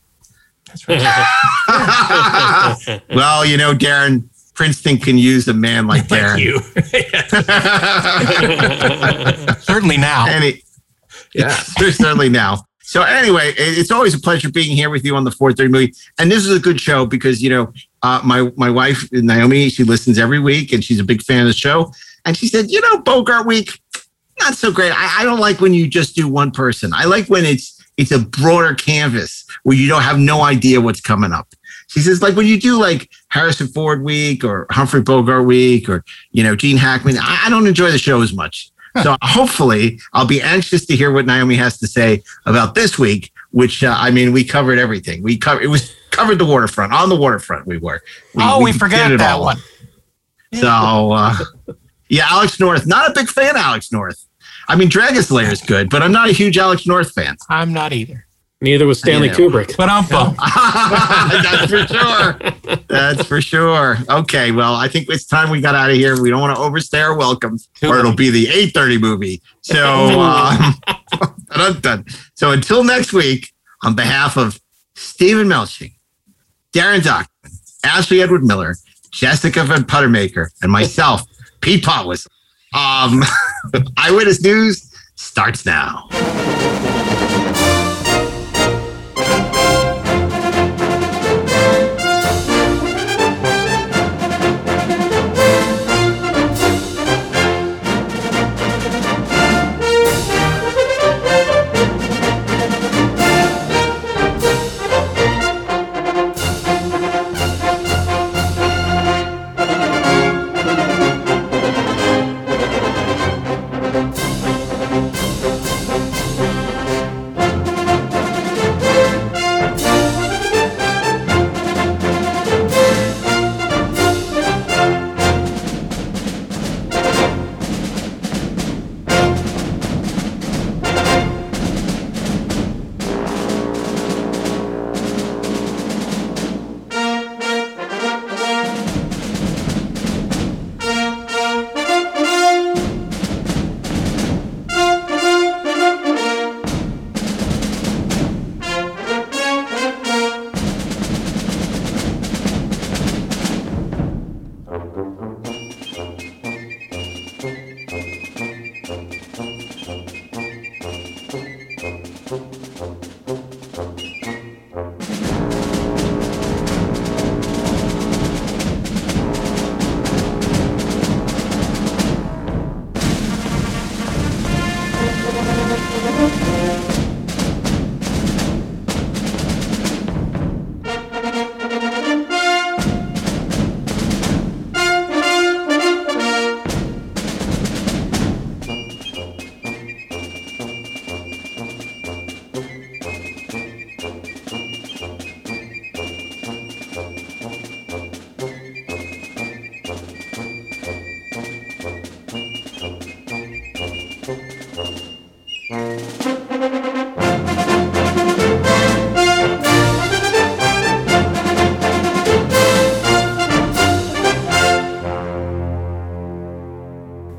[0.88, 1.04] well,
[3.44, 6.38] you know, Daren, Princeton can use a man like Daren.
[6.38, 6.60] you.
[9.60, 10.26] Certainly now.
[10.28, 10.62] And it,
[11.34, 11.48] Yeah.
[11.50, 12.64] certainly now.
[12.80, 15.94] So anyway, it's always a pleasure being here with you on the 430 movie.
[16.18, 17.72] And this is a good show because, you know,
[18.02, 21.46] uh, my, my wife, Naomi, she listens every week and she's a big fan of
[21.46, 21.92] the show.
[22.24, 23.80] And she said, you know, Bogart week,
[24.40, 24.92] not so great.
[24.92, 26.92] I, I don't like when you just do one person.
[26.94, 31.00] I like when it's, it's a broader canvas where you don't have no idea what's
[31.00, 31.48] coming up.
[31.88, 36.04] She says, like when you do like Harrison Ford week or Humphrey Bogart week or,
[36.30, 38.70] you know, Gene Hackman, I, I don't enjoy the show as much.
[39.02, 43.31] So hopefully I'll be anxious to hear what Naomi has to say about this week,
[43.52, 45.22] which uh, I mean, we covered everything.
[45.22, 47.66] We covered, it was covered the waterfront on the waterfront.
[47.66, 48.02] We were.
[48.36, 49.58] oh, we, did forgot that one.
[50.54, 51.36] So, uh,
[52.08, 54.26] yeah, Alex North, not a big fan of Alex North.
[54.68, 57.36] I mean, Dragonslayer is good, but I'm not a huge Alex North fan.
[57.48, 58.26] I'm not either.
[58.62, 59.34] Neither was Stanley Yeah.
[59.34, 59.76] Kubrick.
[59.76, 60.36] But I'm bummed.
[61.42, 62.76] That's for sure.
[62.86, 63.98] That's for sure.
[64.08, 66.22] Okay, well, I think it's time we got out of here.
[66.22, 69.42] We don't want to overstay our welcome, or it'll be the 8:30 movie.
[69.62, 69.84] So,
[70.20, 70.74] um,
[71.50, 72.04] dun, dun.
[72.34, 73.52] so until next week,
[73.82, 74.60] on behalf of
[74.94, 75.94] Steven Melching,
[76.72, 77.26] Daren Dockman,
[77.84, 78.76] Ashley Edward Miller,
[79.10, 81.22] Jessica Van Puttermaker, and myself,
[81.60, 82.28] Pete Potwhistle.
[82.74, 83.24] Um,
[83.96, 86.08] Eyewitness News starts now.